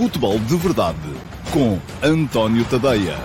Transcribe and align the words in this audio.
Futebol 0.00 0.38
de 0.38 0.56
Verdade 0.56 0.96
com 1.52 1.78
António 2.02 2.64
Tadeia. 2.64 3.18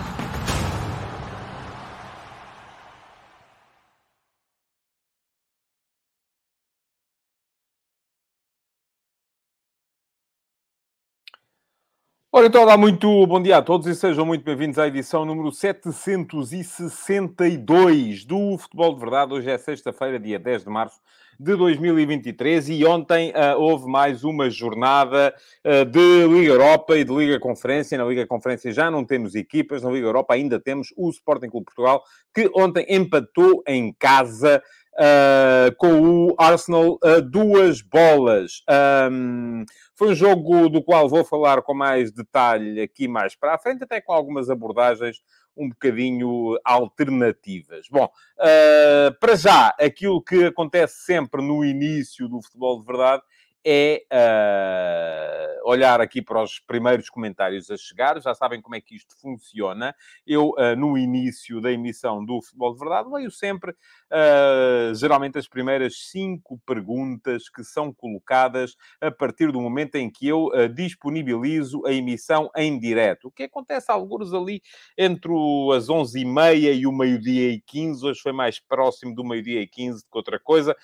Ora, 12.29 12.47
então, 12.47 12.61
olá, 12.61 12.75
muito 12.75 13.25
bom 13.25 13.41
dia 13.41 13.55
a 13.55 13.61
todos 13.61 13.87
e 13.87 13.95
sejam 13.95 14.25
muito 14.25 14.43
bem-vindos 14.43 14.77
à 14.77 14.85
edição 14.85 15.23
número 15.23 15.53
762 15.53 18.25
do 18.25 18.57
Futebol 18.57 18.95
de 18.95 18.99
Verdade. 18.99 19.33
Hoje 19.33 19.49
é 19.49 19.57
sexta-feira, 19.57 20.19
dia 20.19 20.37
10 20.37 20.65
de 20.65 20.69
março 20.69 20.99
de 21.39 21.55
2023 21.55 22.69
e 22.69 22.85
ontem 22.85 23.31
uh, 23.31 23.59
houve 23.59 23.87
mais 23.87 24.23
uma 24.23 24.49
jornada 24.49 25.33
uh, 25.65 25.85
de 25.85 26.27
Liga 26.27 26.53
Europa 26.53 26.97
e 26.97 27.03
de 27.03 27.13
Liga 27.13 27.39
Conferência. 27.39 27.97
Na 27.97 28.05
Liga 28.05 28.25
Conferência 28.25 28.71
já 28.71 28.89
não 28.89 29.03
temos 29.03 29.35
equipas, 29.35 29.83
na 29.83 29.91
Liga 29.91 30.07
Europa 30.07 30.33
ainda 30.33 30.59
temos 30.59 30.93
o 30.95 31.09
Sporting 31.09 31.49
Clube 31.49 31.65
Portugal, 31.65 32.03
que 32.33 32.49
ontem 32.55 32.85
empatou 32.89 33.63
em 33.67 33.93
casa 33.93 34.61
Uh, 34.97 35.75
com 35.75 36.29
o 36.29 36.35
Arsenal 36.37 36.97
a 37.03 37.17
uh, 37.17 37.21
duas 37.21 37.81
bolas. 37.81 38.63
Um, 39.11 39.65
foi 39.93 40.11
um 40.11 40.15
jogo 40.15 40.69
do 40.69 40.81
qual 40.81 41.09
vou 41.09 41.25
falar 41.25 41.61
com 41.63 41.73
mais 41.73 42.13
detalhe 42.13 42.79
aqui 42.79 43.05
mais 43.05 43.35
para 43.35 43.55
a 43.55 43.57
frente, 43.57 43.83
até 43.83 43.99
com 43.99 44.13
algumas 44.13 44.49
abordagens 44.49 45.17
um 45.55 45.69
bocadinho 45.69 46.57
alternativas. 46.63 47.87
Bom, 47.89 48.05
uh, 48.05 49.19
para 49.19 49.35
já, 49.35 49.75
aquilo 49.79 50.21
que 50.21 50.45
acontece 50.45 51.05
sempre 51.05 51.41
no 51.41 51.63
início 51.63 52.27
do 52.27 52.41
futebol 52.41 52.79
de 52.79 52.85
verdade 52.85 53.23
é 53.65 54.03
uh, 54.13 55.67
olhar 55.67 55.99
aqui 55.99 56.21
para 56.21 56.43
os 56.43 56.59
primeiros 56.59 57.09
comentários 57.09 57.71
a 57.71 57.77
chegar. 57.77 58.21
Já 58.21 58.35
sabem 58.35 58.61
como 58.61 58.75
é 58.75 58.81
que 58.81 58.95
isto 58.95 59.19
funciona. 59.19 59.95
Eu, 60.25 60.49
uh, 60.49 60.75
no 60.77 60.95
início 60.95 61.59
da 61.59 61.71
emissão 61.71 62.23
do 62.23 62.39
Futebol 62.43 62.73
de 62.73 62.79
Verdade, 62.79 63.09
leio 63.11 63.31
sempre, 63.31 63.71
uh, 63.71 64.93
geralmente, 64.93 65.39
as 65.39 65.47
primeiras 65.47 66.09
cinco 66.11 66.61
perguntas 66.63 67.49
que 67.49 67.63
são 67.63 67.91
colocadas 67.91 68.75
a 69.01 69.09
partir 69.09 69.51
do 69.51 69.59
momento 69.59 69.95
em 69.95 70.11
que 70.11 70.27
eu 70.27 70.51
disponibilizo 70.73 71.85
a 71.87 71.91
emissão 71.91 72.51
em 72.55 72.77
direto. 72.77 73.29
O 73.29 73.31
que 73.31 73.43
acontece 73.43 73.91
alguns 73.91 74.33
ali 74.33 74.61
entre 74.97 75.31
as 75.75 75.87
11h30 75.87 76.75
e 76.75 76.85
o 76.85 76.91
meio-dia 76.91 77.49
e 77.49 77.61
15. 77.61 78.05
Hoje 78.05 78.19
foi 78.21 78.31
mais 78.31 78.59
próximo 78.59 79.15
do 79.15 79.23
meio-dia 79.23 79.61
e 79.61 79.67
15 79.67 80.03
do 80.03 80.09
que 80.11 80.17
outra 80.17 80.39
coisa. 80.39 80.75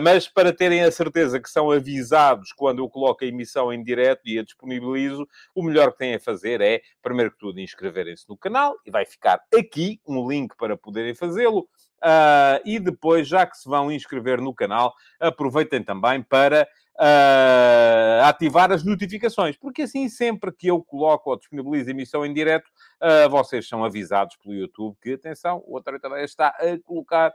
mas 0.00 0.28
para 0.28 0.52
terem 0.52 0.82
a 0.82 0.90
certeza 0.90 1.40
que 1.40 1.50
são 1.50 1.70
avisados 1.70 2.21
quando 2.56 2.80
eu 2.80 2.88
coloco 2.88 3.24
a 3.24 3.26
emissão 3.26 3.72
em 3.72 3.82
direto 3.82 4.22
e 4.24 4.38
a 4.38 4.42
disponibilizo, 4.42 5.26
o 5.54 5.62
melhor 5.62 5.92
que 5.92 5.98
têm 5.98 6.14
a 6.14 6.20
fazer 6.20 6.60
é, 6.60 6.82
primeiro 7.02 7.32
que 7.32 7.38
tudo, 7.38 7.60
inscreverem-se 7.60 8.28
no 8.28 8.36
canal 8.36 8.76
e 8.86 8.90
vai 8.90 9.04
ficar 9.04 9.40
aqui 9.56 10.00
um 10.06 10.28
link 10.28 10.56
para 10.56 10.76
poderem 10.76 11.14
fazê-lo. 11.14 11.68
Uh, 12.02 12.58
e 12.64 12.80
depois, 12.80 13.28
já 13.28 13.46
que 13.46 13.56
se 13.56 13.68
vão 13.68 13.92
inscrever 13.92 14.40
no 14.40 14.52
canal, 14.52 14.92
aproveitem 15.20 15.84
também 15.84 16.20
para 16.20 16.68
uh, 16.98 18.24
ativar 18.24 18.72
as 18.72 18.84
notificações, 18.84 19.56
porque 19.56 19.82
assim, 19.82 20.08
sempre 20.08 20.52
que 20.52 20.66
eu 20.66 20.82
coloco 20.82 21.30
ou 21.30 21.38
disponibilizo 21.38 21.90
emissão 21.90 22.26
em 22.26 22.32
direto, 22.32 22.68
uh, 23.02 23.28
vocês 23.28 23.68
são 23.68 23.84
avisados 23.84 24.36
pelo 24.36 24.54
YouTube 24.54 24.96
que, 25.02 25.14
atenção, 25.14 25.62
o 25.66 25.74
Outra 25.74 25.98
Tareia 25.98 26.24
está 26.24 26.48
a 26.48 26.78
colocar 26.84 27.32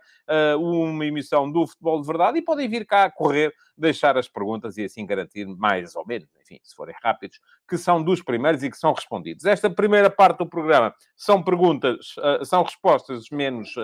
uma 0.59 1.05
emissão 1.05 1.51
do 1.51 1.67
Futebol 1.67 2.01
de 2.01 2.07
Verdade 2.07 2.37
e 2.39 2.41
podem 2.41 2.67
vir 2.67 2.85
cá 2.85 3.09
correr, 3.11 3.53
deixar 3.77 4.17
as 4.17 4.27
perguntas 4.27 4.77
e 4.77 4.85
assim 4.85 5.05
garantir 5.05 5.45
mais 5.45 5.95
ou 5.95 6.05
menos, 6.05 6.27
enfim, 6.41 6.59
se 6.63 6.75
forem 6.75 6.95
rápidos, 7.01 7.39
que 7.67 7.77
são 7.77 8.01
dos 8.01 8.21
primeiros 8.21 8.63
e 8.63 8.69
que 8.69 8.77
são 8.77 8.93
respondidos. 8.93 9.45
Esta 9.45 9.69
primeira 9.69 10.09
parte 10.09 10.39
do 10.39 10.45
programa 10.47 10.93
são 11.15 11.43
perguntas, 11.43 12.15
são 12.43 12.63
respostas 12.63 13.29
menos 13.29 13.75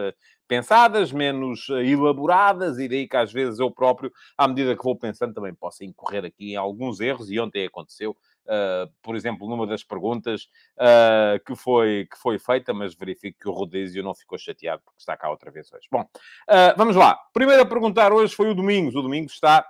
pensadas, 0.47 1.11
menos 1.11 1.67
elaboradas, 1.69 2.77
e 2.77 2.87
daí 2.87 3.07
que 3.07 3.17
às 3.17 3.31
vezes 3.31 3.59
eu 3.59 3.71
próprio, 3.71 4.11
à 4.37 4.47
medida 4.47 4.75
que 4.75 4.83
vou 4.83 4.95
pensando, 4.95 5.33
também 5.33 5.53
posso 5.53 5.83
incorrer 5.83 6.25
aqui 6.25 6.51
em 6.51 6.55
alguns 6.55 6.99
erros, 6.99 7.31
e 7.31 7.39
ontem 7.39 7.65
aconteceu. 7.65 8.15
Uh, 8.45 8.91
por 9.01 9.15
exemplo, 9.15 9.47
numa 9.47 9.65
das 9.65 9.83
perguntas 9.83 10.49
uh, 10.77 11.43
que, 11.45 11.55
foi, 11.55 12.07
que 12.11 12.17
foi 12.17 12.37
feita, 12.37 12.73
mas 12.73 12.93
verifico 12.93 13.39
que 13.39 13.47
o 13.47 13.53
Rodízio 13.53 14.03
não 14.03 14.13
ficou 14.13 14.37
chateado 14.37 14.81
porque 14.83 14.99
está 14.99 15.15
cá 15.15 15.29
outra 15.29 15.49
vez 15.49 15.71
hoje. 15.71 15.87
Bom, 15.89 16.01
uh, 16.01 16.75
vamos 16.75 16.95
lá. 16.95 17.17
Primeiro 17.33 17.61
a 17.61 17.65
perguntar 17.65 18.11
hoje 18.11 18.35
foi 18.35 18.49
o 18.49 18.55
Domingos. 18.55 18.95
O 18.95 19.01
Domingos 19.01 19.33
está, 19.33 19.65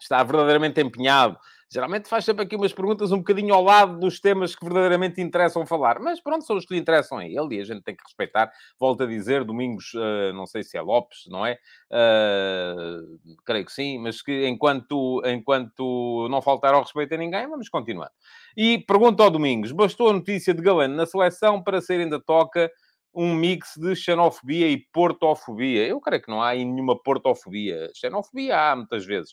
está 0.00 0.22
verdadeiramente 0.24 0.80
empenhado 0.80 1.38
geralmente 1.72 2.08
faz 2.08 2.24
sempre 2.24 2.44
aqui 2.44 2.56
umas 2.56 2.72
perguntas 2.72 3.12
um 3.12 3.18
bocadinho 3.18 3.54
ao 3.54 3.62
lado 3.62 3.98
dos 4.00 4.18
temas 4.18 4.56
que 4.56 4.64
verdadeiramente 4.64 5.20
interessam 5.20 5.64
falar. 5.64 6.00
Mas 6.00 6.20
pronto, 6.20 6.44
são 6.44 6.56
os 6.56 6.66
que 6.66 6.74
lhe 6.74 6.80
interessam 6.80 7.18
a 7.18 7.24
ele 7.24 7.56
e 7.56 7.60
a 7.60 7.64
gente 7.64 7.82
tem 7.82 7.94
que 7.94 8.02
respeitar. 8.02 8.50
Volto 8.78 9.04
a 9.04 9.06
dizer, 9.06 9.44
Domingos, 9.44 9.94
uh, 9.94 10.32
não 10.34 10.46
sei 10.46 10.64
se 10.64 10.76
é 10.76 10.82
Lopes, 10.82 11.24
não 11.28 11.46
é? 11.46 11.58
Uh, 11.90 13.18
creio 13.44 13.64
que 13.64 13.72
sim, 13.72 13.98
mas 13.98 14.20
que 14.20 14.48
enquanto, 14.48 15.22
enquanto 15.24 16.26
não 16.28 16.42
faltar 16.42 16.74
ao 16.74 16.82
respeito 16.82 17.14
a 17.14 17.18
ninguém, 17.18 17.48
vamos 17.48 17.68
continuar. 17.68 18.10
E 18.56 18.78
pergunto 18.78 19.22
ao 19.22 19.30
Domingos, 19.30 19.70
bastou 19.70 20.10
a 20.10 20.12
notícia 20.12 20.52
de 20.52 20.62
Galeno 20.62 20.96
na 20.96 21.06
seleção 21.06 21.62
para 21.62 21.80
sair 21.80 22.00
ainda 22.00 22.18
toca 22.18 22.68
um 23.14 23.34
mix 23.34 23.74
de 23.76 23.94
xenofobia 23.94 24.68
e 24.68 24.78
portofobia. 24.92 25.86
Eu 25.86 26.00
creio 26.00 26.22
que 26.22 26.30
não 26.30 26.42
há 26.42 26.54
nenhuma 26.54 27.00
portofobia. 27.00 27.90
Xenofobia 27.94 28.58
há 28.58 28.76
muitas 28.76 29.04
vezes, 29.04 29.32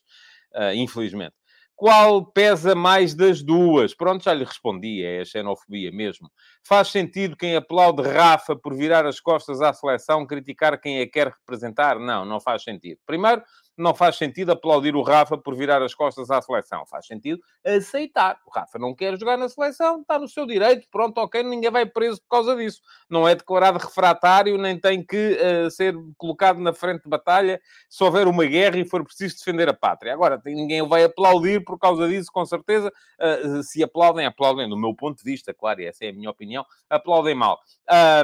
uh, 0.56 0.74
infelizmente. 0.76 1.36
Qual 1.78 2.26
pesa 2.26 2.74
mais 2.74 3.14
das 3.14 3.44
duas? 3.44 3.94
Pronto, 3.94 4.24
já 4.24 4.34
lhe 4.34 4.44
respondi, 4.44 5.04
é 5.04 5.22
a 5.22 5.26
xenofobia 5.26 5.92
mesmo. 5.92 6.28
Faz 6.68 6.88
sentido 6.88 7.38
quem 7.38 7.56
aplaude 7.56 8.02
Rafa 8.02 8.56
por 8.56 8.76
virar 8.76 9.06
as 9.06 9.20
costas 9.20 9.62
à 9.62 9.72
seleção 9.72 10.26
criticar 10.26 10.82
quem 10.82 11.00
a 11.02 11.08
quer 11.08 11.28
representar? 11.28 12.00
Não, 12.00 12.26
não 12.26 12.40
faz 12.40 12.64
sentido. 12.64 13.00
Primeiro, 13.06 13.44
não 13.78 13.94
faz 13.94 14.16
sentido 14.16 14.52
aplaudir 14.52 14.96
o 14.96 15.04
Rafa 15.04 15.38
por 15.38 15.56
virar 15.56 15.82
as 15.84 15.94
costas 15.94 16.32
à 16.32 16.42
seleção. 16.42 16.86
Faz 16.88 17.06
sentido 17.06 17.42
aceitar. 17.64 18.40
O 18.46 18.50
Rafa 18.50 18.80
não 18.80 18.96
quer 18.96 19.18
jogar 19.18 19.38
na 19.38 19.48
seleção, 19.48 20.02
está 20.02 20.18
no 20.18 20.28
seu 20.28 20.46
direito, 20.48 20.88
pronto, 20.90 21.20
ok, 21.20 21.44
ninguém 21.44 21.70
vai 21.70 21.86
preso 21.86 22.20
por 22.22 22.30
causa 22.30 22.56
disso. 22.56 22.82
Não 23.10 23.28
é 23.28 23.36
declarado 23.36 23.78
refratário, 23.78 24.58
nem 24.58 24.80
tem 24.80 25.06
que 25.06 25.38
uh, 25.38 25.70
ser 25.70 25.96
colocado 26.18 26.60
na 26.60 26.74
frente 26.74 27.04
de 27.04 27.10
batalha 27.10 27.62
se 27.88 28.04
houver 28.04 28.28
uma 28.28 28.46
guerra 28.46 28.78
e 28.78 28.86
for 28.86 29.04
preciso 29.04 29.38
defender 29.38 29.70
a 29.70 29.74
pátria. 29.74 30.14
Agora, 30.14 30.42
ninguém 30.46 30.86
vai 30.88 31.04
aplaudir 31.04 31.64
por 31.64 31.78
causa 31.78 32.08
disso, 32.08 32.32
com 32.32 32.46
certeza. 32.46 32.92
Uh, 33.22 33.62
se 33.62 33.84
aplaudem, 33.84 34.26
aplaudem, 34.26 34.68
do 34.68 34.78
meu 34.78 34.96
ponto 34.96 35.18
de 35.18 35.24
vista, 35.24 35.54
claro, 35.54 35.82
essa 35.84 36.06
é 36.06 36.10
a 36.10 36.14
minha 36.14 36.30
opinião, 36.30 36.66
aplaudem 36.90 37.36
mal. 37.36 37.60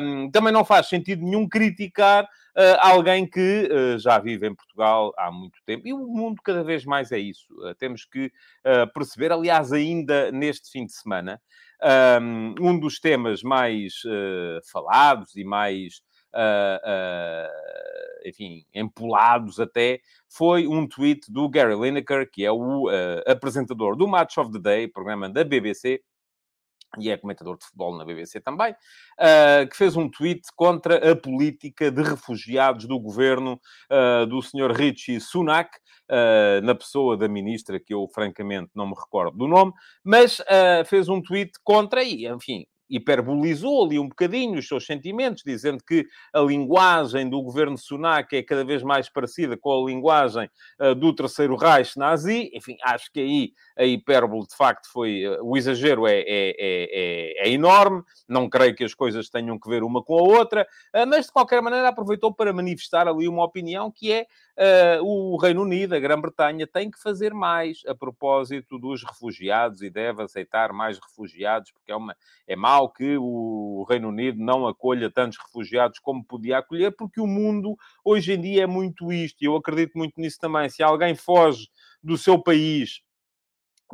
Um, 0.02 0.32
também 0.32 0.52
não 0.52 0.66
faz 0.66 0.88
sentido 0.88 1.24
nenhum 1.24 1.48
criticar 1.48 2.24
uh, 2.24 2.80
alguém 2.80 3.30
que 3.30 3.70
já 3.98 4.18
vive 4.20 4.48
em 4.48 4.56
Portugal 4.56 5.14
há 5.18 5.32
muito 5.32 5.43
tempo. 5.66 5.88
E 5.88 5.94
o 5.94 6.00
mundo 6.00 6.42
cada 6.44 6.64
vez 6.64 6.86
mais 6.86 7.12
é 7.12 7.20
isso. 7.20 7.46
Uh, 7.54 7.76
temos 7.76 8.06
que 8.06 8.32
perceber, 8.94 9.32
aliás, 9.32 9.72
ainda 9.72 10.32
neste 10.32 10.72
fim 10.72 10.86
de 10.86 10.94
semana, 10.94 11.42
um 12.62 12.80
dos 12.80 13.00
temas 13.00 13.44
mais 13.44 14.02
falados 14.72 15.36
e 15.36 15.44
mais. 15.44 16.02
enfim, 18.26 18.66
empolados 18.74 19.60
até, 19.60 20.00
foi 20.30 20.68
um 20.68 20.88
tweet 20.88 21.32
do 21.32 21.50
Gary 21.50 21.76
Lineker, 21.76 22.30
que 22.32 22.46
é 22.46 22.52
o 22.52 22.88
apresentador 23.28 23.96
do 23.96 24.08
Match 24.08 24.38
of 24.38 24.52
the 24.52 24.60
Day, 24.60 24.88
programa 24.88 25.30
da 25.30 25.44
BBC, 25.44 26.02
e 27.00 27.10
é 27.10 27.18
comentador 27.18 27.58
de 27.58 27.66
futebol 27.66 27.98
na 27.98 28.06
BBC 28.06 28.40
também, 28.40 28.72
uh, 28.74 29.68
que 29.70 29.76
fez 29.76 29.96
um 29.96 30.10
tweet 30.10 30.42
contra 30.56 31.12
a 31.12 31.16
política 31.16 31.92
de 31.92 32.02
refugiados 32.02 32.86
do 32.86 33.00
governo 33.00 33.60
uh, 33.92 34.26
do 34.26 34.42
Sr. 34.42 34.72
Richie 34.72 35.20
Sunak, 35.20 35.70
uh, 36.10 36.64
na 36.64 36.76
pessoa 36.76 37.18
da 37.18 37.28
ministra, 37.28 37.80
que 37.80 37.94
eu 37.94 38.08
francamente 38.14 38.72
não 38.76 38.88
me 38.88 38.94
recordo 38.96 39.38
do 39.38 39.48
nome, 39.48 39.74
mas 40.04 40.42
fez 40.86 41.10
um 41.10 41.22
tweet 41.22 41.52
contra, 41.64 42.04
e 42.04 42.28
enfim, 42.28 42.66
hiperbolizou 42.90 43.86
ali 43.86 43.98
um 43.98 44.08
bocadinho 44.08 44.60
os 44.60 44.68
seus 44.68 44.86
sentimentos, 44.86 45.44
dizendo 45.46 45.84
que 45.84 46.06
a 46.34 46.40
linguagem 46.40 47.30
do 47.30 47.42
governo 47.42 47.78
Sunak 47.78 48.36
é 48.36 48.44
cada 48.44 48.64
vez 48.64 48.84
mais 48.84 49.10
parecida 49.10 49.58
com 49.58 49.72
a 49.72 49.90
linguagem 49.90 50.50
uh, 50.80 50.94
do 50.94 51.14
Terceiro 51.14 51.56
Reich 51.56 51.98
nazi. 51.98 52.52
Enfim, 52.54 52.78
acho 52.84 53.12
que 53.12 53.20
aí 53.20 53.54
a 53.78 53.86
hipérbole, 53.86 54.46
de 54.48 54.56
facto, 54.56 54.88
foi... 54.92 55.26
Uh, 55.26 55.44
o 55.44 55.58
exagero 55.58 56.08
é, 56.08 56.20
é, 56.20 56.26
é, 56.28 57.48
é, 57.48 57.50
enorme. 57.50 58.04
Não 58.28 58.50
creio 58.50 58.76
que 58.76 58.84
as 58.84 58.94
coisas 58.94 59.30
tenham 59.30 59.60
que 59.60 59.70
ver 59.70 59.84
uma 59.84 60.04
com 60.04 60.18
a 60.18 60.22
outra. 60.22 60.68
Uh, 60.94 61.08
mas, 61.08 61.26
de 61.26 61.32
qualquer 61.32 61.62
maneira, 61.62 61.88
aproveitou 61.88 62.34
para 62.34 62.54
manifestar 62.54 63.08
ali 63.08 63.28
uma 63.28 63.44
opinião 63.44 63.92
que 63.92 64.12
é 64.12 64.26
o 65.02 65.36
Reino 65.42 65.64
Unido, 65.64 65.96
a 65.96 66.00
Grã-Bretanha, 66.00 66.68
tem 66.68 66.92
que 66.92 67.02
fazer 67.02 67.34
mais 67.34 67.82
a 67.88 67.96
propósito 67.96 68.78
dos 68.78 69.04
refugiados 69.04 69.82
e 69.82 69.90
deve 69.90 70.22
aceitar 70.22 70.72
mais 70.72 71.00
refugiados, 71.00 71.72
porque 71.72 71.92
é, 71.92 71.96
uma, 71.96 72.16
é 72.48 72.56
mau 72.56 72.73
que 72.90 73.18
o 73.18 73.86
Reino 73.90 74.10
Unido 74.10 74.44
não 74.44 74.68
acolha 74.68 75.12
tantos 75.12 75.38
refugiados 75.38 76.00
como 76.00 76.24
podia 76.24 76.58
acolher, 76.58 76.96
porque 76.96 77.20
o 77.20 77.28
mundo 77.28 77.76
hoje 78.04 78.34
em 78.34 78.42
dia 78.42 78.64
é 78.64 78.68
muito 78.68 79.12
isto, 79.12 79.42
e 79.42 79.46
eu 79.46 79.56
acredito 79.56 79.98
muito 79.98 80.20
nisso 80.20 80.38
também. 80.40 80.70
Se 80.70 80.84
alguém 80.84 81.16
foge 81.16 81.68
do 82.02 82.18
seu 82.18 82.38
país 82.38 83.02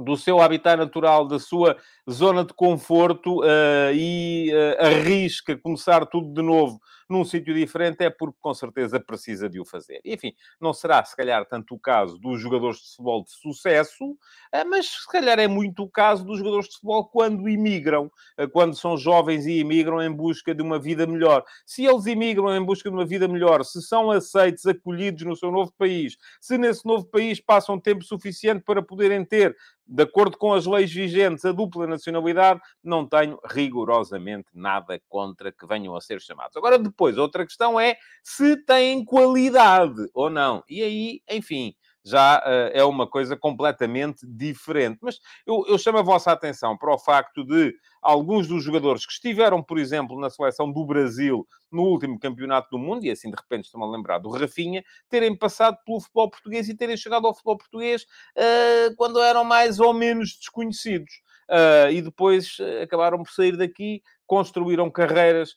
do 0.04 0.16
seu 0.16 0.40
habitat 0.40 0.78
natural, 0.78 1.28
da 1.28 1.40
sua 1.40 1.78
zona 2.10 2.46
de 2.46 2.54
conforto 2.54 3.42
uh, 3.42 3.94
e 3.94 4.50
uh, 4.54 4.86
arrisca 4.86 5.58
começar 5.58 6.06
tudo 6.06 6.34
de 6.34 6.42
novo 6.42 6.80
num 7.09 7.25
sítio 7.25 7.53
diferente, 7.53 8.03
é 8.03 8.09
porque 8.09 8.38
com 8.39 8.53
certeza 8.53 9.00
precisa 9.00 9.50
de 9.50 9.59
o 9.59 9.65
fazer. 9.65 10.00
Enfim, 10.06 10.33
não 10.61 10.73
será 10.73 11.03
se 11.03 11.15
calhar 11.15 11.45
tanto 11.45 11.75
o 11.75 11.79
caso 11.79 12.17
dos 12.17 12.39
jogadores 12.39 12.77
de 12.77 12.89
futebol 12.91 13.23
de 13.23 13.31
sucesso, 13.31 14.11
uh, 14.11 14.69
mas 14.69 14.85
se 14.85 15.07
calhar 15.07 15.39
é 15.39 15.47
muito 15.47 15.83
o 15.83 15.89
caso 15.89 16.23
dos 16.23 16.38
jogadores 16.38 16.67
de 16.67 16.73
futebol 16.73 17.06
quando 17.06 17.50
imigram, 17.50 18.11
quando 18.51 18.75
são 18.75 18.97
jovens 18.97 19.45
e 19.45 19.59
imigram 19.59 20.01
em 20.01 20.11
busca 20.11 20.53
de 20.53 20.61
uma 20.61 20.79
vida 20.79 21.07
melhor. 21.07 21.44
Se 21.65 21.85
eles 21.85 22.06
imigram 22.06 22.56
em 22.56 22.63
busca 22.63 22.89
de 22.89 22.95
uma 22.95 23.06
vida 23.06 23.27
melhor, 23.27 23.63
se 23.65 23.81
são 23.81 24.11
aceitos, 24.11 24.65
acolhidos 24.65 25.23
no 25.23 25.35
seu 25.35 25.51
novo 25.51 25.73
país, 25.77 26.17
se 26.39 26.57
nesse 26.57 26.85
novo 26.85 27.06
país 27.06 27.39
passam 27.39 27.79
tempo 27.79 28.03
suficiente 28.03 28.63
para 28.63 28.81
poderem 28.81 29.25
ter 29.25 29.56
de 29.89 30.03
acordo 30.03 30.38
com 30.38 30.53
as 30.53 30.67
leis 30.67 30.94
vigentes, 30.94 31.44
a 31.44 31.51
dupla 31.51 31.88
nacionalidade, 31.88 32.61
não 32.83 33.07
tenho 33.07 33.39
rigorosamente 33.44 34.47
nada 34.53 35.01
contra 35.09 35.51
que 35.51 35.65
venham 35.65 35.95
a 35.95 36.01
ser 36.01 36.21
chamados. 36.21 36.56
Agora, 36.56 36.77
depois, 37.00 37.18
outra 37.18 37.46
questão 37.46 37.80
é 37.80 37.96
se 38.22 38.57
têm 38.66 39.06
qualidade 39.06 40.10
ou 40.13 40.30
não. 40.30 40.62
E 40.69 40.84
aí, 40.84 41.22
enfim, 41.30 41.74
já 42.04 42.40
uh, 42.40 42.72
é 42.74 42.84
uma 42.84 43.10
coisa 43.10 43.38
completamente 43.38 44.28
diferente. 44.28 45.00
Mas 45.01 45.19
eu, 45.48 45.63
eu, 45.68 45.78
chamo 45.78 46.00
a 46.00 46.01
vossa 46.01 46.31
atenção 46.34 46.78
para 46.78 46.94
o 46.94 47.00
facto 47.00 47.46
de 47.46 47.74
alguns 48.01 48.48
dos 48.48 48.63
jogadores 48.66 49.06
que 49.06 49.13
estiveram, 49.13 49.63
por 49.63 49.80
exemplo, 49.80 50.19
na 50.19 50.30
seleção 50.30 50.69
do 50.69 50.86
Brasil 50.86 51.48
no 51.72 51.84
último 51.84 52.19
campeonato 52.19 52.69
do 52.72 52.80
mundo, 52.80 53.06
e 53.06 53.12
assim 53.12 53.30
de 53.30 53.38
repente 53.38 53.66
estão 53.66 53.81
a 53.84 53.90
lembrar 53.90 54.18
do 54.18 54.30
Rafinha, 54.30 54.84
terem 55.07 55.38
passado 55.38 55.78
pelo 55.86 56.02
futebol 56.02 56.30
português 56.30 56.68
e 56.68 56.75
terem 56.75 56.98
chegado 56.98 57.28
ao 57.28 57.34
futebol 57.34 57.57
português 57.57 58.04
uh, 58.04 58.95
quando 58.98 59.22
eram 59.22 59.45
mais 59.45 59.80
ou 59.80 59.94
menos 59.94 60.36
desconhecidos. 60.38 61.13
Uh, 61.50 61.92
e 61.92 62.02
depois 62.02 62.57
acabaram 62.84 63.24
por 63.24 63.31
sair 63.31 63.57
daqui, 63.57 64.04
construíram 64.28 64.92
carreiras 64.92 65.56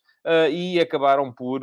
e 0.51 0.79
acabaram 0.81 1.33
por 1.33 1.61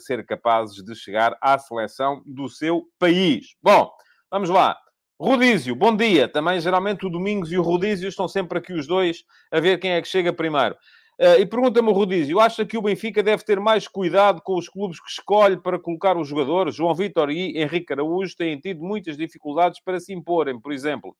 ser 0.00 0.24
capazes 0.24 0.82
de 0.82 0.94
chegar 0.94 1.36
à 1.40 1.58
seleção 1.58 2.22
do 2.24 2.48
seu 2.48 2.84
país. 2.98 3.54
Bom, 3.62 3.90
vamos 4.30 4.48
lá. 4.48 4.76
Rodízio, 5.20 5.76
bom 5.76 5.94
dia. 5.94 6.26
Também, 6.26 6.58
geralmente, 6.60 7.04
o 7.04 7.10
Domingos 7.10 7.52
e 7.52 7.58
o 7.58 7.62
Rodízio 7.62 8.08
estão 8.08 8.26
sempre 8.26 8.58
aqui 8.58 8.72
os 8.72 8.86
dois 8.86 9.22
a 9.50 9.60
ver 9.60 9.78
quem 9.78 9.92
é 9.92 10.00
que 10.00 10.08
chega 10.08 10.32
primeiro. 10.32 10.74
Uh, 11.20 11.38
e 11.38 11.44
pergunta-me 11.44 11.90
o 11.90 11.92
Rodízio, 11.92 12.40
acha 12.40 12.64
que 12.64 12.78
o 12.78 12.80
Benfica 12.80 13.22
deve 13.22 13.44
ter 13.44 13.60
mais 13.60 13.86
cuidado 13.86 14.40
com 14.40 14.56
os 14.56 14.66
clubes 14.66 14.98
que 14.98 15.10
escolhe 15.10 15.58
para 15.58 15.78
colocar 15.78 16.16
os 16.16 16.26
jogadores? 16.26 16.74
João 16.74 16.94
Vitor 16.94 17.30
e 17.30 17.58
Henrique 17.58 17.92
Araújo 17.92 18.34
têm 18.34 18.58
tido 18.58 18.82
muitas 18.82 19.18
dificuldades 19.18 19.78
para 19.84 20.00
se 20.00 20.14
imporem, 20.14 20.58
por 20.58 20.72
exemplo. 20.72 21.14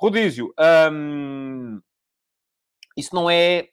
Rodízio, 0.00 0.50
hum, 0.90 1.78
isso 2.96 3.14
não 3.14 3.28
é... 3.28 3.68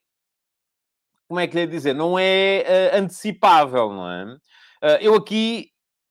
Como 1.31 1.39
é 1.39 1.47
que 1.47 1.55
lhe 1.55 1.65
dizer? 1.65 1.95
Não 1.95 2.19
é 2.19 2.91
uh, 2.93 2.97
antecipável, 2.97 3.89
não 3.89 4.11
é? 4.11 4.25
Uh, 4.25 4.97
eu 4.99 5.15
aqui 5.15 5.69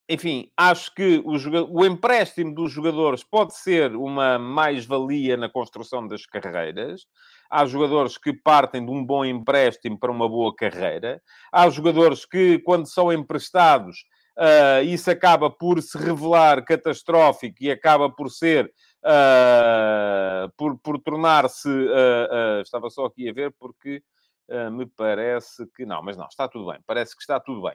enfim, 0.08 0.50
acho 0.56 0.94
que 0.94 1.22
o, 1.26 1.34
o, 1.70 1.84
empréstimo 1.84 2.54
dos 2.54 2.72
jogadores 2.72 3.22
pode 3.22 3.54
ser 3.54 3.94
uma 3.94 4.38
mais-valia 4.38 5.36
na 5.36 5.46
construção 5.46 6.08
das 6.08 6.24
carreiras. 6.24 7.02
Há 7.50 7.66
jogadores 7.66 8.16
que 8.16 8.32
partem 8.32 8.82
de 8.82 8.90
um 8.90 9.04
bom 9.04 9.22
empréstimo 9.22 10.00
para 10.00 10.10
uma 10.10 10.26
boa 10.26 10.56
carreira. 10.56 11.20
Há 11.52 11.68
jogadores 11.68 12.24
que, 12.24 12.58
quando 12.60 12.90
são 12.90 13.12
emprestados, 13.12 13.98
uh, 14.38 14.82
isso 14.82 15.10
acaba 15.10 15.50
por 15.50 15.82
se 15.82 15.98
revelar 15.98 16.64
catastrófico 16.64 17.56
e 17.60 17.70
acaba 17.70 18.08
por 18.08 18.30
ser. 18.30 18.72
Uh, 19.04 20.50
por, 20.56 20.78
por 20.78 20.98
tornar-se. 20.98 21.68
Uh, 21.68 22.62
estava 22.62 22.88
só 22.88 23.04
aqui 23.04 23.28
a 23.28 23.32
ver 23.34 23.54
porque 23.60 24.02
me 24.72 24.86
parece 24.86 25.66
que 25.76 25.86
não, 25.86 26.02
mas 26.02 26.16
não, 26.16 26.26
está 26.26 26.48
tudo 26.48 26.70
bem, 26.70 26.80
parece 26.86 27.14
que 27.14 27.22
está 27.22 27.38
tudo 27.38 27.62
bem 27.62 27.74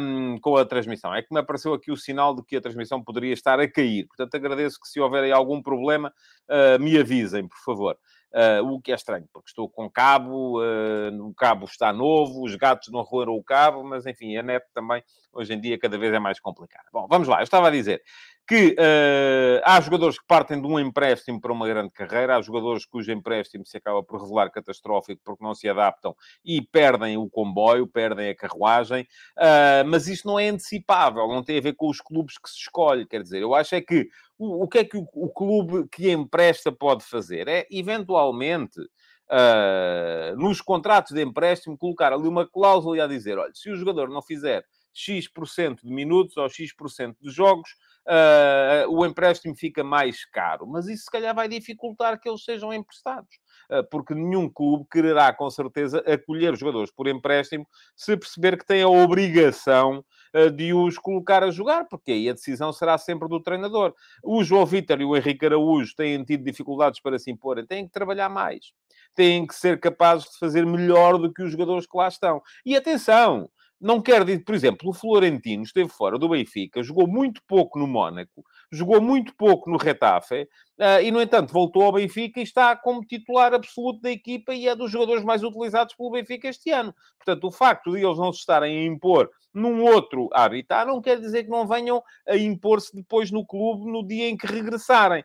um, 0.00 0.38
com 0.38 0.56
a 0.56 0.64
transmissão. 0.64 1.14
É 1.14 1.22
que 1.22 1.32
me 1.32 1.40
apareceu 1.40 1.72
aqui 1.72 1.90
o 1.90 1.96
sinal 1.96 2.34
de 2.34 2.42
que 2.42 2.56
a 2.56 2.60
transmissão 2.60 3.02
poderia 3.02 3.32
estar 3.32 3.58
a 3.60 3.68
cair, 3.68 4.06
portanto 4.06 4.34
agradeço 4.34 4.80
que 4.80 4.88
se 4.88 5.00
houver 5.00 5.30
algum 5.32 5.62
problema, 5.62 6.12
uh, 6.48 6.82
me 6.82 6.98
avisem, 6.98 7.46
por 7.46 7.58
favor. 7.58 7.98
Uh, 8.34 8.66
o 8.68 8.80
que 8.80 8.90
é 8.90 8.96
estranho, 8.96 9.28
porque 9.32 9.48
estou 9.48 9.68
com 9.68 9.88
cabo, 9.88 10.60
uh, 10.60 11.24
o 11.24 11.32
cabo 11.34 11.66
está 11.66 11.92
novo, 11.92 12.42
os 12.42 12.56
gatos 12.56 12.88
não 12.90 13.00
roeram 13.02 13.34
o 13.34 13.44
cabo, 13.44 13.84
mas 13.84 14.06
enfim, 14.06 14.36
a 14.36 14.42
net 14.42 14.66
também 14.74 15.04
hoje 15.32 15.54
em 15.54 15.60
dia 15.60 15.78
cada 15.78 15.96
vez 15.96 16.12
é 16.12 16.18
mais 16.18 16.40
complicada. 16.40 16.84
Bom, 16.92 17.06
vamos 17.08 17.28
lá, 17.28 17.38
eu 17.38 17.44
estava 17.44 17.68
a 17.68 17.70
dizer 17.70 18.02
que 18.46 18.72
uh, 18.72 19.62
há 19.64 19.80
jogadores 19.80 20.18
que 20.18 20.26
partem 20.26 20.60
de 20.60 20.66
um 20.66 20.78
empréstimo 20.78 21.40
para 21.40 21.52
uma 21.52 21.66
grande 21.66 21.90
carreira, 21.90 22.36
há 22.36 22.42
jogadores 22.42 22.84
cujo 22.84 23.10
empréstimo 23.10 23.64
se 23.64 23.78
acaba 23.78 24.02
por 24.02 24.20
revelar 24.20 24.50
catastrófico 24.50 25.22
porque 25.24 25.42
não 25.42 25.54
se 25.54 25.66
adaptam 25.68 26.14
e 26.44 26.60
perdem 26.60 27.16
o 27.16 27.28
comboio, 27.28 27.86
perdem 27.86 28.28
a 28.28 28.36
carruagem, 28.36 29.08
uh, 29.38 29.88
mas 29.88 30.08
isso 30.08 30.26
não 30.26 30.38
é 30.38 30.48
antecipável, 30.48 31.26
não 31.28 31.42
tem 31.42 31.56
a 31.56 31.62
ver 31.62 31.74
com 31.74 31.88
os 31.88 32.00
clubes 32.00 32.36
que 32.36 32.50
se 32.50 32.58
escolhe, 32.58 33.06
quer 33.06 33.22
dizer, 33.22 33.40
eu 33.40 33.54
acho 33.54 33.74
é 33.74 33.80
que 33.80 34.08
o, 34.38 34.64
o 34.64 34.68
que 34.68 34.78
é 34.78 34.84
que 34.84 34.96
o, 34.96 35.08
o, 35.14 35.30
clube 35.30 35.88
que 35.88 36.10
empresta 36.10 36.70
pode 36.70 37.04
fazer? 37.04 37.48
É, 37.48 37.66
eventualmente, 37.70 38.78
uh, 38.80 40.36
nos 40.36 40.60
contratos 40.60 41.12
de 41.12 41.22
empréstimo, 41.22 41.78
colocar 41.78 42.12
ali 42.12 42.28
uma 42.28 42.46
cláusula 42.46 43.04
a 43.04 43.06
dizer, 43.06 43.38
olha, 43.38 43.52
se 43.54 43.70
o 43.70 43.76
jogador 43.76 44.10
não 44.10 44.20
fizer 44.20 44.64
X% 44.92 45.82
de 45.82 45.92
minutos 45.92 46.36
ou 46.36 46.48
X% 46.48 47.16
de 47.20 47.30
jogos, 47.30 47.70
uh, 48.06 48.90
o 48.90 49.04
empréstimo 49.04 49.54
fica 49.54 49.82
mais 49.82 50.24
caro. 50.26 50.66
Mas 50.66 50.86
isso, 50.86 51.04
se 51.04 51.10
calhar, 51.10 51.34
vai 51.34 51.48
dificultar 51.48 52.20
que 52.20 52.28
eles 52.28 52.44
sejam 52.44 52.72
emprestados. 52.72 53.36
Uh, 53.70 53.84
porque 53.90 54.14
nenhum 54.14 54.48
clube 54.48 54.86
quererá, 54.90 55.32
com 55.32 55.48
certeza, 55.50 55.98
acolher 56.00 56.56
jogadores 56.56 56.90
por 56.90 57.08
empréstimo 57.08 57.66
se 57.96 58.16
perceber 58.16 58.58
que 58.58 58.66
tem 58.66 58.82
a 58.82 58.88
obrigação 58.88 60.04
uh, 60.34 60.50
de 60.50 60.72
os 60.74 60.98
colocar 60.98 61.42
a 61.42 61.50
jogar, 61.50 61.86
porque 61.86 62.12
aí 62.12 62.28
a 62.28 62.34
decisão 62.34 62.72
será 62.72 62.98
sempre 62.98 63.28
do 63.28 63.40
treinador. 63.40 63.94
O 64.22 64.44
João 64.44 64.66
Vitor 64.66 65.00
e 65.00 65.04
o 65.04 65.16
Henrique 65.16 65.46
Araújo 65.46 65.94
têm 65.96 66.22
tido 66.24 66.44
dificuldades 66.44 67.00
para 67.00 67.18
se 67.18 67.30
imporem, 67.30 67.66
têm 67.66 67.86
que 67.86 67.92
trabalhar 67.92 68.28
mais. 68.28 68.72
Têm 69.14 69.46
que 69.46 69.54
ser 69.54 69.78
capazes 69.78 70.28
de 70.28 70.38
fazer 70.38 70.66
melhor 70.66 71.18
do 71.18 71.32
que 71.32 71.42
os 71.42 71.52
jogadores 71.52 71.86
que 71.86 71.96
lá 71.96 72.08
estão. 72.08 72.42
E 72.66 72.76
atenção, 72.76 73.48
não 73.80 74.00
quer 74.00 74.24
dizer, 74.24 74.44
por 74.44 74.54
exemplo, 74.54 74.90
o 74.90 74.94
Florentino 74.94 75.62
esteve 75.62 75.88
fora 75.88 76.18
do 76.18 76.28
Benfica, 76.28 76.82
jogou 76.82 77.06
muito 77.06 77.42
pouco 77.46 77.78
no 77.78 77.86
Mónaco, 77.86 78.44
jogou 78.72 79.00
muito 79.00 79.34
pouco 79.36 79.70
no 79.70 79.76
Retafe, 79.76 80.48
uh, 80.78 81.02
e, 81.02 81.10
no 81.10 81.20
entanto, 81.20 81.52
voltou 81.52 81.82
ao 81.82 81.92
Benfica 81.92 82.40
e 82.40 82.42
está 82.42 82.76
como 82.76 83.04
titular 83.04 83.54
absoluto 83.54 84.00
da 84.00 84.10
equipa 84.10 84.54
e 84.54 84.68
é 84.68 84.74
dos 84.74 84.90
jogadores 84.90 85.24
mais 85.24 85.42
utilizados 85.42 85.94
pelo 85.94 86.10
Benfica 86.10 86.48
este 86.48 86.70
ano. 86.70 86.94
Portanto, 87.16 87.46
o 87.46 87.52
facto 87.52 87.92
de 87.92 88.04
eles 88.04 88.18
não 88.18 88.32
se 88.32 88.40
estarem 88.40 88.78
a 88.78 88.84
impor 88.84 89.30
num 89.54 89.84
outro 89.84 90.28
habitat 90.32 90.84
não 90.84 91.00
quer 91.00 91.20
dizer 91.20 91.44
que 91.44 91.50
não 91.50 91.66
venham 91.66 92.02
a 92.26 92.36
impor-se 92.36 92.94
depois 92.94 93.30
no 93.30 93.46
clube 93.46 93.90
no 93.90 94.04
dia 94.04 94.28
em 94.28 94.36
que 94.36 94.46
regressarem. 94.46 95.24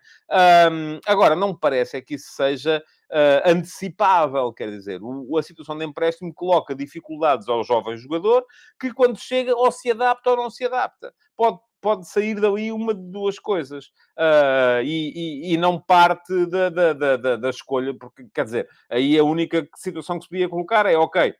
Um, 0.71 0.99
agora, 1.07 1.35
não 1.35 1.49
me 1.49 1.59
parece 1.59 1.97
é 1.97 2.01
que 2.01 2.13
isso 2.13 2.31
seja 2.33 2.83
uh, 3.09 3.49
antecipável, 3.49 4.53
quer 4.53 4.69
dizer, 4.69 5.01
o, 5.01 5.35
a 5.35 5.41
situação 5.41 5.75
de 5.75 5.83
empréstimo 5.83 6.31
coloca 6.31 6.75
dificuldades 6.75 7.49
ao 7.49 7.63
jovem 7.63 7.97
jogador 7.97 8.45
que 8.79 8.93
quando 8.93 9.17
chega 9.17 9.55
ou 9.55 9.71
se 9.71 9.89
adapta 9.89 10.29
ou 10.29 10.37
não 10.37 10.51
se 10.51 10.63
adapta. 10.63 11.11
Pode 11.35 11.59
pode 11.81 12.07
sair 12.07 12.39
dali 12.39 12.71
uma 12.71 12.93
de 12.93 13.01
duas 13.11 13.39
coisas 13.39 13.85
uh, 14.17 14.81
e, 14.83 15.11
e, 15.49 15.53
e, 15.53 15.57
não 15.57 15.79
parte 15.79 16.45
da, 16.47 16.69
da, 16.69 16.93
da, 16.93 17.35
da, 17.37 17.49
escolha, 17.49 17.93
porque 17.93 18.27
quer 18.33 18.45
dizer, 18.45 18.69
aí 18.89 19.17
a 19.17 19.23
única 19.23 19.67
situação 19.75 20.17
que 20.17 20.23
se 20.23 20.29
podia 20.29 20.49
colocar 20.49 20.85
é 20.85 20.97
ok, 20.97 21.33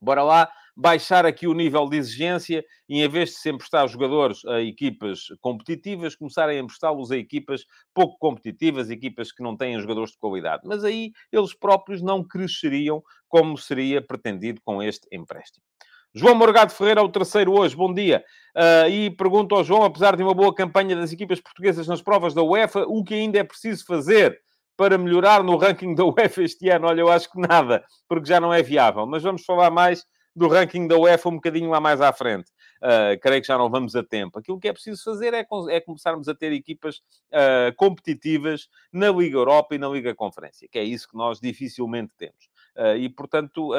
bora 0.00 0.22
lá 0.22 0.50
baixar 0.76 1.26
aqui 1.26 1.46
o 1.46 1.52
nível 1.52 1.88
de 1.88 1.98
exigência 1.98 2.64
e, 2.88 3.02
em 3.02 3.08
vez 3.08 3.30
de 3.30 3.36
se 3.36 3.50
emprestar 3.50 3.86
jogadores 3.86 4.44
a 4.46 4.62
equipas 4.62 5.26
competitivas, 5.40 6.16
começarem 6.16 6.56
a 6.56 6.60
emprestá-los 6.62 7.10
a 7.10 7.18
equipas 7.18 7.66
pouco 7.92 8.16
competitivas, 8.18 8.88
equipas 8.88 9.30
que 9.30 9.42
não 9.42 9.56
têm 9.56 9.78
jogadores 9.78 10.12
de 10.12 10.18
qualidade. 10.18 10.62
Mas 10.64 10.82
aí 10.82 11.12
eles 11.30 11.52
próprios 11.52 12.00
não 12.00 12.24
cresceriam 12.24 13.02
como 13.28 13.58
seria 13.58 14.00
pretendido 14.00 14.60
com 14.64 14.82
este 14.82 15.06
empréstimo. 15.12 15.62
João 16.12 16.34
Morgado 16.34 16.72
Ferreira, 16.72 17.02
o 17.02 17.08
terceiro 17.08 17.52
hoje, 17.52 17.76
bom 17.76 17.94
dia. 17.94 18.24
Uh, 18.56 18.90
e 18.90 19.10
pergunto 19.10 19.54
ao 19.54 19.62
João, 19.62 19.84
apesar 19.84 20.16
de 20.16 20.22
uma 20.24 20.34
boa 20.34 20.52
campanha 20.52 20.96
das 20.96 21.12
equipas 21.12 21.40
portuguesas 21.40 21.86
nas 21.86 22.02
provas 22.02 22.34
da 22.34 22.42
UEFA, 22.42 22.84
o 22.88 23.04
que 23.04 23.14
ainda 23.14 23.38
é 23.38 23.44
preciso 23.44 23.84
fazer 23.84 24.40
para 24.76 24.98
melhorar 24.98 25.44
no 25.44 25.56
ranking 25.56 25.94
da 25.94 26.02
UEFA 26.06 26.42
este 26.42 26.68
ano? 26.68 26.88
Olha, 26.88 27.00
eu 27.00 27.12
acho 27.12 27.30
que 27.30 27.38
nada, 27.40 27.84
porque 28.08 28.28
já 28.28 28.40
não 28.40 28.52
é 28.52 28.60
viável. 28.60 29.06
Mas 29.06 29.22
vamos 29.22 29.44
falar 29.44 29.70
mais 29.70 30.04
do 30.34 30.48
ranking 30.48 30.88
da 30.88 30.96
UEFA 30.96 31.28
um 31.28 31.34
bocadinho 31.34 31.70
lá 31.70 31.80
mais 31.80 32.00
à 32.00 32.12
frente. 32.12 32.50
Uh, 32.82 33.20
creio 33.20 33.40
que 33.40 33.46
já 33.46 33.56
não 33.56 33.70
vamos 33.70 33.94
a 33.94 34.02
tempo. 34.02 34.36
Aquilo 34.36 34.58
que 34.58 34.66
é 34.66 34.72
preciso 34.72 35.04
fazer 35.04 35.32
é, 35.32 35.46
é 35.68 35.80
começarmos 35.80 36.28
a 36.28 36.34
ter 36.34 36.50
equipas 36.50 36.96
uh, 36.96 37.72
competitivas 37.76 38.68
na 38.92 39.10
Liga 39.10 39.36
Europa 39.36 39.76
e 39.76 39.78
na 39.78 39.88
Liga 39.88 40.12
Conferência, 40.12 40.66
que 40.68 40.78
é 40.78 40.82
isso 40.82 41.08
que 41.08 41.16
nós 41.16 41.38
dificilmente 41.38 42.12
temos. 42.16 42.49
Uh, 42.76 42.96
e, 42.96 43.08
portanto, 43.08 43.72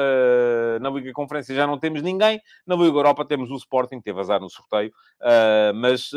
na 0.80 0.90
Liga 0.90 1.12
Conferência 1.12 1.54
já 1.54 1.66
não 1.66 1.78
temos 1.78 2.02
ninguém, 2.02 2.40
na 2.66 2.74
Liga 2.74 2.96
Europa 2.96 3.24
temos 3.24 3.50
o 3.50 3.56
Sporting, 3.56 4.00
teve 4.00 4.20
azar 4.20 4.40
no 4.40 4.50
sorteio, 4.50 4.92
mas 5.74 6.10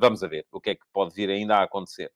vamos 0.00 0.22
a 0.22 0.28
ver 0.28 0.46
o 0.52 0.60
que 0.60 0.70
é 0.70 0.74
que 0.74 0.84
pode 0.92 1.14
vir 1.14 1.30
ainda 1.30 1.56
a 1.56 1.62
acontecer. 1.62 2.10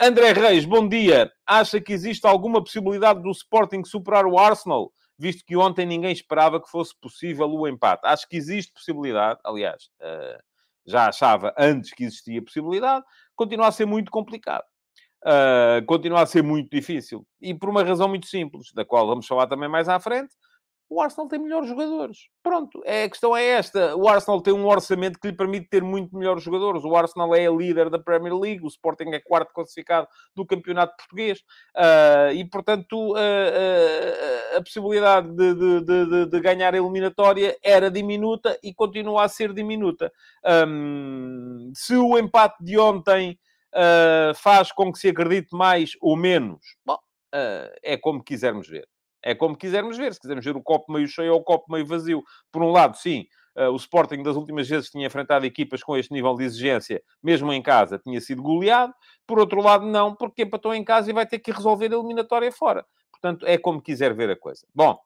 André 0.00 0.32
Reis, 0.32 0.64
bom 0.64 0.88
dia. 0.88 1.30
Acha 1.46 1.80
que 1.80 1.92
existe 1.92 2.26
alguma 2.26 2.62
possibilidade 2.62 3.22
do 3.22 3.30
Sporting 3.30 3.84
superar 3.84 4.26
o 4.26 4.38
Arsenal? 4.38 4.92
Visto 5.18 5.44
que 5.44 5.56
ontem 5.56 5.86
ninguém 5.86 6.12
esperava 6.12 6.60
que 6.60 6.68
fosse 6.68 6.92
possível 7.00 7.48
o 7.48 7.68
empate. 7.68 8.02
Acho 8.04 8.28
que 8.28 8.36
existe 8.36 8.72
possibilidade. 8.72 9.38
Aliás, 9.44 9.90
já 10.86 11.08
achava 11.08 11.54
antes 11.58 11.92
que 11.92 12.04
existia 12.04 12.42
possibilidade. 12.42 13.04
Continua 13.36 13.68
a 13.68 13.72
ser 13.72 13.86
muito 13.86 14.10
complicado. 14.10 14.64
Uh, 15.24 15.84
continua 15.86 16.22
a 16.22 16.26
ser 16.26 16.42
muito 16.42 16.68
difícil. 16.70 17.26
E 17.40 17.54
por 17.54 17.70
uma 17.70 17.82
razão 17.82 18.08
muito 18.08 18.26
simples, 18.26 18.72
da 18.74 18.84
qual 18.84 19.06
vamos 19.06 19.26
falar 19.26 19.46
também 19.46 19.68
mais 19.68 19.88
à 19.88 19.98
frente 19.98 20.34
o 20.88 21.00
Arsenal 21.00 21.28
tem 21.28 21.38
melhores 21.38 21.68
jogadores. 21.68 22.28
Pronto, 22.42 22.82
é, 22.84 23.04
a 23.04 23.08
questão 23.08 23.36
é 23.36 23.44
esta. 23.44 23.96
O 23.96 24.08
Arsenal 24.08 24.40
tem 24.40 24.52
um 24.52 24.66
orçamento 24.66 25.18
que 25.18 25.28
lhe 25.28 25.36
permite 25.36 25.68
ter 25.68 25.82
muito 25.82 26.16
melhores 26.16 26.42
jogadores. 26.42 26.84
O 26.84 26.94
Arsenal 26.94 27.34
é 27.34 27.46
a 27.46 27.50
líder 27.50 27.90
da 27.90 27.98
Premier 27.98 28.34
League, 28.34 28.62
o 28.62 28.68
Sporting 28.68 29.08
é 29.08 29.18
quarto 29.18 29.52
classificado 29.52 30.06
do 30.36 30.46
campeonato 30.46 30.96
português. 30.96 31.40
Uh, 31.74 32.32
e, 32.34 32.44
portanto, 32.44 33.12
uh, 33.12 33.14
uh, 33.14 34.58
a 34.58 34.62
possibilidade 34.62 35.28
de, 35.34 35.54
de, 35.54 35.80
de, 35.80 36.26
de, 36.26 36.40
ganhar 36.40 36.74
a 36.74 36.78
eliminatória 36.78 37.56
era 37.62 37.90
diminuta 37.90 38.58
e 38.62 38.72
continua 38.72 39.24
a 39.24 39.28
ser 39.28 39.52
diminuta. 39.52 40.12
Um, 40.68 41.72
se 41.74 41.96
o 41.96 42.18
empate 42.18 42.62
de 42.62 42.78
ontem 42.78 43.38
faz 44.36 44.72
com 44.72 44.92
que 44.92 44.98
se 44.98 45.08
acredite 45.08 45.54
mais 45.54 45.92
ou 46.00 46.16
menos, 46.16 46.60
bom, 46.84 46.98
é 47.82 47.96
como 47.96 48.22
quisermos 48.22 48.68
ver. 48.68 48.88
É 49.24 49.34
como 49.34 49.56
quisermos 49.56 49.96
ver. 49.96 50.12
Se 50.12 50.20
quisermos 50.20 50.44
ver 50.44 50.54
o 50.54 50.62
copo 50.62 50.92
meio 50.92 51.08
cheio 51.08 51.32
ou 51.32 51.40
o 51.40 51.42
copo 51.42 51.72
meio 51.72 51.86
vazio. 51.86 52.22
Por 52.52 52.62
um 52.62 52.70
lado, 52.70 52.94
sim, 52.96 53.26
uh, 53.56 53.70
o 53.70 53.76
Sporting 53.76 54.22
das 54.22 54.36
últimas 54.36 54.68
vezes 54.68 54.90
tinha 54.90 55.06
enfrentado 55.06 55.46
equipas 55.46 55.82
com 55.82 55.96
este 55.96 56.12
nível 56.12 56.34
de 56.34 56.44
exigência, 56.44 57.02
mesmo 57.22 57.50
em 57.50 57.62
casa, 57.62 57.98
tinha 57.98 58.20
sido 58.20 58.42
goleado. 58.42 58.92
Por 59.26 59.38
outro 59.38 59.62
lado, 59.62 59.86
não, 59.86 60.14
porque 60.14 60.42
empatou 60.42 60.74
em 60.74 60.84
casa 60.84 61.08
e 61.08 61.14
vai 61.14 61.26
ter 61.26 61.38
que 61.38 61.50
resolver 61.50 61.90
a 61.90 61.96
eliminatória 61.96 62.52
fora. 62.52 62.84
Portanto, 63.10 63.46
é 63.46 63.56
como 63.56 63.80
quiser 63.80 64.12
ver 64.14 64.30
a 64.30 64.36
coisa. 64.36 64.66
Bom, 64.74 64.98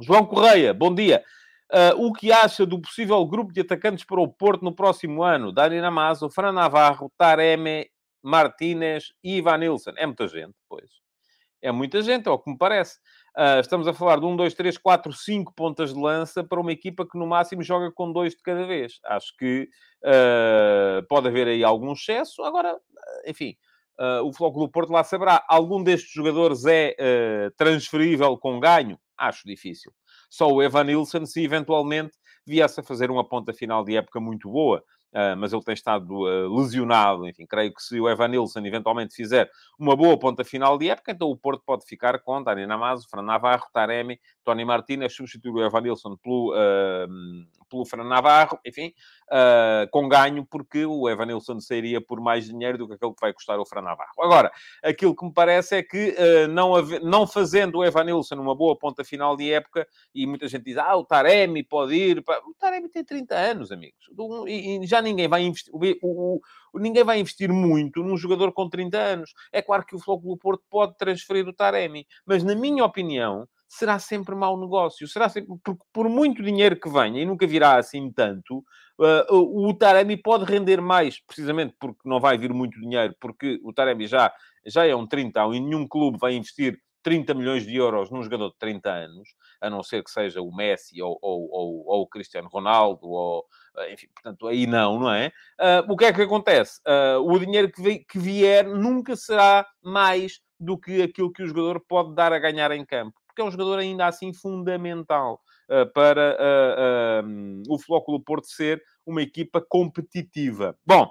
João 0.00 0.24
Correia, 0.24 0.72
bom 0.72 0.94
dia. 0.94 1.22
Uh, 1.70 2.06
o 2.06 2.12
que 2.14 2.32
acha 2.32 2.64
do 2.64 2.80
possível 2.80 3.24
grupo 3.26 3.52
de 3.52 3.60
atacantes 3.60 4.04
para 4.04 4.20
o 4.20 4.28
Porto 4.28 4.64
no 4.64 4.74
próximo 4.74 5.22
ano? 5.22 5.52
Dani 5.52 5.80
Namazo, 5.80 6.30
Fran 6.30 6.52
Navarro, 6.52 7.12
Tareme, 7.18 7.90
Martínez 8.22 9.12
e 9.22 9.36
Ivan 9.36 9.58
Nilsson. 9.58 9.92
É 9.96 10.06
muita 10.06 10.26
gente, 10.28 10.54
pois. 10.68 10.90
É 11.60 11.72
muita 11.72 12.00
gente, 12.02 12.28
é 12.28 12.30
o 12.30 12.38
que 12.38 12.50
me 12.50 12.56
parece. 12.56 12.98
Uh, 13.36 13.60
estamos 13.60 13.86
a 13.86 13.92
falar 13.92 14.18
de 14.18 14.24
um, 14.24 14.36
dois, 14.36 14.54
três, 14.54 14.78
quatro, 14.78 15.12
cinco 15.12 15.52
pontas 15.54 15.92
de 15.92 16.00
lança 16.00 16.42
para 16.42 16.60
uma 16.60 16.72
equipa 16.72 17.06
que 17.06 17.18
no 17.18 17.26
máximo 17.26 17.62
joga 17.62 17.90
com 17.92 18.12
dois 18.12 18.34
de 18.34 18.42
cada 18.42 18.66
vez. 18.66 18.98
Acho 19.04 19.36
que 19.36 19.68
uh, 20.04 21.06
pode 21.08 21.28
haver 21.28 21.48
aí 21.48 21.62
algum 21.62 21.92
excesso. 21.92 22.42
Agora, 22.44 22.78
enfim, 23.26 23.56
uh, 24.00 24.24
o 24.24 24.32
Floco 24.32 24.58
do 24.60 24.70
Porto 24.70 24.92
lá 24.92 25.04
saberá. 25.04 25.44
Algum 25.48 25.82
destes 25.82 26.12
jogadores 26.12 26.64
é 26.64 27.50
transferível 27.56 28.38
com 28.38 28.58
ganho? 28.58 28.98
Acho 29.16 29.42
difícil. 29.44 29.92
Só 30.28 30.48
o 30.48 30.62
Evan 30.62 30.84
Nilsson, 30.84 31.26
se 31.26 31.42
eventualmente 31.42 32.12
viesse 32.46 32.80
a 32.80 32.82
fazer 32.82 33.10
uma 33.10 33.26
ponta 33.28 33.52
final 33.52 33.84
de 33.84 33.96
época 33.96 34.20
muito 34.20 34.50
boa. 34.50 34.82
Uh, 35.12 35.34
mas 35.38 35.54
ele 35.54 35.62
tem 35.62 35.72
estado 35.72 36.10
uh, 36.10 36.54
lesionado. 36.54 37.26
Enfim, 37.26 37.46
creio 37.46 37.72
que 37.72 37.82
se 37.82 37.98
o 37.98 38.08
Evan 38.08 38.28
Nilsson 38.28 38.60
eventualmente 38.60 39.14
fizer 39.14 39.50
uma 39.78 39.96
boa 39.96 40.18
ponta 40.18 40.44
final 40.44 40.76
de 40.76 40.90
época, 40.90 41.12
então 41.12 41.30
o 41.30 41.36
Porto 41.36 41.62
pode 41.64 41.86
ficar 41.86 42.18
com 42.18 42.42
Dani 42.42 42.66
Namazo, 42.66 43.08
Fran 43.08 43.22
Navarro, 43.22 43.66
Taremi, 43.72 44.20
Tony 44.44 44.66
Martínez, 44.66 45.14
substituir 45.14 45.52
o 45.52 45.64
Evan 45.64 45.80
Nilsson 45.80 46.14
pelo, 46.16 46.52
uh, 46.52 47.08
pelo 47.70 47.86
Fran 47.86 48.04
Navarro, 48.04 48.58
enfim, 48.66 48.92
com 49.90 50.08
ganho, 50.08 50.46
porque 50.46 50.86
o 50.86 51.08
Evan 51.08 51.26
Nilsson 51.26 51.60
sairia 51.60 52.00
por 52.00 52.20
mais 52.20 52.46
dinheiro 52.46 52.78
do 52.78 52.88
que 52.88 52.94
aquele 52.94 53.12
que 53.12 53.20
vai 53.20 53.32
custar 53.32 53.58
o 53.58 53.66
Fran 53.66 53.82
Navarro. 53.82 54.12
Agora, 54.20 54.50
aquilo 54.82 55.14
que 55.14 55.24
me 55.24 55.32
parece 55.32 55.76
é 55.76 55.82
que 55.82 56.14
não, 56.48 56.72
não 57.02 57.26
fazendo 57.26 57.78
o 57.78 57.84
Evan 57.84 58.04
Nilsson 58.04 58.36
uma 58.36 58.54
boa 58.54 58.76
ponta 58.78 59.04
final 59.04 59.36
de 59.36 59.52
época, 59.52 59.86
e 60.14 60.26
muita 60.26 60.48
gente 60.48 60.64
diz, 60.64 60.78
ah, 60.78 60.96
o 60.96 61.04
Taremi 61.04 61.62
pode 61.62 61.94
ir... 61.94 62.24
O 62.46 62.54
Taremi 62.58 62.88
tem 62.88 63.04
30 63.04 63.34
anos, 63.34 63.70
amigos, 63.70 64.08
e, 64.46 64.82
e 64.82 64.86
já 64.86 64.97
ninguém 65.02 65.28
vai 65.28 65.42
investir, 65.42 65.72
o, 65.74 66.40
o, 66.72 66.78
ninguém 66.78 67.04
vai 67.04 67.20
investir 67.20 67.52
muito 67.52 68.02
num 68.02 68.16
jogador 68.16 68.52
com 68.52 68.68
30 68.68 68.98
anos. 68.98 69.32
É 69.52 69.62
claro 69.62 69.84
que 69.84 69.96
o 69.96 69.98
Flóculo 69.98 70.36
Porto 70.36 70.62
pode 70.70 70.96
transferir 70.96 71.46
o 71.46 71.52
Taremi, 71.52 72.06
mas 72.26 72.42
na 72.42 72.54
minha 72.54 72.84
opinião, 72.84 73.46
será 73.68 73.98
sempre 73.98 74.34
mau 74.34 74.58
negócio. 74.58 75.06
Será 75.06 75.28
sempre, 75.28 75.54
por, 75.62 75.76
por 75.92 76.08
muito 76.08 76.42
dinheiro 76.42 76.78
que 76.80 76.88
venha, 76.88 77.20
e 77.20 77.26
nunca 77.26 77.46
virá 77.46 77.76
assim 77.76 78.10
tanto, 78.10 78.58
uh, 78.98 79.34
o, 79.34 79.68
o 79.68 79.74
Taremi 79.74 80.16
pode 80.16 80.44
render 80.44 80.80
mais, 80.80 81.20
precisamente 81.20 81.74
porque 81.78 82.00
não 82.04 82.18
vai 82.18 82.38
vir 82.38 82.52
muito 82.52 82.80
dinheiro, 82.80 83.14
porque 83.20 83.60
o 83.62 83.72
Taremi 83.72 84.06
já, 84.06 84.32
já 84.66 84.86
é 84.86 84.96
um 84.96 85.06
30 85.06 85.40
e 85.54 85.60
nenhum 85.60 85.86
clube 85.86 86.18
vai 86.18 86.34
investir 86.34 86.80
30 87.02 87.34
milhões 87.34 87.64
de 87.64 87.76
euros 87.76 88.10
num 88.10 88.22
jogador 88.22 88.50
de 88.50 88.58
30 88.58 88.90
anos, 88.90 89.28
a 89.60 89.70
não 89.70 89.82
ser 89.82 90.02
que 90.02 90.10
seja 90.10 90.40
o 90.40 90.54
Messi 90.54 91.00
ou, 91.00 91.18
ou, 91.22 91.48
ou, 91.50 91.86
ou 91.86 92.02
o 92.02 92.06
Cristiano 92.06 92.48
Ronaldo, 92.48 93.08
ou, 93.08 93.44
eh, 93.78 93.92
enfim, 93.92 94.08
portanto, 94.14 94.46
aí 94.46 94.66
não, 94.66 95.00
não 95.00 95.12
é? 95.12 95.28
Uh, 95.58 95.92
o 95.92 95.96
que 95.96 96.04
é 96.04 96.12
que 96.12 96.22
acontece? 96.22 96.80
Uh, 96.86 97.20
o 97.20 97.38
dinheiro 97.38 97.70
que, 97.70 97.80
vi, 97.80 98.04
que 98.04 98.18
vier 98.18 98.66
nunca 98.66 99.16
será 99.16 99.66
mais 99.82 100.40
do 100.58 100.76
que 100.76 101.02
aquilo 101.02 101.32
que 101.32 101.42
o 101.42 101.46
jogador 101.46 101.80
pode 101.88 102.14
dar 102.14 102.32
a 102.32 102.38
ganhar 102.38 102.70
em 102.72 102.84
campo, 102.84 103.18
porque 103.26 103.40
é 103.40 103.44
um 103.44 103.50
jogador 103.50 103.78
ainda 103.78 104.06
assim 104.06 104.32
fundamental 104.32 105.40
uh, 105.70 105.90
para 105.92 106.36
o 107.68 107.78
Flóculo 107.78 108.22
Porto 108.22 108.46
ser 108.48 108.82
uma 109.06 109.22
equipa 109.22 109.64
competitiva. 109.66 110.76
Bom, 110.84 111.08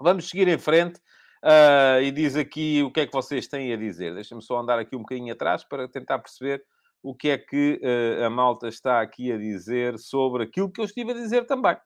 vamos 0.00 0.28
seguir 0.28 0.48
em 0.48 0.58
frente. 0.58 1.00
Uh, 1.46 2.02
e 2.02 2.10
diz 2.10 2.34
aqui 2.34 2.82
o 2.82 2.90
que 2.90 2.98
é 3.00 3.06
que 3.06 3.12
vocês 3.12 3.46
têm 3.46 3.72
a 3.72 3.76
dizer. 3.76 4.12
Deixa-me 4.12 4.42
só 4.42 4.58
andar 4.58 4.80
aqui 4.80 4.96
um 4.96 5.02
bocadinho 5.02 5.32
atrás 5.32 5.62
para 5.62 5.86
tentar 5.86 6.18
perceber 6.18 6.64
o 7.00 7.14
que 7.14 7.28
é 7.28 7.38
que 7.38 7.80
uh, 7.84 8.24
a 8.24 8.30
malta 8.30 8.66
está 8.66 9.00
aqui 9.00 9.30
a 9.30 9.38
dizer 9.38 9.96
sobre 9.96 10.42
aquilo 10.42 10.68
que 10.72 10.80
eu 10.80 10.84
estive 10.84 11.12
a 11.12 11.14
dizer 11.14 11.46
também. 11.46 11.76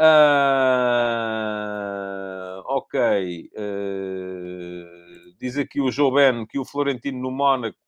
Uh, 0.00 0.02
ok. 2.66 3.50
diz 5.38 5.56
aqui 5.56 5.80
o 5.80 5.92
Joe 5.92 6.12
Ben 6.12 6.44
que 6.44 6.58
o 6.58 6.64
Florentino 6.64 7.20
no 7.20 7.30
Mónaco 7.30 7.78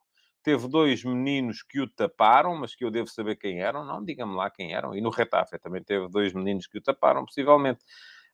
teve 0.45 0.69
dois 0.69 1.02
meninos 1.02 1.61
que 1.62 1.81
o 1.81 1.88
taparam, 1.88 2.55
mas 2.57 2.76
que 2.76 2.85
eu 2.85 2.90
devo 2.90 3.09
saber 3.09 3.35
quem 3.35 3.61
eram. 3.61 3.85
Não, 3.85 4.05
diga-me 4.05 4.37
lá 4.37 4.49
quem 4.49 4.75
eram. 4.75 4.95
E 4.95 5.00
no 5.00 5.11
Retafe 5.11 5.59
também 5.59 5.83
teve 5.83 6.09
dois 6.09 6.33
meninos 6.33 6.69
que 6.69 6.79
o 6.79 6.81
taparam, 6.81 7.25
possivelmente. 7.25 7.81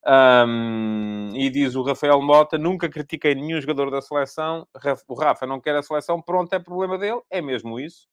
Um, 0.07 1.33
e 1.35 1.51
diz 1.51 1.75
o 1.75 1.83
Rafael 1.83 2.23
Mota: 2.23 2.57
nunca 2.57 2.89
critiquei 2.89 3.35
nenhum 3.35 3.61
jogador 3.61 3.91
da 3.91 4.01
seleção. 4.01 4.65
O 5.09 5.15
Rafa 5.15 5.45
não 5.47 5.61
quer 5.61 5.75
a 5.75 5.83
seleção, 5.83 6.23
pronto, 6.23 6.53
é 6.53 6.61
problema 6.61 6.97
dele. 6.97 7.21
É 7.29 7.43
mesmo 7.43 7.81
isso. 7.81 8.07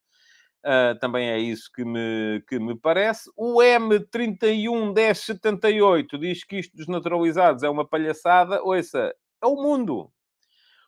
Uh, 0.65 0.97
também 0.99 1.29
é 1.29 1.37
isso 1.37 1.69
que 1.73 1.85
me, 1.85 2.41
que 2.47 2.57
me 2.57 2.75
parece. 2.75 3.29
O 3.37 3.57
M311078 3.57 6.17
diz 6.17 6.43
que 6.43 6.57
isto 6.59 6.75
dos 6.75 6.87
naturalizados 6.87 7.61
é 7.63 7.69
uma 7.69 7.87
palhaçada. 7.87 8.63
Ouça, 8.63 9.13
é 9.41 9.45
o 9.45 9.55
mundo. 9.55 10.09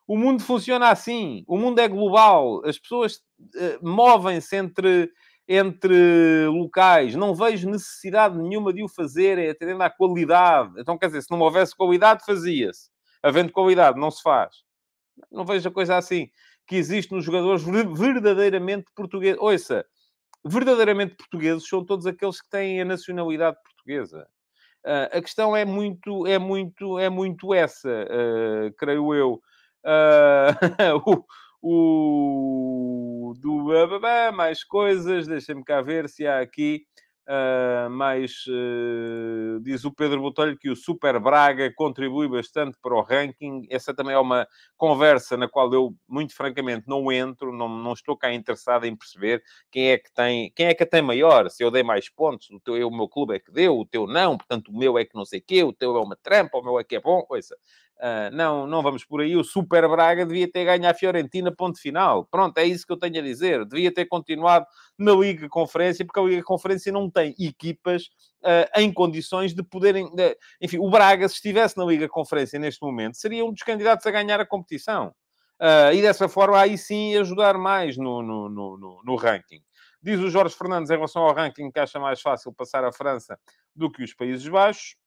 O 0.08 0.18
mundo 0.18 0.42
funciona 0.42 0.90
assim. 0.90 1.44
O 1.48 1.58
mundo 1.58 1.80
é 1.80 1.88
global. 1.88 2.66
As 2.66 2.80
pessoas 2.80 3.18
uh, 3.40 3.80
movem-se 3.82 4.56
entre 4.56 5.12
entre 5.48 6.48
locais. 6.48 7.16
Não 7.16 7.36
vejo 7.36 7.70
necessidade 7.70 8.38
nenhuma 8.38 8.74
de 8.74 8.84
o 8.84 8.90
fazer, 8.90 9.38
é 9.38 9.52
atendendo 9.52 9.84
à 9.84 9.90
qualidade. 9.90 10.74
Então, 10.78 10.98
quer 10.98 11.08
dizer, 11.08 11.24
se 11.24 11.32
não 11.32 11.40
houvesse 11.40 11.76
qualidade, 11.76 12.26
fazia-se. 12.26 12.90
Havendo 13.22 13.52
qualidade, 13.52 14.00
não 14.00 14.12
se 14.12 14.22
faz. 14.22 14.64
Não 15.32 15.46
vejo 15.46 15.68
a 15.68 15.72
coisa 15.72 15.98
assim. 15.98 16.30
Que 16.68 16.76
existe 16.76 17.14
nos 17.14 17.24
jogadores 17.24 17.64
verdadeiramente 17.64 18.86
portugueses. 18.96 19.40
Ouça, 19.40 19.86
verdadeiramente 20.44 21.16
portugueses 21.16 21.68
são 21.68 21.86
todos 21.86 22.08
aqueles 22.08 22.42
que 22.42 22.50
têm 22.50 22.82
a 22.82 22.86
nacionalidade 22.86 23.58
portuguesa. 23.64 24.28
Uh, 24.86 25.18
a 25.18 25.22
questão 25.22 25.56
é 25.56 25.66
muito, 25.66 26.28
é 26.28 26.38
muito, 26.38 27.00
é 27.00 27.10
muito 27.10 27.54
essa, 27.54 27.90
uh, 27.90 28.74
creio 28.78 29.14
eu. 29.16 29.42
Uh, 29.84 31.26
o 31.68 33.15
do 33.34 33.66
mais 34.34 34.64
coisas, 34.64 35.28
deixem-me 35.28 35.64
cá 35.64 35.82
ver 35.82 36.08
se 36.10 36.26
há 36.28 36.40
aqui 36.40 36.86
uh, 37.28 37.90
mais. 37.90 38.46
Uh, 38.48 39.60
diz 39.62 39.84
o 39.86 39.92
Pedro 39.92 40.22
Botelho 40.22 40.58
que 40.58 40.70
o 40.70 40.76
Super 40.76 41.20
Braga 41.20 41.72
contribui 41.74 42.28
bastante 42.28 42.78
para 42.82 42.96
o 42.96 43.02
ranking. 43.02 43.66
Essa 43.70 43.94
também 43.94 44.14
é 44.14 44.20
uma 44.20 44.48
conversa 44.78 45.36
na 45.38 45.48
qual 45.48 45.72
eu, 45.74 45.96
muito 46.08 46.36
francamente, 46.36 46.88
não 46.88 47.12
entro, 47.12 47.52
não, 47.52 47.68
não 47.68 47.94
estou 47.94 48.18
cá 48.18 48.34
interessado 48.34 48.86
em 48.86 48.96
perceber 48.96 49.44
quem 49.72 49.92
é 49.92 49.98
que 49.98 50.12
tem, 50.14 50.52
quem 50.56 50.68
é 50.68 50.74
que 50.74 50.86
tem 50.86 51.02
maior, 51.02 51.50
se 51.50 51.64
eu 51.64 51.72
dei 51.72 51.84
mais 51.84 52.10
pontos, 52.10 52.50
o, 52.50 52.60
teu, 52.60 52.88
o 52.88 52.96
meu 52.96 53.08
clube 53.08 53.36
é 53.36 53.40
que 53.40 53.52
deu, 53.52 53.78
o 53.80 53.86
teu 53.86 54.08
não, 54.08 54.38
portanto 54.38 54.70
o 54.70 54.78
meu 54.78 54.98
é 54.98 55.06
que 55.06 55.16
não 55.16 55.26
sei 55.26 55.40
o 55.40 55.44
quê, 55.46 55.64
o 55.64 55.74
teu 55.74 55.96
é 55.96 56.02
uma 56.02 56.16
trampa, 56.16 56.58
o 56.58 56.64
meu 56.64 56.80
é 56.80 56.84
que 56.84 56.96
é 56.96 57.02
bom, 57.02 57.22
coisa. 57.24 57.56
Uh, 57.98 58.30
não, 58.34 58.68
não 58.68 58.84
vamos 58.84 59.06
por 59.06 59.22
aí. 59.22 59.36
O 59.38 59.44
Super 59.44 59.88
Braga 59.88 60.26
devia 60.26 60.52
ter 60.52 60.66
ganho 60.66 60.88
a 60.90 60.94
Fiorentina, 60.94 61.52
ponto 61.52 61.80
final. 61.80 62.26
Pronto, 62.26 62.58
é 62.58 62.66
isso 62.66 62.86
que 62.86 62.92
eu 62.92 62.98
tenho 62.98 63.20
a 63.20 63.22
dizer. 63.22 63.66
Devia 63.66 63.94
ter 63.94 64.06
continuado 64.06 64.66
na 64.98 65.14
Liga 65.14 65.48
Conferência, 65.48 66.06
porque 66.06 66.20
a 66.20 66.24
Liga 66.24 66.44
Conferência 66.44 66.92
não 66.92 67.10
tem 67.10 67.34
equipas 67.40 68.04
uh, 68.44 68.80
em 68.80 68.92
condições 68.92 69.54
de 69.54 69.64
poderem. 69.64 70.14
De... 70.14 70.38
Enfim, 70.62 70.78
o 70.80 70.90
Braga, 70.90 71.28
se 71.30 71.36
estivesse 71.36 71.78
na 71.78 71.86
Liga 71.86 72.08
Conferência 72.10 72.60
neste 72.60 72.82
momento, 72.82 73.16
seria 73.16 73.46
um 73.46 73.52
dos 73.52 73.64
candidatos 73.64 74.06
a 74.06 74.12
ganhar 74.12 74.40
a 74.40 74.46
competição. 74.46 75.14
Uh, 75.60 75.94
e 75.94 76.02
dessa 76.02 76.28
forma, 76.28 76.60
aí 76.60 76.78
sim 76.78 77.16
ajudar 77.16 77.58
mais 77.58 77.96
no, 77.96 78.22
no, 78.22 78.50
no, 78.50 79.02
no, 79.06 79.16
ranking. 79.16 79.62
Diz 80.02 80.20
o 80.20 80.30
Jorge 80.30 80.54
Fernandes 80.54 80.90
em 80.90 80.96
relação 80.96 81.24
ao 81.24 81.34
ranking 81.34 81.72
que 81.72 81.80
acha 81.80 81.98
mais 81.98 82.22
fácil 82.22 82.54
passar 82.54 82.84
a 82.84 82.92
França 82.92 83.40
do 83.74 83.90
que 83.90 84.04
os 84.04 84.14
Países 84.14 84.46
Baixos. 84.48 84.98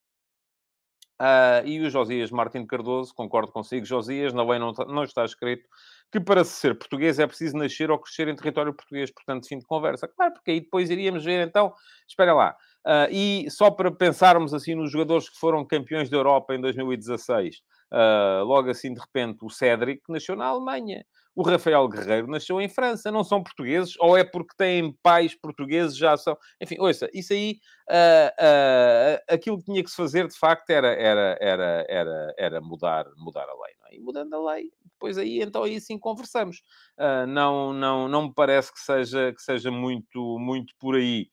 Uh, 1.21 1.67
e 1.67 1.81
o 1.81 1.91
Josias 1.91 2.31
Martins 2.31 2.67
Cardoso, 2.67 3.13
concordo 3.13 3.51
consigo, 3.51 3.85
Josias, 3.85 4.33
na 4.33 4.45
lei 4.45 4.59
não, 4.59 4.73
não 4.87 5.03
está 5.03 5.25
escrito 5.25 5.69
que 6.11 6.21
para 6.21 6.45
ser 6.45 6.79
português 6.79 7.19
é 7.19 7.27
preciso 7.27 7.57
nascer 7.57 7.91
ou 7.91 7.99
crescer 7.99 8.29
em 8.29 8.37
território 8.37 8.73
português, 8.73 9.11
portanto, 9.11 9.47
fim 9.47 9.59
de 9.59 9.67
conversa. 9.67 10.09
Claro, 10.09 10.33
porque 10.35 10.53
aí 10.53 10.61
depois 10.61 10.91
iríamos 10.91 11.25
ver, 11.25 11.47
então, 11.47 11.73
espera 12.07 12.33
lá. 12.33 12.57
Uh, 12.87 13.11
e 13.11 13.51
só 13.51 13.71
para 13.71 13.91
pensarmos 13.91 14.55
assim 14.55 14.75
nos 14.75 14.91
jogadores 14.91 15.29
que 15.29 15.39
foram 15.39 15.67
campeões 15.67 16.09
da 16.09 16.17
Europa 16.17 16.55
em 16.55 16.61
2016, 16.61 17.57
uh, 17.93 18.45
logo 18.45 18.71
assim 18.71 18.95
de 18.95 19.01
repente 19.01 19.39
o 19.43 19.51
Cédric 19.51 20.03
nasceu 20.09 20.37
na 20.37 20.47
Alemanha. 20.47 21.05
O 21.39 21.43
Rafael 21.43 21.87
Guerreiro 21.87 22.27
nasceu 22.27 22.61
em 22.61 22.69
França, 22.69 23.13
não 23.13 23.23
são 23.23 23.41
portugueses, 23.41 23.95
ou 24.01 24.17
é 24.17 24.25
porque 24.25 24.57
têm 24.57 24.93
pais 25.01 25.37
portugueses, 25.37 25.97
já 25.97 26.17
são. 26.17 26.37
Enfim, 26.61 26.75
ouça, 26.81 27.09
isso 27.15 27.33
aí, 27.33 27.61
uh, 27.89 28.43
uh, 28.45 29.23
aquilo 29.33 29.59
que 29.59 29.67
tinha 29.67 29.85
que 29.85 29.89
se 29.89 29.95
fazer 29.95 30.27
de 30.27 30.37
facto 30.37 30.69
era, 30.71 30.89
era, 30.89 31.39
era, 31.41 31.87
era, 31.89 32.35
era 32.37 32.61
mudar, 32.61 33.07
mudar 33.17 33.45
a 33.49 33.55
lei, 33.55 33.75
é? 33.89 33.95
E 33.95 34.01
mudando 34.01 34.35
a 34.35 34.53
lei, 34.53 34.73
depois 34.83 35.17
aí, 35.17 35.41
então 35.41 35.63
aí 35.63 35.81
sim 35.81 35.97
conversamos. 35.97 36.57
Uh, 36.99 37.25
não, 37.29 37.73
não, 37.73 38.09
não 38.09 38.23
me 38.27 38.35
parece 38.35 38.73
que 38.73 38.81
seja, 38.81 39.33
que 39.33 39.41
seja 39.41 39.71
muito, 39.71 40.41
muito 40.41 40.75
por 40.77 40.97
aí. 40.97 41.29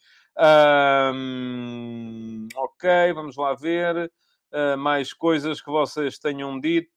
ok, 2.55 3.11
vamos 3.15 3.35
lá 3.37 3.55
ver. 3.55 4.11
Uh, 4.53 4.77
mais 4.77 5.11
coisas 5.11 5.61
que 5.61 5.69
vocês 5.69 6.17
tenham 6.17 6.59
dito. 6.59 6.91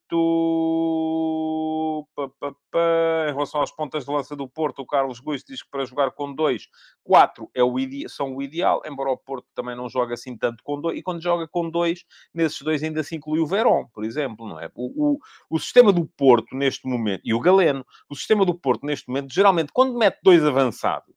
Em 3.26 3.32
relação 3.32 3.60
às 3.60 3.70
pontas 3.72 4.04
de 4.04 4.10
lança 4.10 4.36
do 4.36 4.48
Porto, 4.48 4.80
o 4.80 4.86
Carlos 4.86 5.18
Guiz 5.20 5.42
diz 5.42 5.62
que 5.62 5.70
para 5.70 5.84
jogar 5.84 6.12
com 6.12 6.32
dois, 6.32 6.68
quatro 7.02 7.50
é 7.54 7.62
o 7.62 7.74
são 8.08 8.36
o 8.36 8.42
ideal, 8.42 8.80
embora 8.86 9.10
o 9.10 9.16
Porto 9.16 9.46
também 9.54 9.74
não 9.76 9.88
joga 9.88 10.14
assim 10.14 10.36
tanto 10.36 10.62
com 10.62 10.80
dois. 10.80 10.98
E 10.98 11.02
quando 11.02 11.22
joga 11.22 11.48
com 11.48 11.68
dois, 11.68 12.04
nesses 12.32 12.62
dois 12.62 12.82
ainda 12.82 13.02
se 13.02 13.16
inclui 13.16 13.40
o 13.40 13.46
Verón, 13.46 13.86
por 13.92 14.04
exemplo, 14.04 14.46
não 14.46 14.60
é? 14.60 14.70
O, 14.74 15.14
o, 15.14 15.18
o 15.50 15.58
sistema 15.58 15.92
do 15.92 16.06
Porto 16.06 16.54
neste 16.54 16.86
momento, 16.86 17.22
e 17.24 17.34
o 17.34 17.40
Galeno, 17.40 17.84
o 18.08 18.14
sistema 18.14 18.44
do 18.44 18.54
Porto 18.54 18.86
neste 18.86 19.08
momento, 19.08 19.32
geralmente, 19.32 19.72
quando 19.72 19.98
mete 19.98 20.20
dois 20.22 20.44
avançados, 20.44 21.14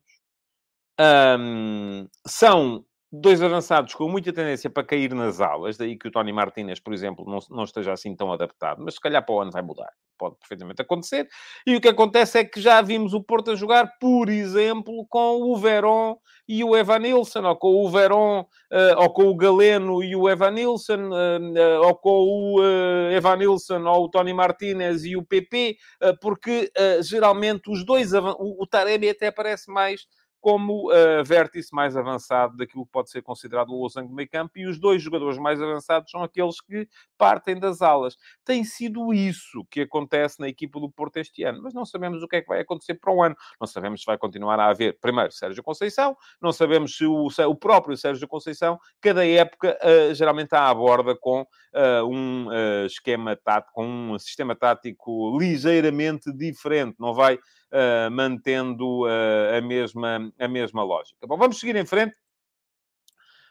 um, 1.00 2.08
são 2.26 2.86
dois 3.12 3.42
avançados 3.42 3.94
com 3.94 4.08
muita 4.08 4.32
tendência 4.32 4.70
para 4.70 4.84
cair 4.84 5.14
nas 5.14 5.42
alas, 5.42 5.78
daí 5.78 5.98
que 5.98 6.08
o 6.08 6.12
Tony 6.12 6.32
Martinez, 6.32 6.80
por 6.80 6.94
exemplo, 6.94 7.26
não, 7.26 7.40
não 7.50 7.64
esteja 7.66 7.92
assim 7.92 8.16
tão 8.16 8.32
adaptado, 8.32 8.82
mas 8.84 8.94
se 8.94 9.02
calhar 9.02 9.26
para 9.26 9.36
o 9.36 9.42
ano 9.42 9.52
vai 9.52 9.62
mudar, 9.62 9.92
pode 10.18 10.38
perfeitamente 10.38 10.82
acontecer. 10.82 11.28
E 11.66 11.76
o 11.76 11.82
que 11.82 11.90
acontece 11.90 12.40
é 12.40 12.46
que 12.46 12.62
já 12.62 12.82
vimos 12.82 13.14
o 13.14 13.22
Porto 13.22 13.52
a 13.52 13.56
jogar, 13.56 13.98
por 14.00 14.30
exemplo, 14.30 15.06
com 15.10 15.42
o 15.42 15.58
Verón 15.58 16.16
e 16.48 16.64
o 16.64 16.78
Evanilson, 16.78 17.44
ou 17.44 17.56
com 17.56 17.86
o 17.86 17.90
Verón, 17.90 18.42
uh, 18.42 19.00
ou 19.00 19.10
com 19.12 19.24
o 19.24 19.36
Galeno 19.36 20.04
e 20.04 20.16
o 20.16 20.30
Evanilson, 20.30 21.10
uh, 21.10 21.40
uh, 21.40 21.88
ou 21.88 21.96
com 21.96 22.10
o 22.12 22.64
Evanilson, 23.12 23.84
ou 23.88 24.06
o 24.06 24.10
Tony 24.10 24.34
Martinez 24.34 25.04
e 25.04 25.18
o 25.18 25.26
PP, 25.26 25.76
porque 26.22 26.72
geralmente 27.02 27.70
os 27.70 27.86
dois, 27.86 28.14
o, 28.14 28.66
Taremi 28.70 29.10
até 29.10 29.28
aparece 29.28 29.72
mais 29.72 30.06
como 30.42 30.92
uh, 30.92 31.24
vértice 31.24 31.74
mais 31.74 31.96
avançado 31.96 32.58
daquilo 32.58 32.86
que 32.86 32.92
pode 32.92 33.12
ser 33.12 33.22
considerado 33.22 33.70
o 33.70 33.80
losango 33.80 34.10
do 34.10 34.16
meio 34.16 34.28
campo, 34.28 34.58
e 34.58 34.66
os 34.66 34.80
dois 34.80 35.02
jogadores 35.02 35.38
mais 35.38 35.62
avançados 35.62 36.10
são 36.10 36.24
aqueles 36.24 36.60
que 36.60 36.90
partem 37.18 37.60
das 37.60 37.82
alas. 37.82 38.18
Tem 38.44 38.64
sido 38.64 39.14
isso 39.14 39.64
que 39.70 39.82
acontece 39.82 40.40
na 40.40 40.50
equipa 40.50 40.80
do 40.80 40.90
Porto 40.90 41.18
este 41.18 41.44
ano, 41.44 41.62
mas 41.62 41.76
não 41.76 41.86
sabemos 41.86 42.24
o 42.24 42.28
que 42.28 42.38
é 42.38 42.42
que 42.42 42.48
vai 42.48 42.62
acontecer 42.62 42.96
para 42.96 43.14
o 43.14 43.24
ano. 43.24 43.36
Não 43.60 43.68
sabemos 43.68 44.02
se 44.02 44.06
vai 44.06 44.18
continuar 44.18 44.60
a 44.60 44.70
haver, 44.70 44.98
primeiro, 45.00 45.32
Sérgio 45.32 45.64
Conceição, 45.64 46.18
não 46.42 46.52
sabemos 46.52 46.98
se 46.98 47.06
o, 47.06 47.30
se 47.30 47.44
o 47.46 47.56
próprio 47.56 47.96
Sérgio 47.96 48.28
Conceição, 48.28 48.80
cada 49.00 49.26
época, 49.26 49.78
uh, 49.84 50.14
geralmente 50.16 50.46
está 50.46 50.68
à 50.68 50.74
borda 50.74 51.16
com 51.16 51.42
uh, 51.42 52.06
um 52.10 52.48
esquema 52.86 53.36
tático, 53.36 53.74
com 53.74 53.86
um 53.86 54.20
sistema 54.20 54.56
tático 54.56 55.38
ligeiramente 55.40 56.34
diferente, 56.34 56.96
não 57.00 57.14
vai 57.14 57.38
uh, 57.72 58.12
mantendo 58.12 59.04
uh, 59.04 59.58
a, 59.58 59.62
mesma, 59.62 60.32
a 60.40 60.48
mesma 60.48 60.84
lógica. 60.84 61.26
Bom, 61.28 61.38
vamos 61.38 61.60
seguir 61.60 61.76
em 61.76 61.86
frente. 61.86 62.16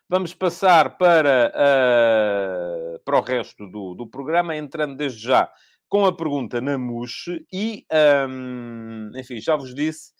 Vamos 0.08 0.34
passar 0.34 0.98
para, 0.98 1.52
uh, 1.54 2.98
para 3.04 3.18
o 3.18 3.22
resto 3.22 3.66
do, 3.70 3.94
do 3.94 4.06
programa, 4.08 4.56
entrando 4.56 4.96
desde 4.96 5.22
já 5.22 5.50
com 5.88 6.04
a 6.04 6.16
pergunta 6.16 6.60
na 6.60 6.78
MUS 6.78 7.24
e, 7.52 7.84
um, 8.28 9.10
enfim, 9.16 9.40
já 9.40 9.56
vos 9.56 9.74
disse, 9.74 10.12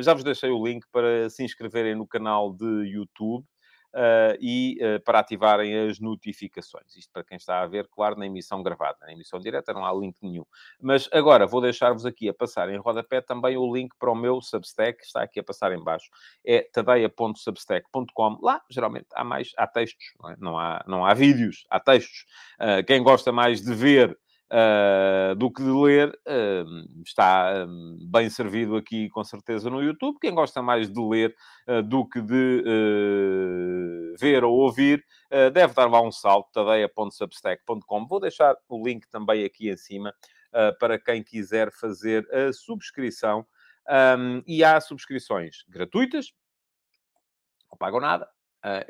já 0.00 0.12
vos 0.12 0.24
deixei 0.24 0.50
o 0.50 0.66
link 0.66 0.84
para 0.90 1.30
se 1.30 1.44
inscreverem 1.44 1.94
no 1.94 2.04
canal 2.04 2.52
de 2.52 2.64
YouTube 2.90 3.46
uh, 3.94 4.36
e 4.40 4.78
uh, 4.80 5.00
para 5.00 5.20
ativarem 5.20 5.88
as 5.88 5.98
notificações. 5.98 6.96
Isto 6.96 7.12
para 7.12 7.24
quem 7.24 7.36
está 7.36 7.62
a 7.62 7.66
ver, 7.66 7.88
claro, 7.88 8.16
na 8.16 8.26
emissão 8.26 8.62
gravada. 8.62 8.98
Na 9.02 9.12
emissão 9.12 9.38
direta 9.38 9.72
não 9.72 9.84
há 9.84 9.92
link 9.92 10.16
nenhum. 10.22 10.44
Mas 10.80 11.08
agora 11.12 11.46
vou 11.46 11.60
deixar-vos 11.60 12.06
aqui 12.06 12.28
a 12.28 12.34
passar 12.34 12.68
em 12.70 12.76
rodapé 12.76 13.20
também 13.20 13.56
o 13.56 13.72
link 13.72 13.94
para 13.98 14.10
o 14.10 14.14
meu 14.14 14.40
Substack, 14.40 14.98
que 14.98 15.04
está 15.04 15.22
aqui 15.22 15.40
a 15.40 15.44
passar 15.44 15.72
em 15.72 15.82
baixo. 15.82 16.10
É 16.44 16.62
tadeia.substack.com. 16.72 18.38
Lá, 18.42 18.62
geralmente, 18.70 19.08
há 19.14 19.24
mais, 19.24 19.52
há 19.56 19.66
textos, 19.66 20.12
não, 20.20 20.30
é? 20.30 20.36
não, 20.38 20.58
há, 20.58 20.84
não 20.86 21.04
há 21.04 21.14
vídeos, 21.14 21.64
há 21.70 21.78
textos. 21.78 22.26
Uh, 22.60 22.84
quem 22.86 23.02
gosta 23.02 23.32
mais 23.32 23.62
de 23.62 23.74
ver 23.74 24.18
uh, 24.52 25.34
do 25.34 25.50
que 25.50 25.62
de 25.62 25.70
ler, 25.70 26.10
uh, 26.10 27.02
está 27.04 27.64
um, 27.66 27.98
bem 28.10 28.28
servido 28.28 28.76
aqui, 28.76 29.08
com 29.08 29.24
certeza, 29.24 29.70
no 29.70 29.82
YouTube. 29.82 30.18
Quem 30.20 30.34
gosta 30.34 30.62
mais 30.62 30.90
de 30.90 31.00
ler 31.00 31.34
uh, 31.66 31.82
do 31.82 32.06
que 32.06 32.20
de 32.20 32.62
ver 34.20 34.44
ou 34.44 34.54
ouvir, 34.54 35.04
deve 35.54 35.72
dar 35.72 35.90
lá 35.90 36.02
um 36.02 36.12
salto, 36.12 36.50
tadeia.substack.com. 36.52 38.06
Vou 38.06 38.20
deixar 38.20 38.54
o 38.68 38.86
link 38.86 39.08
também 39.08 39.44
aqui 39.44 39.70
em 39.70 39.76
cima 39.76 40.12
para 40.78 40.98
quem 40.98 41.22
quiser 41.22 41.72
fazer 41.72 42.28
a 42.30 42.52
subscrição. 42.52 43.46
Um, 43.88 44.42
e 44.46 44.62
há 44.62 44.78
subscrições 44.80 45.64
gratuitas, 45.68 46.32
não 47.70 47.78
pagam 47.78 48.00
nada, 48.00 48.28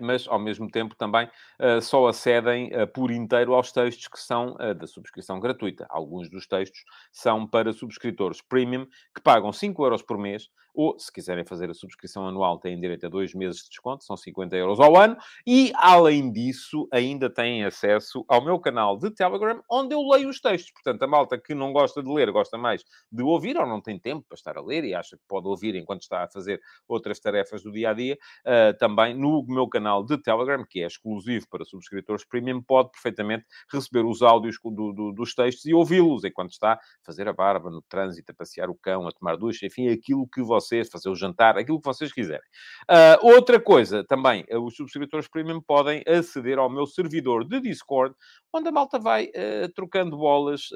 mas 0.01 0.27
ao 0.29 0.39
mesmo 0.39 0.71
tempo 0.71 0.95
também 0.95 1.27
uh, 1.59 1.81
só 1.81 2.07
acedem 2.07 2.71
uh, 2.75 2.87
por 2.87 3.11
inteiro 3.11 3.55
aos 3.55 3.73
textos 3.73 4.09
que 4.09 4.19
são 4.19 4.57
da 4.79 4.87
subscrição 4.87 5.41
gratuita. 5.41 5.87
Alguns 5.89 6.29
dos 6.31 6.47
textos 6.47 6.85
são 7.11 7.47
para 7.47 7.73
subscritores 7.73 8.41
premium 8.41 8.87
que 9.15 9.23
pagam 9.23 9.53
5 9.53 9.83
euros 9.85 10.03
por 10.03 10.19
mês 10.19 10.49
ou, 10.75 10.99
se 10.99 11.13
quiserem 11.13 11.45
fazer 11.45 11.71
a 11.71 11.75
subscrição 11.75 12.27
anual, 12.27 12.59
têm 12.59 12.81
direito 12.81 13.07
a 13.07 13.09
dois 13.09 13.35
meses 13.35 13.63
de 13.63 13.69
desconto, 13.69 14.05
são 14.05 14.17
50 14.17 14.57
euros 14.57 14.81
ao 14.81 14.97
ano. 14.97 15.17
E, 15.47 15.73
além 15.77 16.33
disso, 16.33 16.89
ainda 16.93 17.29
têm 17.29 17.65
acesso 17.65 18.25
ao 18.29 18.45
meu 18.45 18.59
canal 18.59 18.97
de 18.97 19.11
Telegram, 19.11 19.63
onde 19.71 19.95
eu 19.95 20.01
leio 20.03 20.29
os 20.29 20.41
textos. 20.41 20.73
Portanto, 20.73 21.03
a 21.03 21.07
malta 21.07 21.39
que 21.39 21.55
não 21.55 21.73
gosta 21.73 22.03
de 22.03 22.11
ler, 22.11 22.31
gosta 22.31 22.57
mais 22.57 22.85
de 23.11 23.23
ouvir, 23.23 23.57
ou 23.57 23.67
não 23.67 23.81
tem 23.81 23.99
tempo 23.99 24.25
para 24.29 24.37
estar 24.37 24.57
a 24.57 24.63
ler 24.63 24.85
e 24.85 24.95
acha 24.95 25.17
que 25.17 25.23
pode 25.29 25.47
ouvir 25.47 25.75
enquanto 25.75 26.03
está 26.03 26.25
a 26.25 26.29
fazer 26.29 26.61
outras 26.89 27.21
tarefas 27.21 27.63
do 27.63 27.71
dia 27.71 27.91
a 27.91 27.93
dia, 27.93 28.19
uh, 28.47 28.77
também 28.79 29.15
no 29.15 29.45
meu 29.47 29.69
canal 29.69 30.05
de 30.05 30.17
Telegram, 30.19 30.65
que 30.69 30.83
é 30.83 30.87
exclusivo 30.87 31.47
para 31.49 31.65
subscritores 31.65 32.25
premium, 32.25 32.63
pode 32.63 32.91
perfeitamente 32.91 33.45
receber 33.71 34.05
os 34.05 34.23
áudios 34.23 34.57
do, 34.63 34.93
do, 34.93 35.13
dos 35.13 35.35
textos 35.35 35.67
e 35.67 35.75
ouvi-los 35.75 36.25
enquanto 36.25 36.53
está 36.53 36.73
a 36.75 36.81
fazer 37.05 37.29
a 37.29 37.33
barba, 37.33 37.71
no 37.71 37.83
trânsito, 37.83 38.33
a 38.33 38.35
passear 38.35 38.71
o 38.71 38.75
cão, 38.75 39.07
a 39.07 39.13
tomar 39.13 39.37
ducha, 39.37 39.67
enfim, 39.67 39.89
aquilo 39.89 40.27
que 40.27 40.43
você 40.43 40.62
vocês, 40.63 40.89
fazer 40.89 41.09
o 41.09 41.15
jantar, 41.15 41.59
aquilo 41.59 41.81
que 41.81 41.87
vocês 41.87 42.13
quiserem. 42.13 42.47
Uh, 42.91 43.27
outra 43.27 43.61
coisa 43.61 44.05
também, 44.05 44.45
uh, 44.51 44.65
os 44.65 44.77
subscritores 44.77 45.29
premium 45.29 45.61
podem 45.61 46.03
aceder 46.07 46.59
ao 46.59 46.71
meu 46.71 46.87
servidor 46.87 47.45
de 47.45 47.61
Discord, 47.61 48.15
onde 48.53 48.69
a 48.69 48.73
malta 48.73 48.99
vai 48.99 49.27
uh, 49.27 49.73
trocando 49.75 50.17
bolas 50.17 50.69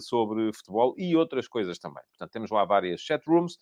sobre 0.00 0.52
futebol 0.52 0.94
e 0.96 1.16
outras 1.16 1.48
coisas 1.48 1.78
também. 1.78 2.02
Portanto, 2.10 2.30
temos 2.30 2.50
lá 2.50 2.64
várias 2.64 3.00
chatrooms 3.00 3.58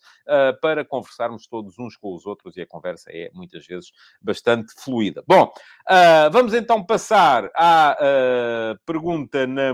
para 0.61 0.85
conversarmos 0.85 1.47
todos 1.47 1.77
uns 1.79 1.95
com 1.95 2.13
os 2.13 2.25
outros 2.25 2.55
e 2.57 2.61
a 2.61 2.67
conversa 2.67 3.09
é 3.11 3.29
muitas 3.33 3.65
vezes 3.65 3.91
bastante 4.21 4.73
fluida. 4.77 5.23
Bom, 5.27 5.51
vamos 6.31 6.53
então 6.53 6.85
passar 6.85 7.49
à 7.55 7.97
pergunta 8.85 9.47
na 9.47 9.73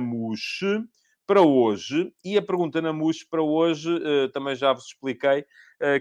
para 1.29 1.43
hoje. 1.43 2.11
E 2.25 2.39
a 2.39 2.41
pergunta 2.41 2.81
na 2.81 2.91
MUS 2.91 3.23
para 3.23 3.43
hoje, 3.43 3.87
também 4.33 4.55
já 4.55 4.73
vos 4.73 4.87
expliquei, 4.87 5.45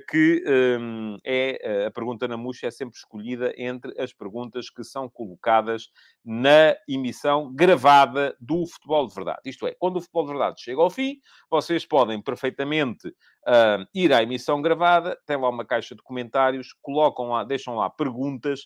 que 0.09 0.43
um, 0.81 1.19
é 1.23 1.85
a 1.87 1.91
pergunta 1.91 2.27
na 2.27 2.39
MUS 2.39 2.63
é 2.65 2.71
sempre 2.71 2.97
escolhida 2.97 3.53
entre 3.59 3.93
as 4.01 4.11
perguntas 4.11 4.71
que 4.71 4.83
são 4.83 5.07
colocadas 5.07 5.91
na 6.25 6.75
emissão 6.89 7.55
gravada 7.55 8.35
do 8.41 8.67
Futebol 8.67 9.07
de 9.07 9.15
Verdade. 9.15 9.41
Isto 9.45 9.67
é, 9.67 9.75
quando 9.79 9.99
o 9.99 10.01
Futebol 10.01 10.25
de 10.25 10.33
Verdade 10.33 10.63
chega 10.63 10.81
ao 10.81 10.89
fim, 10.89 11.21
vocês 11.51 11.85
podem 11.85 12.23
perfeitamente 12.23 13.09
uh, 13.09 13.87
ir 13.95 14.15
à 14.15 14.23
emissão 14.23 14.63
gravada, 14.63 15.15
tem 15.27 15.37
lá 15.37 15.51
uma 15.51 15.65
caixa 15.65 15.95
de 15.95 16.03
comentários, 16.03 16.75
colocam 16.81 17.29
lá, 17.29 17.45
deixam 17.45 17.75
lá 17.75 17.91
perguntas, 17.91 18.63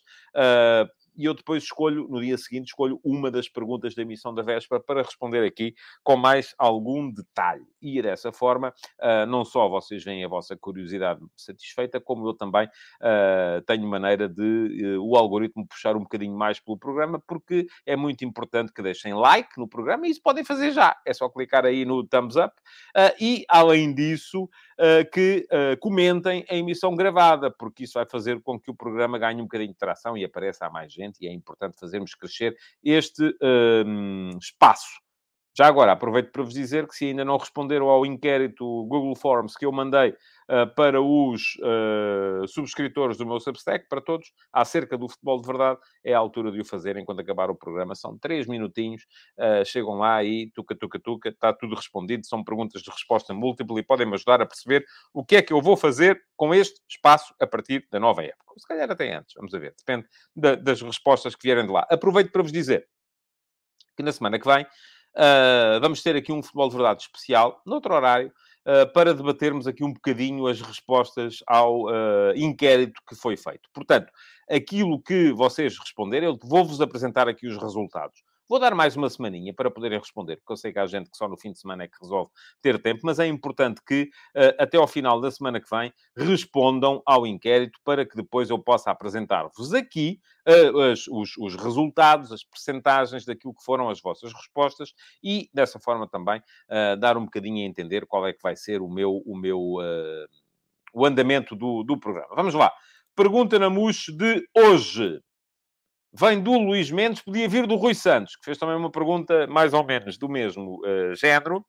e 1.16 1.24
eu 1.24 1.34
depois 1.34 1.64
escolho, 1.64 2.08
no 2.08 2.20
dia 2.20 2.38
seguinte, 2.38 2.68
escolho 2.68 3.00
uma 3.04 3.30
das 3.30 3.48
perguntas 3.48 3.94
da 3.94 4.02
emissão 4.02 4.34
da 4.34 4.42
véspera 4.42 4.80
para 4.80 5.02
responder 5.02 5.44
aqui 5.46 5.74
com 6.02 6.16
mais 6.16 6.54
algum 6.58 7.10
detalhe. 7.10 7.64
E 7.80 8.00
dessa 8.00 8.32
forma, 8.32 8.72
uh, 9.00 9.26
não 9.26 9.44
só 9.44 9.68
vocês 9.68 10.02
veem 10.04 10.24
a 10.24 10.28
vossa 10.28 10.56
curiosidade 10.56 11.20
satisfeita, 11.36 12.00
como 12.00 12.26
eu 12.28 12.34
também 12.34 12.66
uh, 12.66 13.60
tenho 13.66 13.86
maneira 13.86 14.28
de 14.28 14.96
uh, 14.96 15.04
o 15.04 15.16
algoritmo 15.16 15.66
puxar 15.66 15.96
um 15.96 16.00
bocadinho 16.00 16.36
mais 16.36 16.60
pelo 16.60 16.78
programa, 16.78 17.20
porque 17.26 17.66
é 17.84 17.96
muito 17.96 18.24
importante 18.24 18.72
que 18.72 18.82
deixem 18.82 19.14
like 19.14 19.50
no 19.58 19.68
programa, 19.68 20.06
e 20.06 20.10
isso 20.10 20.22
podem 20.22 20.44
fazer 20.44 20.70
já. 20.70 20.96
É 21.06 21.12
só 21.12 21.28
clicar 21.28 21.66
aí 21.66 21.84
no 21.84 22.06
thumbs 22.06 22.36
up. 22.36 22.54
e, 23.20 23.44
além 23.48 23.94
disso, 23.94 24.48
que 25.12 25.46
comentem 25.80 26.44
a 26.48 26.54
emissão 26.54 26.94
gravada, 26.94 27.50
porque 27.50 27.84
isso 27.84 27.94
vai 27.94 28.06
fazer 28.06 28.40
com 28.42 28.58
que 28.58 28.70
o 28.70 28.74
programa 28.74 29.18
ganhe 29.18 29.40
um 29.40 29.44
bocadinho 29.44 29.72
de 29.72 29.78
tração 29.78 30.16
e 30.16 30.24
apareça 30.24 30.66
a 30.66 30.70
mais 30.70 30.92
gente 30.92 31.01
e 31.20 31.26
é 31.26 31.32
importante 31.32 31.78
fazermos 31.78 32.14
crescer 32.14 32.56
este 32.82 33.36
um, 33.86 34.36
espaço. 34.38 35.00
Já 35.56 35.66
agora, 35.66 35.92
aproveito 35.92 36.32
para 36.32 36.42
vos 36.42 36.54
dizer 36.54 36.86
que 36.86 36.94
se 36.94 37.06
ainda 37.06 37.24
não 37.24 37.36
responderam 37.36 37.88
ao 37.88 38.06
inquérito 38.06 38.64
Google 38.86 39.14
Forms 39.14 39.54
que 39.54 39.66
eu 39.66 39.72
mandei 39.72 40.14
para 40.76 41.00
os 41.00 41.56
uh, 41.56 42.46
subscritores 42.48 43.16
do 43.16 43.26
meu 43.26 43.40
Substack, 43.40 43.88
para 43.88 44.00
todos, 44.00 44.32
acerca 44.52 44.96
do 44.98 45.08
futebol 45.08 45.40
de 45.40 45.46
verdade, 45.46 45.78
é 46.04 46.14
a 46.14 46.18
altura 46.18 46.50
de 46.50 46.60
o 46.60 46.64
fazerem 46.64 47.04
quando 47.04 47.20
acabar 47.20 47.50
o 47.50 47.54
programa. 47.54 47.94
São 47.94 48.18
três 48.18 48.46
minutinhos, 48.46 49.02
uh, 49.38 49.64
chegam 49.64 49.94
lá 49.94 50.22
e 50.22 50.50
tuca, 50.54 50.74
tuca, 50.74 50.98
tuca, 50.98 51.28
está 51.28 51.52
tudo 51.52 51.74
respondido. 51.74 52.26
São 52.26 52.42
perguntas 52.42 52.82
de 52.82 52.90
resposta 52.90 53.32
múltipla 53.32 53.78
e 53.78 53.82
podem-me 53.82 54.14
ajudar 54.14 54.40
a 54.40 54.46
perceber 54.46 54.84
o 55.12 55.24
que 55.24 55.36
é 55.36 55.42
que 55.42 55.52
eu 55.52 55.60
vou 55.60 55.76
fazer 55.76 56.20
com 56.36 56.54
este 56.54 56.80
espaço 56.88 57.34
a 57.40 57.46
partir 57.46 57.86
da 57.90 58.00
nova 58.00 58.22
época. 58.22 58.54
Se 58.58 58.66
calhar 58.66 58.90
até 58.90 59.14
antes, 59.14 59.34
vamos 59.36 59.52
ver. 59.52 59.74
Depende 59.78 60.08
da, 60.34 60.54
das 60.54 60.82
respostas 60.82 61.34
que 61.34 61.46
vierem 61.46 61.66
de 61.66 61.72
lá. 61.72 61.86
Aproveito 61.90 62.30
para 62.30 62.42
vos 62.42 62.52
dizer 62.52 62.88
que 63.96 64.02
na 64.02 64.12
semana 64.12 64.38
que 64.38 64.46
vem 64.46 64.66
Uh, 65.14 65.78
vamos 65.78 66.02
ter 66.02 66.16
aqui 66.16 66.32
um 66.32 66.42
futebol 66.42 66.70
de 66.70 66.76
verdade 66.76 67.02
especial, 67.02 67.60
noutro 67.66 67.94
horário, 67.94 68.32
para 68.94 69.14
debatermos 69.14 69.66
aqui 69.66 69.84
um 69.84 69.92
bocadinho 69.92 70.46
as 70.46 70.60
respostas 70.60 71.38
ao 71.46 71.86
uh, 71.86 72.32
inquérito 72.36 73.00
que 73.08 73.16
foi 73.16 73.36
feito. 73.36 73.68
Portanto, 73.72 74.12
aquilo 74.48 75.00
que 75.02 75.32
vocês 75.32 75.78
responderem, 75.78 76.28
eu 76.28 76.38
vou-vos 76.42 76.80
apresentar 76.80 77.28
aqui 77.28 77.46
os 77.46 77.56
resultados. 77.56 78.22
Vou 78.52 78.60
dar 78.60 78.74
mais 78.74 78.94
uma 78.96 79.08
semaninha 79.08 79.54
para 79.54 79.70
poderem 79.70 79.98
responder, 79.98 80.36
porque 80.36 80.52
eu 80.52 80.58
sei 80.58 80.74
que 80.74 80.78
há 80.78 80.84
gente 80.84 81.10
que 81.10 81.16
só 81.16 81.26
no 81.26 81.38
fim 81.38 81.52
de 81.52 81.58
semana 81.58 81.84
é 81.84 81.88
que 81.88 81.96
resolve 81.98 82.30
ter 82.60 82.78
tempo, 82.82 83.00
mas 83.02 83.18
é 83.18 83.26
importante 83.26 83.80
que 83.82 84.10
uh, 84.36 84.52
até 84.58 84.76
ao 84.76 84.86
final 84.86 85.22
da 85.22 85.30
semana 85.30 85.58
que 85.58 85.70
vem 85.70 85.90
respondam 86.14 87.02
ao 87.06 87.26
inquérito 87.26 87.80
para 87.82 88.04
que 88.04 88.14
depois 88.14 88.50
eu 88.50 88.58
possa 88.58 88.90
apresentar-vos 88.90 89.72
aqui 89.72 90.20
uh, 90.46 90.76
os, 90.76 91.08
os, 91.08 91.34
os, 91.38 91.56
resultados, 91.56 92.30
as 92.30 92.44
percentagens 92.44 93.24
daquilo 93.24 93.54
que 93.54 93.64
foram 93.64 93.88
as 93.88 94.02
vossas 94.02 94.30
respostas 94.34 94.92
e 95.24 95.48
dessa 95.54 95.80
forma 95.80 96.06
também 96.06 96.38
uh, 96.68 96.94
dar 97.00 97.16
um 97.16 97.24
bocadinho 97.24 97.64
a 97.64 97.66
entender 97.66 98.04
qual 98.06 98.26
é 98.26 98.34
que 98.34 98.42
vai 98.42 98.54
ser 98.54 98.82
o 98.82 98.86
meu, 98.86 99.22
o 99.24 99.34
meu 99.34 99.78
o 100.92 101.06
andamento 101.06 101.56
do, 101.56 101.82
do 101.82 101.98
programa. 101.98 102.28
Vamos 102.36 102.52
lá. 102.52 102.70
Pergunta 103.16 103.58
na 103.58 103.70
MUS 103.70 104.08
de 104.14 104.46
hoje 104.54 105.22
vem 106.12 106.40
do 106.40 106.52
Luís 106.58 106.90
Mendes, 106.90 107.22
podia 107.22 107.48
vir 107.48 107.66
do 107.66 107.76
Rui 107.76 107.94
Santos, 107.94 108.36
que 108.36 108.44
fez 108.44 108.58
também 108.58 108.76
uma 108.76 108.90
pergunta 108.90 109.46
mais 109.46 109.72
ou 109.72 109.84
menos 109.84 110.18
do 110.18 110.28
mesmo 110.28 110.80
uh, 110.84 111.14
género. 111.14 111.64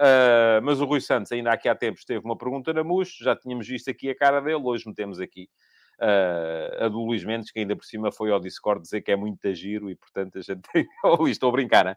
Uh, 0.00 0.58
mas 0.62 0.80
o 0.80 0.84
Rui 0.84 1.00
Santos, 1.00 1.30
ainda 1.30 1.52
aqui 1.52 1.68
há 1.68 1.74
tempos, 1.74 2.04
teve 2.04 2.24
uma 2.24 2.36
pergunta 2.36 2.72
na 2.72 2.82
MUS, 2.82 3.16
já 3.20 3.36
tínhamos 3.36 3.68
visto 3.68 3.88
aqui 3.88 4.10
a 4.10 4.16
cara 4.16 4.40
dele, 4.40 4.60
hoje 4.62 4.88
metemos 4.88 5.20
aqui 5.20 5.48
uh, 6.00 6.84
a 6.84 6.88
do 6.88 7.04
Luís 7.04 7.24
Mendes, 7.24 7.50
que 7.50 7.60
ainda 7.60 7.76
por 7.76 7.84
cima 7.84 8.10
foi 8.12 8.30
ao 8.30 8.40
Discord 8.40 8.82
dizer 8.82 9.02
que 9.02 9.10
é 9.10 9.16
muito 9.16 9.52
giro 9.54 9.90
e, 9.90 9.94
portanto, 9.94 10.38
a 10.38 10.42
gente 10.42 10.62
tem... 10.72 10.86
oh, 11.04 11.26
estou 11.28 11.48
a 11.48 11.52
brincar, 11.52 11.86
uh, 11.86 11.96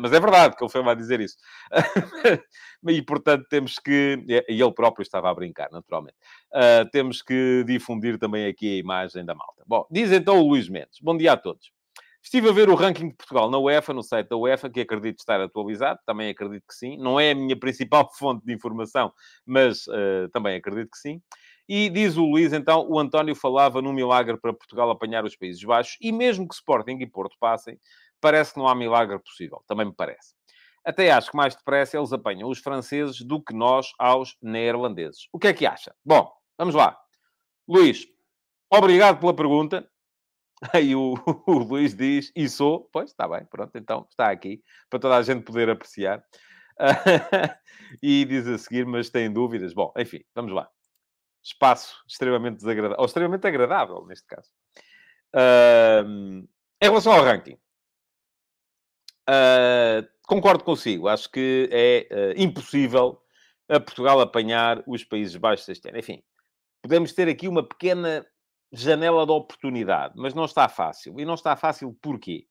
mas 0.00 0.12
é 0.12 0.20
verdade 0.20 0.56
que 0.56 0.64
ele 0.64 0.70
foi 0.70 0.82
lá 0.82 0.94
dizer 0.94 1.20
isso. 1.20 1.36
e, 2.88 3.02
portanto, 3.02 3.46
temos 3.48 3.78
que... 3.78 4.24
E 4.48 4.60
ele 4.60 4.72
próprio 4.72 5.02
estava 5.02 5.30
a 5.30 5.34
brincar, 5.34 5.68
naturalmente. 5.70 6.16
Uh, 6.52 6.88
temos 6.90 7.22
que 7.22 7.64
difundir 7.66 8.18
também 8.18 8.46
aqui 8.46 8.74
a 8.74 8.78
imagem 8.78 9.24
da 9.24 9.34
malta. 9.34 9.62
Bom, 9.66 9.86
diz 9.90 10.12
então 10.12 10.38
o 10.40 10.48
Luís 10.48 10.68
Mendes. 10.68 10.98
Bom 11.00 11.16
dia 11.16 11.32
a 11.32 11.36
todos. 11.36 11.70
Estive 12.26 12.48
a 12.48 12.52
ver 12.52 12.68
o 12.68 12.74
ranking 12.74 13.10
de 13.10 13.14
Portugal 13.14 13.48
na 13.48 13.56
UEFA, 13.56 13.94
no 13.94 14.02
site 14.02 14.28
da 14.28 14.36
UEFA, 14.36 14.68
que 14.68 14.80
acredito 14.80 15.20
estar 15.20 15.40
atualizado, 15.40 16.00
também 16.04 16.28
acredito 16.28 16.64
que 16.66 16.74
sim. 16.74 16.98
Não 16.98 17.20
é 17.20 17.30
a 17.30 17.34
minha 17.36 17.56
principal 17.56 18.10
fonte 18.18 18.44
de 18.44 18.52
informação, 18.52 19.12
mas 19.46 19.86
uh, 19.86 20.28
também 20.32 20.56
acredito 20.56 20.90
que 20.90 20.98
sim. 20.98 21.22
E 21.68 21.90
diz 21.90 22.16
o 22.16 22.24
Luís, 22.24 22.52
então, 22.52 22.86
o 22.88 22.98
António 22.98 23.34
falava 23.34 23.82
num 23.82 23.92
milagre 23.92 24.36
para 24.36 24.52
Portugal 24.52 24.88
apanhar 24.90 25.24
os 25.24 25.34
Países 25.34 25.62
Baixos, 25.64 25.96
e 26.00 26.12
mesmo 26.12 26.46
que 26.46 26.54
Sporting 26.54 26.98
e 27.00 27.06
Porto 27.06 27.36
passem, 27.40 27.78
parece 28.20 28.52
que 28.52 28.58
não 28.58 28.68
há 28.68 28.74
milagre 28.74 29.18
possível. 29.18 29.62
Também 29.66 29.86
me 29.86 29.94
parece. 29.94 30.34
Até 30.84 31.10
acho 31.10 31.32
que 31.32 31.36
mais 31.36 31.56
depressa 31.56 31.98
eles 31.98 32.12
apanham 32.12 32.48
os 32.48 32.60
franceses 32.60 33.20
do 33.20 33.42
que 33.42 33.52
nós 33.52 33.92
aos 33.98 34.36
neerlandeses. 34.40 35.28
O 35.32 35.38
que 35.38 35.48
é 35.48 35.52
que 35.52 35.66
acha? 35.66 35.92
Bom, 36.04 36.32
vamos 36.56 36.76
lá. 36.76 36.96
Luís, 37.68 38.06
obrigado 38.72 39.18
pela 39.18 39.34
pergunta. 39.34 39.88
Aí 40.72 40.94
o, 40.94 41.14
o 41.46 41.52
Luís 41.58 41.96
diz, 41.96 42.30
e 42.36 42.48
sou. 42.48 42.88
Pois, 42.92 43.10
está 43.10 43.26
bem, 43.28 43.44
pronto, 43.44 43.76
então 43.76 44.06
está 44.08 44.30
aqui, 44.30 44.62
para 44.88 45.00
toda 45.00 45.16
a 45.16 45.22
gente 45.22 45.42
poder 45.42 45.68
apreciar. 45.68 46.24
e 48.00 48.24
diz 48.24 48.46
a 48.46 48.56
seguir, 48.56 48.86
mas 48.86 49.10
tem 49.10 49.32
dúvidas. 49.32 49.74
Bom, 49.74 49.92
enfim, 49.96 50.20
vamos 50.32 50.52
lá 50.52 50.70
espaço 51.48 52.02
extremamente 52.08 52.56
desagradável, 52.56 52.96
ou 52.98 53.06
extremamente 53.06 53.46
agradável, 53.46 54.04
neste 54.06 54.26
caso. 54.26 54.50
Uh, 55.34 56.46
em 56.80 56.88
relação 56.88 57.12
ao 57.12 57.24
ranking, 57.24 57.58
uh, 59.28 60.06
concordo 60.26 60.64
consigo. 60.64 61.08
Acho 61.08 61.30
que 61.30 61.68
é 61.70 62.08
uh, 62.10 62.40
impossível 62.42 63.22
a 63.68 63.80
Portugal 63.80 64.20
apanhar 64.20 64.82
os 64.86 65.04
Países 65.04 65.36
Baixos 65.36 65.68
este 65.68 65.88
ano. 65.88 65.98
Enfim, 65.98 66.22
podemos 66.82 67.12
ter 67.12 67.28
aqui 67.28 67.48
uma 67.48 67.66
pequena 67.66 68.26
janela 68.72 69.24
de 69.24 69.32
oportunidade, 69.32 70.14
mas 70.16 70.34
não 70.34 70.44
está 70.44 70.68
fácil. 70.68 71.18
E 71.18 71.24
não 71.24 71.34
está 71.34 71.56
fácil 71.56 71.96
porquê? 72.00 72.46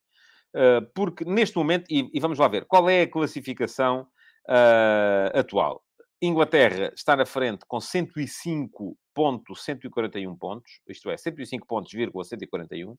Ah, 0.56 0.80
porque 0.94 1.24
neste 1.24 1.56
momento, 1.56 1.84
e, 1.90 2.10
e, 2.12 2.20
vamos 2.20 2.38
lá 2.38 2.48
ver, 2.48 2.64
qual 2.64 2.88
é 2.88 3.02
a 3.02 3.10
classificação 3.10 4.08
ah, 4.48 5.30
atual? 5.34 5.84
Inglaterra 6.20 6.92
está 6.94 7.16
na 7.16 7.24
frente 7.26 7.64
com 7.66 7.78
105.141 7.78 10.38
pontos, 10.38 10.80
isto 10.88 11.10
é, 11.10 11.16
105 11.16 11.66
pontos, 11.66 11.92
141. 11.92 12.96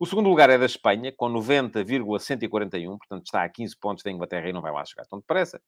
O 0.00 0.06
segundo 0.06 0.28
lugar 0.28 0.48
é 0.48 0.56
da 0.56 0.66
Espanha, 0.66 1.12
com 1.16 1.28
90,141, 1.28 2.96
portanto 2.98 3.26
está 3.26 3.42
a 3.42 3.48
15 3.48 3.76
pontos 3.76 4.04
da 4.04 4.10
Inglaterra 4.10 4.48
e 4.48 4.52
não 4.52 4.62
vai 4.62 4.72
lá 4.72 4.84
chegar 4.84 5.04
tão 5.06 5.18
depressa. 5.18 5.60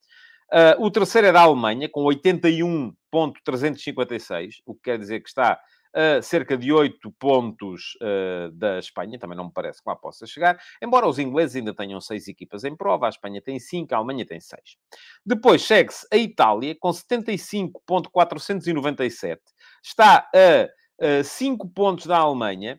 Uh, 0.53 0.85
o 0.85 0.91
terceiro 0.91 1.29
é 1.29 1.33
da 1.33 1.41
Alemanha, 1.41 1.89
com 1.89 2.05
81,356, 2.05 4.63
o 4.65 4.75
que 4.75 4.83
quer 4.83 4.99
dizer 4.99 5.21
que 5.21 5.29
está 5.29 5.61
cerca 6.23 6.57
de 6.57 6.73
8 6.73 7.11
pontos 7.19 7.97
uh, 8.03 8.53
da 8.53 8.79
Espanha, 8.79 9.19
também 9.19 9.37
não 9.37 9.47
me 9.47 9.53
parece 9.53 9.83
que 9.83 9.89
lá 9.89 9.97
possa 9.97 10.25
chegar, 10.27 10.59
embora 10.83 11.09
os 11.09 11.19
ingleses 11.19 11.57
ainda 11.57 11.75
tenham 11.75 12.01
6 12.01 12.29
equipas 12.29 12.63
em 12.65 12.77
prova, 12.77 13.07
a 13.07 13.09
Espanha 13.09 13.43
tem 13.43 13.59
5, 13.59 13.93
a 13.95 13.99
Alemanha 13.99 14.27
tem 14.27 14.41
6. 14.41 14.61
Depois 15.25 15.63
segue-se 15.63 16.07
a 16.13 16.17
Itália, 16.17 16.77
com 16.79 16.91
75.497, 16.91 19.39
está 19.83 20.29
a 20.35 20.69
5 21.25 21.69
pontos 21.71 22.05
da 22.07 22.19
Alemanha, 22.19 22.79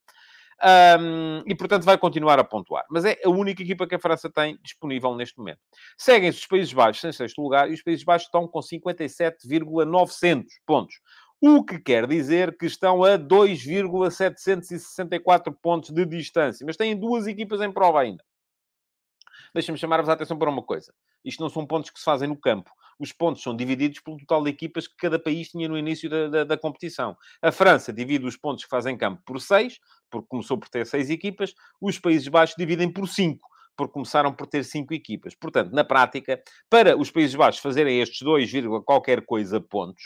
Um, 0.62 1.42
e, 1.46 1.56
portanto, 1.56 1.84
vai 1.84 1.98
continuar 1.98 2.38
a 2.38 2.44
pontuar. 2.44 2.84
Mas 2.90 3.06
é 3.06 3.18
a 3.24 3.30
única 3.30 3.64
equipa 3.64 3.88
que 3.88 3.96
a 3.96 4.00
França 4.00 4.30
tem 4.30 4.60
disponível 4.62 5.16
neste 5.16 5.38
momento. 5.38 5.62
Seguem-se 5.98 6.40
os 6.40 6.48
Países 6.48 6.74
Baixos 6.74 7.02
em 7.04 7.14
sexto 7.14 7.42
lugar 7.42 7.70
e 7.70 7.74
os 7.74 7.82
Países 7.82 8.04
Baixos 8.04 8.28
estão 8.28 8.46
com 8.48 8.62
57,900 8.62 10.54
pontos. 10.66 11.00
O 11.42 11.64
que 11.64 11.80
quer 11.80 12.06
dizer 12.06 12.58
que 12.58 12.66
estão 12.66 13.02
a 13.04 13.16
2,764 13.16 15.54
pontos 15.54 15.92
de 15.92 16.06
distância. 16.06 16.66
Mas 16.66 16.76
têm 16.76 17.00
duas 17.00 17.28
equipas 17.28 17.62
em 17.62 17.72
prova 17.72 18.02
ainda. 18.02 18.22
Deixem-me 19.54 19.80
chamar-vos 19.80 20.10
a 20.10 20.14
atenção 20.14 20.38
para 20.38 20.50
uma 20.50 20.62
coisa. 20.62 20.94
Isto 21.24 21.42
não 21.42 21.50
são 21.50 21.66
pontos 21.66 21.90
que 21.90 22.00
se 22.00 22.06
fazem 22.06 22.28
no 22.28 22.38
campo. 22.38 22.72
Os 23.00 23.14
pontos 23.14 23.42
são 23.42 23.56
divididos 23.56 24.02
pelo 24.02 24.18
total 24.18 24.44
de 24.44 24.50
equipas 24.50 24.86
que 24.86 24.96
cada 24.98 25.18
país 25.18 25.50
tinha 25.50 25.70
no 25.70 25.78
início 25.78 26.10
da, 26.10 26.28
da, 26.28 26.44
da 26.44 26.58
competição. 26.58 27.16
A 27.42 27.52
França 27.52 27.94
divide 27.94 28.26
os 28.26 28.36
pontos 28.36 28.66
que 28.66 28.70
fazem 28.70 28.98
campo 28.98 29.22
por 29.26 29.40
seis, 29.40 29.80
porque 30.12 30.28
começou 30.28 30.58
por 30.58 30.68
ter 30.68 30.86
seis 30.86 31.10
equipas. 31.10 31.54
Os 31.80 31.98
Países 31.98 32.28
Baixos 32.28 32.58
dividem 32.58 32.92
por 32.92 33.08
cinco, 33.08 33.48
porque 33.78 33.94
começaram 33.94 34.34
por 34.34 34.48
ter 34.48 34.66
cinco 34.66 34.94
equipas. 34.94 35.34
Portanto, 35.34 35.72
na 35.72 35.86
prática, 35.86 36.42
para 36.70 36.98
os 36.98 37.10
Países 37.10 37.36
Baixos 37.36 37.62
fazerem 37.62 38.02
estes 38.02 38.22
2, 38.22 38.52
qualquer 38.84 39.26
coisa 39.26 39.62
pontos, 39.62 40.04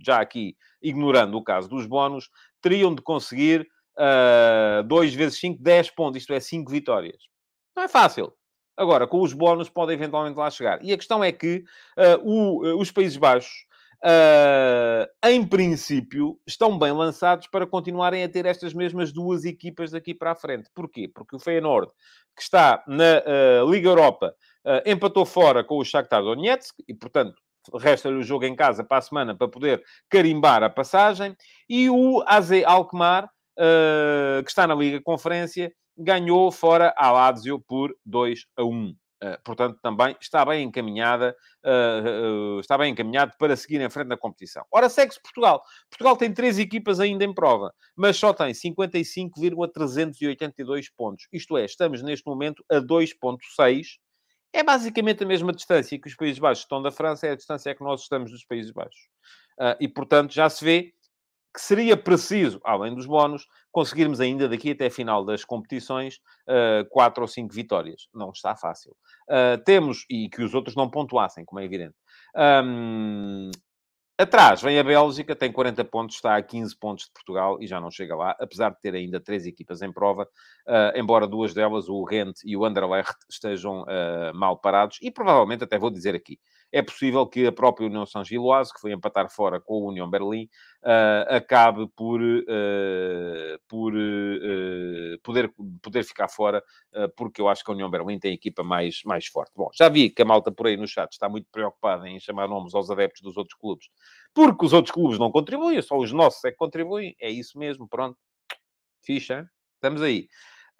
já 0.00 0.20
aqui 0.20 0.56
ignorando 0.80 1.36
o 1.36 1.42
caso 1.42 1.68
dos 1.68 1.84
bónus, 1.84 2.30
teriam 2.62 2.94
de 2.94 3.02
conseguir 3.02 3.68
uh, 3.98 4.84
2 4.84 5.14
vezes 5.14 5.40
5, 5.40 5.60
10 5.60 5.90
pontos, 5.90 6.20
isto 6.20 6.32
é, 6.32 6.38
5 6.38 6.70
vitórias. 6.70 7.24
Não 7.74 7.82
é 7.82 7.88
fácil. 7.88 8.32
Agora, 8.80 9.06
com 9.06 9.20
os 9.20 9.34
bónus 9.34 9.68
pode 9.68 9.92
eventualmente 9.92 10.38
lá 10.38 10.48
chegar. 10.48 10.82
E 10.82 10.90
a 10.90 10.96
questão 10.96 11.22
é 11.22 11.30
que 11.30 11.62
uh, 11.98 12.18
o, 12.24 12.66
uh, 12.66 12.80
os 12.80 12.90
Países 12.90 13.18
Baixos, 13.18 13.66
uh, 14.02 15.06
em 15.28 15.46
princípio, 15.46 16.40
estão 16.46 16.78
bem 16.78 16.90
lançados 16.90 17.46
para 17.46 17.66
continuarem 17.66 18.24
a 18.24 18.28
ter 18.28 18.46
estas 18.46 18.72
mesmas 18.72 19.12
duas 19.12 19.44
equipas 19.44 19.90
daqui 19.90 20.14
para 20.14 20.30
a 20.30 20.34
frente. 20.34 20.70
Porquê? 20.74 21.06
Porque 21.14 21.36
o 21.36 21.38
Feyenoord, 21.38 21.92
que 22.34 22.42
está 22.42 22.82
na 22.88 23.22
Liga 23.70 23.90
Europa, 23.90 24.34
empatou 24.86 25.26
fora 25.26 25.62
com 25.62 25.76
o 25.76 25.84
Shakhtar 25.84 26.22
Donetsk 26.22 26.82
e, 26.88 26.94
portanto, 26.94 27.34
resta-lhe 27.78 28.16
o 28.16 28.22
jogo 28.22 28.46
em 28.46 28.56
casa 28.56 28.82
para 28.82 28.96
a 28.96 29.02
semana 29.02 29.36
para 29.36 29.46
poder 29.46 29.82
carimbar 30.08 30.62
a 30.62 30.70
passagem. 30.70 31.36
E 31.68 31.90
o 31.90 32.22
AZ 32.26 32.50
Alkmaar, 32.64 33.28
que 34.42 34.48
está 34.48 34.66
na 34.66 34.74
Liga 34.74 35.02
Conferência, 35.02 35.70
ganhou 36.00 36.50
fora 36.50 36.94
a 36.96 37.10
Lazio 37.10 37.60
por 37.60 37.94
2 38.04 38.46
a 38.56 38.64
1. 38.64 38.96
Uh, 39.22 39.36
portanto, 39.44 39.78
também 39.82 40.16
está 40.18 40.42
bem 40.46 40.64
encaminhada, 40.64 41.36
uh, 41.62 42.56
uh, 42.56 42.60
está 42.60 42.78
bem 42.78 42.90
encaminhado 42.90 43.34
para 43.38 43.54
seguir 43.54 43.78
em 43.78 43.90
frente 43.90 44.08
na 44.08 44.16
competição. 44.16 44.64
Ora, 44.72 44.88
segue-se 44.88 45.20
Portugal. 45.20 45.62
Portugal 45.90 46.16
tem 46.16 46.32
três 46.32 46.58
equipas 46.58 46.98
ainda 46.98 47.22
em 47.22 47.34
prova, 47.34 47.70
mas 47.94 48.16
só 48.16 48.32
tem 48.32 48.54
55,382 48.54 50.88
pontos. 50.88 51.28
Isto 51.30 51.58
é, 51.58 51.66
estamos 51.66 52.02
neste 52.02 52.26
momento 52.26 52.64
a 52.70 52.76
2,6. 52.76 53.98
É 54.54 54.64
basicamente 54.64 55.22
a 55.22 55.26
mesma 55.26 55.52
distância 55.52 56.00
que 56.00 56.08
os 56.08 56.16
Países 56.16 56.38
Baixos 56.38 56.64
estão 56.64 56.80
da 56.80 56.90
França, 56.90 57.26
é 57.26 57.32
a 57.32 57.36
distância 57.36 57.74
que 57.74 57.84
nós 57.84 58.00
estamos 58.00 58.30
dos 58.30 58.46
Países 58.46 58.72
Baixos. 58.72 59.10
e, 59.78 59.86
portanto, 59.86 60.32
já 60.32 60.48
se 60.48 60.64
vê 60.64 60.94
que 61.52 61.60
seria 61.60 61.96
preciso, 61.96 62.60
além 62.64 62.94
dos 62.94 63.06
bónus, 63.06 63.46
conseguirmos 63.72 64.20
ainda 64.20 64.48
daqui 64.48 64.70
até 64.70 64.86
a 64.86 64.90
final 64.90 65.24
das 65.24 65.44
competições 65.44 66.16
uh, 66.48 66.88
quatro 66.90 67.22
ou 67.22 67.28
cinco 67.28 67.52
vitórias. 67.52 68.08
Não 68.14 68.30
está 68.30 68.54
fácil. 68.54 68.92
Uh, 69.28 69.62
temos, 69.64 70.04
e 70.08 70.28
que 70.28 70.42
os 70.42 70.54
outros 70.54 70.76
não 70.76 70.88
pontuassem, 70.88 71.44
como 71.44 71.60
é 71.60 71.64
evidente. 71.64 71.94
Um, 72.64 73.50
atrás 74.16 74.62
vem 74.62 74.78
a 74.78 74.84
Bélgica, 74.84 75.34
tem 75.34 75.50
40 75.50 75.84
pontos, 75.86 76.16
está 76.16 76.36
a 76.36 76.42
15 76.42 76.76
pontos 76.78 77.06
de 77.06 77.12
Portugal 77.12 77.58
e 77.60 77.66
já 77.66 77.80
não 77.80 77.90
chega 77.90 78.14
lá, 78.14 78.36
apesar 78.38 78.70
de 78.70 78.80
ter 78.80 78.94
ainda 78.94 79.18
três 79.18 79.44
equipas 79.44 79.82
em 79.82 79.92
prova, 79.92 80.28
uh, 80.68 80.96
embora 80.98 81.26
duas 81.26 81.52
delas, 81.52 81.88
o 81.88 82.04
Rent 82.04 82.36
e 82.44 82.56
o 82.56 82.64
Anderlecht, 82.64 83.16
estejam 83.28 83.84
mal 84.34 84.56
parados. 84.56 84.98
E 85.02 85.10
provavelmente, 85.10 85.64
até 85.64 85.78
vou 85.78 85.90
dizer 85.90 86.14
aqui, 86.14 86.38
é 86.72 86.82
possível 86.82 87.26
que 87.26 87.46
a 87.46 87.52
própria 87.52 87.86
União 87.86 88.06
São 88.06 88.24
Giloase, 88.24 88.72
que 88.72 88.80
foi 88.80 88.92
empatar 88.92 89.30
fora 89.30 89.60
com 89.60 89.74
a 89.74 89.90
União 89.90 90.08
Berlim, 90.08 90.44
uh, 90.82 91.34
acabe 91.34 91.88
por, 91.96 92.20
uh, 92.20 93.58
por 93.68 93.92
uh, 93.94 95.18
poder, 95.22 95.52
poder 95.82 96.04
ficar 96.04 96.28
fora, 96.28 96.62
porque 97.16 97.40
eu 97.40 97.48
acho 97.48 97.64
que 97.64 97.70
a 97.70 97.74
União 97.74 97.90
Berlim 97.90 98.18
tem 98.18 98.32
a 98.32 98.34
equipa 98.34 98.62
mais, 98.62 99.00
mais 99.04 99.26
forte. 99.26 99.52
Bom, 99.56 99.68
já 99.74 99.88
vi 99.88 100.10
que 100.10 100.22
a 100.22 100.24
malta 100.24 100.52
por 100.52 100.66
aí 100.66 100.76
no 100.76 100.86
chat 100.86 101.10
está 101.12 101.28
muito 101.28 101.48
preocupada 101.50 102.08
em 102.08 102.20
chamar 102.20 102.48
nomes 102.48 102.74
aos 102.74 102.90
adeptos 102.90 103.22
dos 103.22 103.36
outros 103.36 103.58
clubes, 103.58 103.88
porque 104.34 104.64
os 104.64 104.72
outros 104.72 104.92
clubes 104.92 105.18
não 105.18 105.30
contribuem, 105.30 105.80
só 105.82 105.96
os 105.96 106.12
nossos 106.12 106.44
é 106.44 106.50
que 106.50 106.56
contribuem. 106.56 107.14
É 107.20 107.30
isso 107.30 107.58
mesmo, 107.58 107.88
pronto. 107.88 108.16
Ficha, 109.02 109.48
estamos 109.76 110.02
aí. 110.02 110.28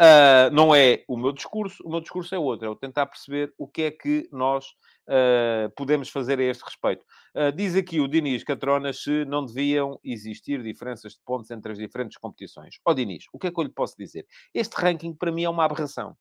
Uh, 0.01 0.49
não 0.51 0.75
é 0.75 1.05
o 1.07 1.15
meu 1.15 1.31
discurso, 1.31 1.83
o 1.85 1.91
meu 1.91 2.01
discurso 2.01 2.35
é 2.35 2.39
outro, 2.39 2.67
é 2.67 2.71
o 2.71 2.75
tentar 2.75 3.05
perceber 3.05 3.53
o 3.59 3.69
que 3.69 3.83
é 3.83 3.91
que 3.91 4.27
nós 4.33 4.65
uh, 5.07 5.69
podemos 5.77 6.09
fazer 6.09 6.39
a 6.39 6.43
este 6.43 6.65
respeito. 6.65 7.05
Uh, 7.35 7.53
diz 7.55 7.77
aqui 7.77 8.01
o 8.01 8.09
Diniz 8.09 8.43
Catronas 8.43 9.03
se 9.03 9.27
não 9.27 9.45
deviam 9.45 10.01
existir 10.03 10.63
diferenças 10.63 11.13
de 11.13 11.21
pontos 11.23 11.51
entre 11.51 11.73
as 11.73 11.77
diferentes 11.77 12.17
competições. 12.17 12.77
Ó 12.83 12.93
oh, 12.93 12.95
Diniz, 12.95 13.25
o 13.31 13.39
que 13.39 13.49
é 13.49 13.51
que 13.51 13.61
eu 13.61 13.65
lhe 13.65 13.73
posso 13.73 13.95
dizer? 13.99 14.27
Este 14.55 14.73
ranking 14.73 15.13
para 15.13 15.31
mim 15.31 15.45
é 15.45 15.51
uma 15.51 15.67
aberração. 15.67 16.17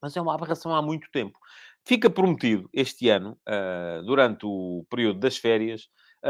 Mas 0.00 0.16
é 0.16 0.22
uma 0.22 0.34
aberração 0.34 0.74
há 0.74 0.80
muito 0.80 1.10
tempo. 1.12 1.38
Fica 1.86 2.08
prometido 2.08 2.68
este 2.72 3.10
ano, 3.10 3.38
durante 4.04 4.44
o 4.44 4.84
período 4.90 5.18
das 5.20 5.38
férias, 5.38 5.88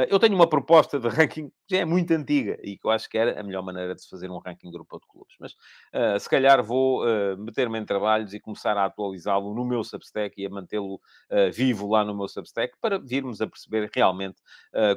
eu 0.09 0.19
tenho 0.19 0.35
uma 0.35 0.49
proposta 0.49 0.99
de 0.99 1.09
ranking 1.09 1.49
que 1.49 1.77
já 1.77 1.79
é 1.79 1.85
muito 1.85 2.13
antiga 2.13 2.59
e 2.63 2.77
que 2.77 2.87
eu 2.87 2.91
acho 2.91 3.09
que 3.09 3.17
era 3.17 3.39
a 3.41 3.43
melhor 3.43 3.63
maneira 3.63 3.95
de 3.95 4.03
se 4.03 4.09
fazer 4.09 4.31
um 4.31 4.39
ranking 4.39 4.71
grupo 4.71 4.99
de 4.99 5.07
clubes. 5.07 5.37
Mas 5.39 5.53
uh, 5.53 6.19
se 6.19 6.29
calhar 6.29 6.63
vou 6.63 7.05
uh, 7.05 7.37
meter-me 7.39 7.79
em 7.79 7.85
trabalhos 7.85 8.35
e 8.35 8.41
começar 8.41 8.77
a 8.77 8.87
atualizá-lo 8.87 9.55
no 9.55 9.65
meu 9.65 9.85
Substack 9.85 10.41
e 10.41 10.47
a 10.47 10.51
mantê-lo 10.51 10.97
uh, 10.97 11.53
vivo 11.53 11.89
lá 11.89 12.05
no 12.05 12.15
meu 12.15 12.27
Substack 12.27 12.75
para 12.81 12.99
virmos 12.99 13.41
a 13.41 13.47
perceber 13.47 13.91
realmente 13.95 14.43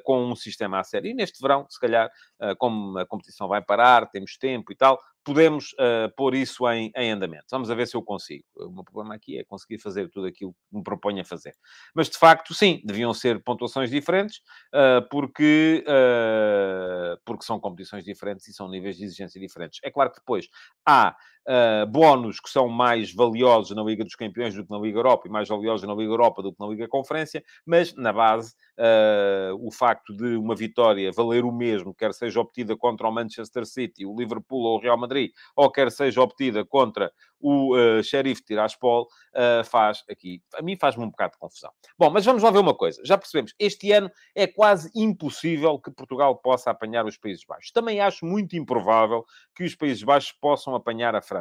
com 0.04 0.26
um 0.26 0.36
sistema 0.36 0.80
a 0.80 0.84
sério. 0.84 1.12
E 1.12 1.14
neste 1.14 1.42
verão, 1.42 1.66
se 1.70 1.80
calhar, 1.80 2.10
como 2.58 2.98
a 2.98 3.06
competição 3.06 3.48
vai 3.48 3.62
parar, 3.62 4.10
temos 4.10 4.38
tempo 4.38 4.72
e 4.72 4.76
tal, 4.76 5.00
podemos 5.28 5.74
uh, 5.74 6.10
pôr 6.16 6.34
isso 6.36 6.66
em, 6.70 6.90
em, 6.96 7.12
andamento. 7.12 7.48
Vamos 7.52 7.70
a 7.70 7.76
ver 7.76 7.86
se 7.86 7.98
eu 7.98 8.02
consigo. 8.02 8.46
O 8.56 8.72
meu 8.72 8.82
problema 8.82 9.14
aqui 9.14 9.38
é 9.38 9.44
conseguir 9.44 9.78
fazer 9.78 10.10
tudo 10.10 10.26
aquilo 10.26 10.54
que 10.54 10.78
me 10.78 10.82
proponho 10.82 11.20
a 11.20 11.26
fazer. 11.26 11.54
Mas, 11.94 12.10
de 12.10 12.18
facto, 12.18 12.54
sim, 12.54 12.82
deviam 12.86 13.14
ser 13.14 13.44
pontuações 13.44 13.90
diferentes, 13.90 14.38
uh, 14.74 15.06
porque, 15.12 15.84
uh, 15.86 17.20
porque 17.26 17.44
são 17.44 17.60
competições 17.60 18.06
diferentes 18.06 18.48
e 18.48 18.54
são 18.54 18.70
níveis 18.70 18.96
de 18.96 19.04
exigência 19.04 19.38
diferentes. 19.38 19.82
É 19.84 19.92
claro 19.92 20.12
que 20.12 20.20
depois 20.20 20.48
há 20.88 21.14
uh, 21.48 21.86
bónus 21.88 22.40
que 22.40 22.50
são 22.50 22.68
mais 22.68 23.14
valiosos 23.14 23.76
na 23.76 23.84
Liga 23.84 24.04
dos 24.04 24.16
Campeões 24.16 24.54
do 24.54 24.66
que 24.66 24.72
na 24.72 24.78
Liga 24.78 25.00
Europa 25.00 25.28
e 25.28 25.32
mais 25.32 25.48
valiosos 25.48 25.88
na 25.88 25.94
Liga 25.94 26.12
Europa 26.12 26.44
do 26.44 26.52
que 26.52 26.60
na 26.60 26.68
Liga 26.68 26.88
Conferência, 26.88 27.44
mas 27.66 27.96
na 27.96 28.12
base 28.12 28.54
uh, 28.78 29.56
o 29.66 29.72
facto 29.72 30.16
de 30.16 30.36
uma 30.36 30.56
vitória 30.56 31.12
valer 31.12 31.46
o 31.46 31.52
mesmo, 31.52 31.94
quer 31.94 32.14
seja 32.14 32.40
obtida 32.40 32.76
contra 32.76 33.08
o 33.08 33.12
Manchester 33.12 33.66
City, 33.66 34.06
o 34.06 34.16
Liverpool 34.16 34.64
ou 34.64 34.78
o 34.78 34.82
Real 34.82 34.98
Madrid, 34.98 35.32
ou 35.56 35.72
quer 35.72 35.92
seja 35.92 36.22
obtida 36.22 36.66
contra 36.66 37.12
o 37.40 37.76
uh, 37.76 38.04
Sheriff 38.04 38.44
Tiraspol, 38.44 39.04
uh, 39.04 39.64
faz 39.64 40.04
aqui, 40.10 40.42
a 40.56 40.62
mim 40.62 40.76
faz-me 40.76 41.04
um 41.04 41.10
bocado 41.10 41.34
de 41.34 41.40
confusão. 41.40 41.72
Bom, 41.98 42.10
mas 42.10 42.26
vamos 42.26 42.42
lá 42.44 42.52
ver 42.52 42.60
uma 42.60 42.74
coisa. 42.76 43.02
Já 43.06 43.18
percebemos, 43.18 43.54
este 43.60 43.92
ano 43.92 44.12
é 44.36 44.48
quase 44.48 44.90
impossível 44.96 45.80
que 45.80 45.92
Portugal 45.92 46.36
possa 46.38 46.72
apanhar 46.72 47.06
os 47.06 47.18
Países 47.18 47.46
Baixos. 47.46 47.72
Também 47.72 48.00
acho 48.00 48.26
muito 48.26 48.56
improvável 48.56 49.24
que 49.56 49.64
os 49.64 49.76
Países 49.76 50.04
Baixos 50.04 50.32
possam 50.32 50.76
apanhar 50.76 51.16
a 51.16 51.22
França. 51.22 51.37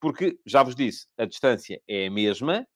Porque, 0.00 0.38
já 0.46 0.62
vos 0.62 0.74
disse, 0.74 1.06
a 1.18 1.24
distância 1.24 1.80
é 1.86 2.06
a 2.06 2.10
mesma, 2.10 2.66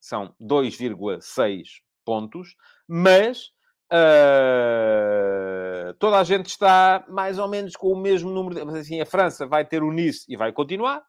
são 0.00 0.34
2,6 0.40 1.62
pontos, 2.04 2.54
mas 2.88 3.52
uh, 3.92 5.94
toda 5.98 6.18
a 6.18 6.24
gente 6.24 6.46
está 6.46 7.04
mais 7.08 7.38
ou 7.38 7.48
menos 7.48 7.76
com 7.76 7.88
o 7.88 8.00
mesmo 8.00 8.30
número. 8.30 8.64
Mas 8.66 8.76
assim, 8.76 9.00
a 9.00 9.06
França 9.06 9.46
vai 9.46 9.64
ter 9.64 9.82
o 9.82 9.92
Nice 9.92 10.24
e 10.28 10.36
vai 10.36 10.52
continuar. 10.52 11.02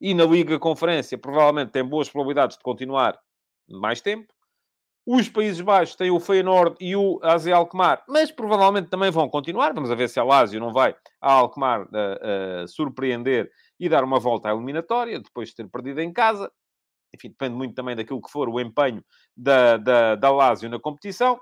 E 0.00 0.14
na 0.14 0.24
Liga 0.24 0.58
Conferência, 0.58 1.16
provavelmente 1.16 1.70
tem 1.70 1.84
boas 1.84 2.08
probabilidades 2.08 2.56
de 2.56 2.62
continuar 2.62 3.16
mais 3.68 4.00
tempo. 4.00 4.32
Os 5.06 5.28
Países 5.28 5.60
Baixos 5.60 5.96
têm 5.96 6.10
o 6.10 6.20
Feyenoord 6.20 6.76
e 6.80 6.94
o 6.94 7.18
AZ 7.22 7.48
Alkmaar, 7.48 8.04
mas 8.08 8.30
provavelmente 8.30 8.88
também 8.88 9.10
vão 9.10 9.28
continuar. 9.28 9.74
Vamos 9.74 9.90
ver 9.90 10.08
se 10.08 10.20
a 10.20 10.24
Lazio 10.24 10.60
não 10.60 10.72
vai 10.72 10.94
a 11.20 11.32
Alkmaar 11.32 11.82
uh, 11.82 12.64
uh, 12.64 12.68
surpreender 12.68 13.50
e 13.82 13.88
dar 13.88 14.04
uma 14.04 14.20
volta 14.20 14.48
à 14.48 14.52
eliminatória, 14.52 15.18
depois 15.18 15.48
de 15.48 15.56
ter 15.56 15.68
perdido 15.68 16.00
em 16.00 16.12
casa. 16.12 16.48
enfim, 17.12 17.30
depende 17.30 17.56
muito 17.56 17.74
também 17.74 17.96
daquilo 17.96 18.22
que 18.22 18.30
for 18.30 18.48
o 18.48 18.60
empenho 18.60 19.04
da, 19.36 19.76
da, 19.76 20.14
da 20.14 20.30
Lazio 20.30 20.70
na 20.70 20.78
competição. 20.78 21.36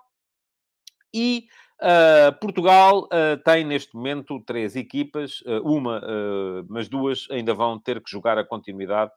E 1.13 1.45
uh, 1.83 2.33
Portugal 2.41 3.05
uh, 3.05 3.37
tem 3.45 3.63
neste 3.63 3.95
momento 3.95 4.43
três 4.47 4.75
equipas, 4.75 5.43
uh, 5.43 5.61
uma, 5.63 6.01
mas 6.67 6.89
duas 6.89 7.27
ainda 7.31 7.53
vão 7.53 7.79
ter 7.79 8.03
que 8.03 8.11
jogar 8.11 8.39
a 8.39 8.45
continuidade 8.45 9.13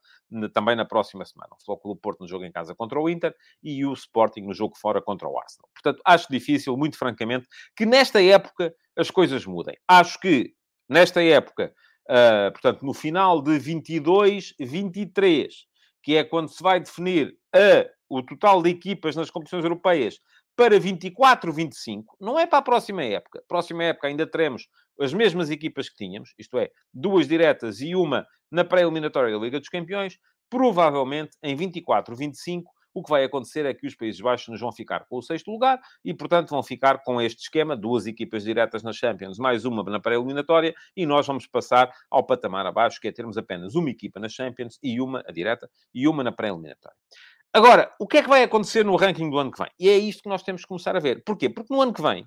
também 0.52 0.76
na 0.76 0.84
próxima 0.84 1.24
semana. 1.24 1.54
O 1.58 1.64
Flóculo 1.64 1.96
Porto 1.96 2.20
no 2.20 2.28
jogo 2.28 2.44
em 2.44 2.52
casa 2.52 2.74
contra 2.74 3.00
o 3.00 3.08
Inter 3.08 3.34
e 3.62 3.86
o 3.86 3.94
Sporting 3.94 4.42
no 4.42 4.52
jogo 4.52 4.76
fora 4.76 5.00
contra 5.00 5.26
o 5.26 5.38
Arsenal. 5.38 5.70
Portanto, 5.72 6.02
acho 6.04 6.26
difícil, 6.30 6.76
muito 6.76 6.98
francamente, 6.98 7.48
que 7.74 7.86
nesta 7.86 8.22
época 8.22 8.74
as 8.94 9.10
coisas 9.10 9.46
mudem. 9.46 9.78
Acho 9.88 10.20
que 10.20 10.52
nesta 10.86 11.22
época, 11.22 11.72
portanto, 12.52 12.84
no 12.84 12.92
final 12.92 13.40
de 13.40 13.58
22, 13.58 14.54
23, 14.58 15.54
que 16.02 16.16
é 16.16 16.24
quando 16.24 16.48
se 16.48 16.62
vai 16.62 16.80
definir 16.80 17.36
a, 17.54 17.88
o 18.08 18.22
total 18.22 18.62
de 18.62 18.70
equipas 18.70 19.16
nas 19.16 19.30
competições 19.30 19.64
europeias 19.64 20.18
para 20.56 20.78
24, 20.78 21.52
25, 21.52 22.16
não 22.20 22.38
é 22.38 22.46
para 22.46 22.58
a 22.58 22.62
próxima 22.62 23.02
época. 23.02 23.42
Próxima 23.48 23.84
época 23.84 24.06
ainda 24.06 24.26
teremos 24.26 24.68
as 25.00 25.12
mesmas 25.12 25.50
equipas 25.50 25.88
que 25.88 25.96
tínhamos, 25.96 26.32
isto 26.38 26.56
é, 26.58 26.70
duas 26.92 27.26
diretas 27.26 27.80
e 27.80 27.96
uma 27.96 28.24
na 28.50 28.64
pré-eliminatória 28.64 29.32
da 29.32 29.42
Liga 29.42 29.58
dos 29.58 29.68
Campeões. 29.68 30.16
Provavelmente, 30.48 31.36
em 31.42 31.56
24, 31.56 32.14
25, 32.14 32.70
o 32.94 33.02
que 33.02 33.10
vai 33.10 33.24
acontecer 33.24 33.66
é 33.66 33.74
que 33.74 33.86
os 33.86 33.94
Países 33.94 34.20
Baixos 34.20 34.48
nos 34.48 34.60
vão 34.60 34.72
ficar 34.72 35.04
com 35.06 35.18
o 35.18 35.22
sexto 35.22 35.50
lugar 35.50 35.80
e, 36.04 36.14
portanto, 36.14 36.50
vão 36.50 36.62
ficar 36.62 37.02
com 37.02 37.20
este 37.20 37.42
esquema, 37.42 37.76
duas 37.76 38.06
equipas 38.06 38.44
diretas 38.44 38.84
nas 38.84 38.96
Champions, 38.96 39.36
mais 39.36 39.64
uma 39.64 39.82
na 39.82 39.98
pré-eliminatória, 39.98 40.74
e 40.96 41.04
nós 41.04 41.26
vamos 41.26 41.46
passar 41.46 41.92
ao 42.08 42.24
patamar 42.24 42.64
abaixo, 42.64 43.00
que 43.00 43.08
é 43.08 43.12
termos 43.12 43.36
apenas 43.36 43.74
uma 43.74 43.90
equipa 43.90 44.20
nas 44.20 44.32
Champions 44.32 44.78
e 44.82 45.00
uma, 45.00 45.24
a 45.26 45.32
direta, 45.32 45.68
e 45.92 46.06
uma 46.06 46.22
na 46.22 46.30
pré-eliminatória. 46.30 46.96
Agora, 47.52 47.92
o 48.00 48.06
que 48.06 48.18
é 48.18 48.22
que 48.22 48.28
vai 48.28 48.42
acontecer 48.42 48.84
no 48.84 48.96
ranking 48.96 49.28
do 49.28 49.38
ano 49.38 49.50
que 49.50 49.62
vem? 49.62 49.70
E 49.78 49.88
é 49.88 49.96
isto 49.96 50.22
que 50.22 50.28
nós 50.28 50.42
temos 50.42 50.62
que 50.62 50.68
começar 50.68 50.96
a 50.96 51.00
ver. 51.00 51.22
Porquê? 51.24 51.48
Porque 51.48 51.72
no 51.72 51.80
ano 51.80 51.92
que 51.92 52.02
vem, 52.02 52.26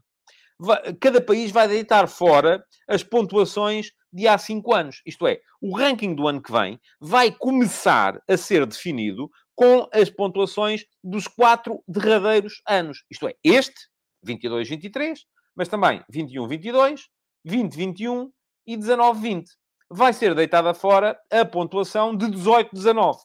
cada 0.99 1.21
país 1.21 1.51
vai 1.51 1.67
deitar 1.67 2.07
fora 2.07 2.63
as 2.87 3.03
pontuações 3.03 3.91
de 4.11 4.27
há 4.27 4.37
cinco 4.37 4.73
anos. 4.73 5.01
Isto 5.05 5.27
é, 5.27 5.39
o 5.61 5.75
ranking 5.75 6.15
do 6.15 6.27
ano 6.27 6.41
que 6.41 6.51
vem 6.51 6.79
vai 6.99 7.31
começar 7.31 8.21
a 8.27 8.37
ser 8.37 8.65
definido 8.65 9.29
com 9.57 9.89
as 9.91 10.07
pontuações 10.07 10.85
dos 11.03 11.27
quatro 11.27 11.83
derradeiros 11.87 12.61
anos. 12.67 13.03
Isto 13.09 13.27
é, 13.27 13.33
este, 13.43 13.87
22-23, 14.23 15.17
mas 15.55 15.67
também 15.67 16.03
21-22, 16.13 17.01
20-21 17.45 18.29
e 18.67 18.77
19-20. 18.77 19.45
Vai 19.89 20.13
ser 20.13 20.35
deitada 20.35 20.75
fora 20.75 21.19
a 21.31 21.43
pontuação 21.43 22.15
de 22.15 22.27
18-19. 22.27 23.15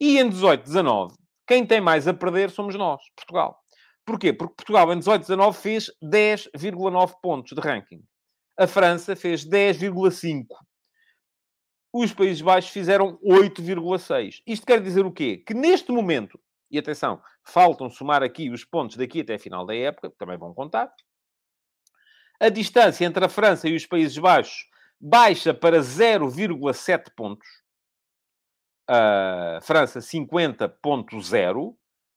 E 0.00 0.18
em 0.18 0.28
18-19 0.28 1.14
quem 1.46 1.66
tem 1.66 1.80
mais 1.80 2.06
a 2.06 2.14
perder 2.14 2.50
somos 2.50 2.74
nós, 2.76 3.02
Portugal. 3.16 3.58
Porquê? 4.04 4.32
Porque 4.32 4.54
Portugal, 4.54 4.92
em 4.92 4.98
18-19, 4.98 5.52
fez 5.52 5.90
10,9 6.02 7.12
pontos 7.22 7.52
de 7.52 7.60
ranking. 7.60 8.02
A 8.56 8.66
França 8.66 9.14
fez 9.14 9.44
10,5. 9.44 10.46
Os 11.92 12.12
Países 12.12 12.40
Baixos 12.40 12.70
fizeram 12.70 13.18
8,6. 13.18 14.42
Isto 14.46 14.66
quer 14.66 14.80
dizer 14.80 15.04
o 15.04 15.12
quê? 15.12 15.38
Que 15.38 15.54
neste 15.54 15.90
momento, 15.90 16.38
e 16.70 16.78
atenção, 16.78 17.20
faltam 17.44 17.90
somar 17.90 18.22
aqui 18.22 18.48
os 18.50 18.64
pontos 18.64 18.96
daqui 18.96 19.20
até 19.20 19.34
a 19.34 19.38
final 19.38 19.66
da 19.66 19.74
época, 19.74 20.12
também 20.18 20.38
vão 20.38 20.54
contar. 20.54 20.92
A 22.38 22.48
distância 22.48 23.04
entre 23.04 23.24
a 23.24 23.28
França 23.28 23.68
e 23.68 23.74
os 23.74 23.86
Países 23.86 24.16
Baixos 24.16 24.66
baixa 25.00 25.52
para 25.52 25.80
0,7 25.80 27.10
pontos 27.16 27.48
uh, 28.90 29.60
França 29.62 30.00
50.0, 30.00 31.74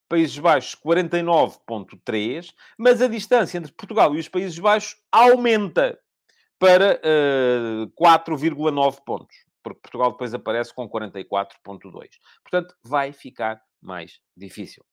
Países 0.09 0.37
Baixos 0.37 0.75
49.3, 0.75 2.53
mas 2.77 3.01
a 3.01 3.07
distância 3.07 3.57
entre 3.57 3.71
Portugal 3.71 4.15
e 4.15 4.19
os 4.19 4.27
Países 4.27 4.57
Baixos 4.59 4.95
aumenta 5.11 5.97
para 6.59 6.99
uh, 7.03 7.91
ah, 8.05 8.21
4,9 8.21 9.03
pontos, 9.05 9.35
porque 9.63 9.79
Portugal 9.81 10.11
depois 10.11 10.33
aparece 10.33 10.73
com 10.73 10.89
44,2. 10.89 12.09
Portanto, 12.43 12.75
vai 12.83 13.11
ficar 13.13 13.61
mais 13.81 14.19
difícil. 14.35 14.83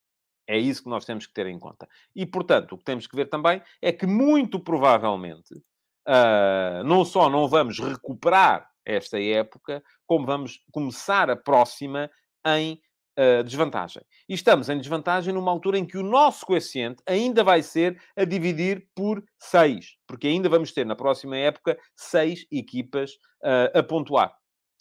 É 0.47 0.59
isso 0.59 0.83
que 0.83 0.89
nós 0.89 1.05
temos 1.05 1.27
que 1.27 1.33
ter 1.33 1.47
em 1.47 1.59
conta. 1.59 1.89
E, 2.15 2.27
portanto, 2.27 2.73
o 2.73 2.79
que 2.79 2.85
temos 2.85 3.07
que 3.07 3.15
ver 3.15 3.27
também 3.27 3.63
é 3.81 3.93
que, 3.93 4.07
muito 4.07 4.59
provavelmente, 4.59 5.55
uh, 5.55 6.83
não 6.85 7.05
só 7.05 7.29
não 7.29 7.47
vamos 7.47 7.79
recuperar 7.79 8.69
esta 8.85 9.21
época, 9.21 9.83
como 10.07 10.27
vamos 10.27 10.61
começar 10.73 11.31
a 11.31 11.37
próxima 11.37 12.11
em 12.45 12.81
uh, 13.19 13.45
desvantagem. 13.45 14.03
E 14.29 14.35
estamos 14.35 14.69
em 14.69 14.79
desvantagem 14.79 15.33
numa 15.33 15.51
altura 15.51 15.79
em 15.79 15.87
que 15.87 15.99
o 15.99 16.03
nosso 16.03 16.45
coeficiente 16.45 17.03
ainda 17.07 17.45
vai 17.45 17.63
ser 17.63 18.01
a 18.17 18.25
dividir 18.25 18.89
por 18.95 19.23
6, 19.39 19.97
porque 20.07 20.27
ainda 20.27 20.49
vamos 20.49 20.73
ter 20.73 20.85
na 20.85 20.97
próxima 20.97 21.37
época 21.37 21.79
6 21.97 22.47
equipas 22.51 23.13
uh, 23.45 23.79
a 23.79 23.83
pontuar. 23.83 24.40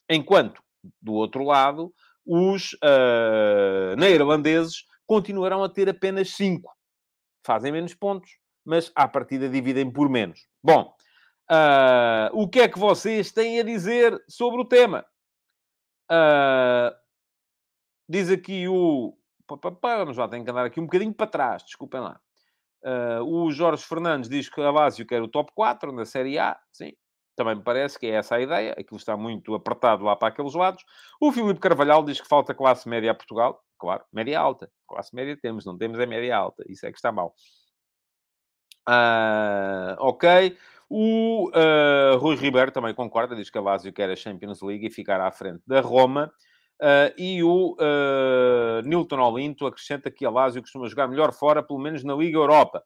Enquanto, 0.10 0.62
do 1.02 1.14
outro 1.14 1.44
lado, 1.44 1.94
os 2.26 2.74
uh, 2.74 3.96
neerlandeses 3.98 4.86
continuarão 5.06 5.64
a 5.64 5.70
ter 5.70 5.90
apenas 5.90 6.32
5. 6.32 6.72
Fazem 7.46 7.72
menos 7.72 7.94
pontos, 7.94 8.32
mas 8.66 8.92
à 8.96 9.08
partida 9.08 9.48
dividem 9.50 9.92
por 9.92 10.10
menos. 10.10 10.48
Bom, 10.64 10.94
Uh, 11.50 12.30
o 12.34 12.48
que 12.48 12.60
é 12.60 12.70
que 12.70 12.78
vocês 12.78 13.32
têm 13.32 13.60
a 13.60 13.64
dizer 13.64 14.24
sobre 14.28 14.62
o 14.62 14.66
tema? 14.66 15.04
Uh, 16.12 16.96
diz 18.08 18.30
aqui 18.30 18.68
o. 18.68 19.18
Vamos 19.82 20.16
lá, 20.16 20.28
tenho 20.28 20.46
que 20.46 20.52
andar 20.52 20.66
aqui 20.68 20.80
um 20.80 20.86
bocadinho 20.86 21.12
para 21.12 21.26
trás, 21.26 21.64
desculpem 21.64 22.02
lá. 22.02 22.22
Uh, 22.84 23.24
o 23.24 23.52
Jorge 23.52 23.84
Fernandes 23.84 24.30
diz 24.30 24.48
que 24.48 24.62
a 24.62 24.70
Lazio 24.70 25.08
quer 25.08 25.24
o 25.24 25.28
top 25.28 25.52
4 25.56 25.92
na 25.92 26.06
Série 26.06 26.38
A. 26.38 26.60
Sim, 26.72 26.94
também 27.40 27.56
me 27.56 27.64
parece 27.64 27.98
que 27.98 28.06
é 28.06 28.16
essa 28.16 28.36
a 28.36 28.42
ideia. 28.42 28.76
Aquilo 28.78 28.98
está 28.98 29.16
muito 29.16 29.56
apertado 29.56 30.04
lá 30.04 30.14
para 30.14 30.28
aqueles 30.28 30.54
lados. 30.54 30.84
O 31.22 31.32
Filipe 31.32 31.58
Carvalhal 31.58 32.04
diz 32.04 32.20
que 32.20 32.28
falta 32.28 32.54
classe 32.54 32.90
média 32.90 33.12
a 33.12 33.16
Portugal. 33.16 33.64
Claro, 33.78 34.04
média 34.12 34.38
alta. 34.38 34.70
Classe 34.86 35.16
média 35.16 35.38
temos, 35.42 35.66
não 35.66 35.78
temos 35.78 35.98
é 36.00 36.06
média 36.06 36.36
alta. 36.36 36.66
Isso 36.68 36.86
é 36.86 36.92
que 36.92 36.98
está 36.98 37.14
mal. 37.14 37.34
Uh, 38.90 39.96
ok. 40.00 40.58
O 40.90 41.50
uh, 41.52 42.18
Rui 42.18 42.36
Ribeiro 42.36 42.74
também 42.74 42.94
concorda, 42.94 43.38
diz 43.38 43.50
que 43.50 43.58
a 43.58 43.62
Lazio 43.62 43.94
quer 43.94 44.10
a 44.10 44.18
Champions 44.18 44.62
League 44.62 44.88
e 44.88 44.92
ficar 44.92 45.22
à 45.22 45.32
frente 45.32 45.62
da 45.66 45.80
Roma. 45.80 46.30
Uh, 46.82 47.16
e 47.18 47.42
o 47.42 47.78
uh, 47.80 49.24
Olinto 49.24 49.66
acrescenta 49.66 50.12
que 50.12 50.26
a 50.26 50.30
Lazio 50.30 50.62
costuma 50.62 50.90
jogar 50.90 51.08
melhor 51.08 51.32
fora, 51.32 51.64
pelo 51.64 51.80
menos 51.80 52.04
na 52.04 52.16
Liga 52.16 52.38
Europa. 52.38 52.84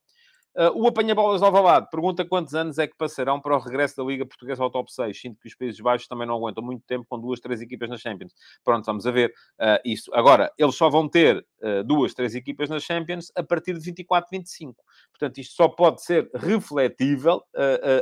Uh, 0.56 0.70
o 0.76 0.88
apanha-bolas 0.88 1.42
de 1.42 1.90
pergunta 1.90 2.24
quantos 2.24 2.54
anos 2.54 2.78
é 2.78 2.86
que 2.86 2.96
passarão 2.96 3.42
para 3.42 3.56
o 3.56 3.60
regresso 3.60 3.98
da 3.98 4.04
Liga 4.04 4.24
Portuguesa 4.24 4.62
ao 4.62 4.70
top 4.70 4.94
6. 4.94 5.20
Sinto 5.20 5.40
que 5.42 5.48
os 5.48 5.56
Países 5.56 5.82
Baixos 5.82 6.08
também 6.08 6.28
não 6.28 6.36
aguentam 6.36 6.64
muito 6.64 6.84
tempo 6.86 7.06
com 7.10 7.20
duas, 7.20 7.40
três 7.40 7.60
equipas 7.60 7.90
nas 7.90 8.02
Champions. 8.02 8.34
Pronto, 8.64 8.86
vamos 8.86 9.08
a 9.08 9.12
ver 9.12 9.34
uh, 9.60 9.82
isso. 9.84 10.14
Agora, 10.14 10.52
eles 10.58 10.76
só 10.76 10.90
vão 10.90 11.10
ter 11.10 11.44
uh, 11.64 11.84
duas, 11.84 12.14
três 12.14 12.36
equipas 12.36 12.70
nas 12.70 12.84
Champions 12.84 13.32
a 13.36 13.42
partir 13.42 13.74
de 13.74 13.80
24, 13.80 14.30
25. 14.32 14.76
Portanto, 15.12 15.40
isto 15.40 15.56
só 15.56 15.68
pode 15.68 16.04
ser 16.04 16.30
refletível 16.36 17.42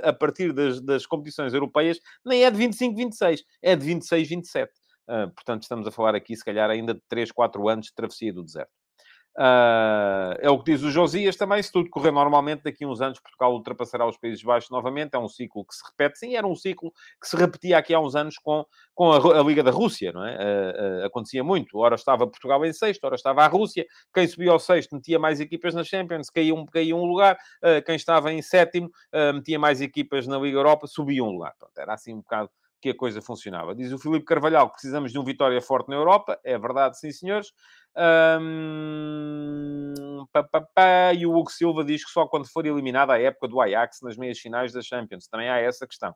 a 0.03 0.13
partir 0.13 0.53
das, 0.53 0.81
das, 0.81 1.05
competições 1.05 1.53
europeias, 1.53 1.99
nem 2.25 2.43
é 2.43 2.51
de 2.51 2.57
25, 2.57 2.95
26, 2.95 3.43
é 3.61 3.75
de 3.75 3.85
26, 3.85 4.29
27. 4.29 4.71
portanto, 5.35 5.63
estamos 5.63 5.87
a 5.87 5.91
falar 5.91 6.15
aqui, 6.15 6.35
se 6.35 6.43
calhar, 6.43 6.69
ainda 6.69 6.93
de 6.93 7.01
3, 7.07 7.31
4 7.31 7.67
anos 7.67 7.87
de 7.87 7.93
travessia 7.93 8.33
do 8.33 8.43
deserto. 8.43 8.80
Uh, 9.37 10.35
é 10.39 10.49
o 10.49 10.59
que 10.59 10.71
diz 10.71 10.83
o 10.83 10.91
Josias 10.91 11.35
também. 11.35 11.61
Se 11.63 11.71
tudo 11.71 11.89
correr 11.89 12.11
normalmente, 12.11 12.63
daqui 12.63 12.83
a 12.83 12.87
uns 12.87 13.01
anos 13.01 13.19
Portugal 13.19 13.53
ultrapassará 13.53 14.05
os 14.05 14.17
Países 14.17 14.43
Baixos 14.43 14.69
novamente. 14.69 15.15
É 15.15 15.19
um 15.19 15.27
ciclo 15.27 15.65
que 15.65 15.73
se 15.73 15.81
repete. 15.85 16.19
Sim, 16.19 16.35
era 16.35 16.45
um 16.45 16.55
ciclo 16.55 16.91
que 17.19 17.27
se 17.27 17.35
repetia 17.35 17.77
aqui 17.77 17.93
há 17.93 17.99
uns 17.99 18.15
anos 18.15 18.37
com, 18.37 18.65
com 18.93 19.11
a, 19.11 19.39
a 19.39 19.43
Liga 19.43 19.63
da 19.63 19.71
Rússia, 19.71 20.11
não 20.11 20.25
é? 20.25 20.35
Uh, 20.35 21.01
uh, 21.01 21.05
acontecia 21.05 21.43
muito. 21.43 21.77
Ora 21.77 21.95
estava 21.95 22.27
Portugal 22.27 22.65
em 22.65 22.73
sexto, 22.73 23.03
ora 23.05 23.15
estava 23.15 23.43
a 23.43 23.47
Rússia. 23.47 23.85
Quem 24.13 24.27
subia 24.27 24.51
ao 24.51 24.59
sexto 24.59 24.95
metia 24.95 25.17
mais 25.17 25.39
equipas 25.39 25.73
na 25.73 25.83
Champions, 25.83 26.29
caía 26.29 26.53
um, 26.53 26.65
caía 26.65 26.95
um 26.95 27.05
lugar. 27.05 27.37
quem 27.85 27.95
estava 27.95 28.31
em 28.31 28.41
sétimo 28.41 28.89
metia 29.33 29.57
mais 29.57 29.81
equipas 29.81 30.27
na 30.27 30.37
Liga 30.37 30.57
Europa, 30.57 30.87
subia 30.87 31.23
um 31.23 31.31
lugar. 31.31 31.53
Pronto, 31.57 31.77
era 31.77 31.93
assim 31.93 32.13
um 32.13 32.21
bocado 32.21 32.49
que 32.81 32.89
a 32.89 32.95
coisa 32.95 33.21
funcionava. 33.21 33.75
Diz 33.75 33.91
o 33.93 33.99
Filipe 33.99 34.25
Carvalhal 34.25 34.67
que 34.67 34.73
precisamos 34.73 35.11
de 35.11 35.19
um 35.19 35.23
Vitória 35.23 35.61
forte 35.61 35.89
na 35.89 35.95
Europa. 35.95 36.39
É 36.43 36.57
verdade, 36.57 36.99
sim, 36.99 37.11
senhores. 37.11 37.53
Pá, 40.31 40.43
pá, 40.43 40.61
pá, 40.61 41.13
e 41.13 41.25
o 41.25 41.35
Hugo 41.35 41.51
Silva 41.51 41.83
diz 41.83 42.05
que 42.05 42.11
só 42.11 42.25
quando 42.25 42.47
for 42.49 42.65
eliminada 42.65 43.13
a 43.13 43.19
época 43.21 43.47
do 43.47 43.59
Ajax 43.59 43.99
nas 44.01 44.15
meias 44.17 44.39
finais 44.39 44.71
da 44.71 44.81
Champions. 44.81 45.27
Também 45.27 45.49
há 45.49 45.57
essa 45.59 45.85
questão. 45.85 46.15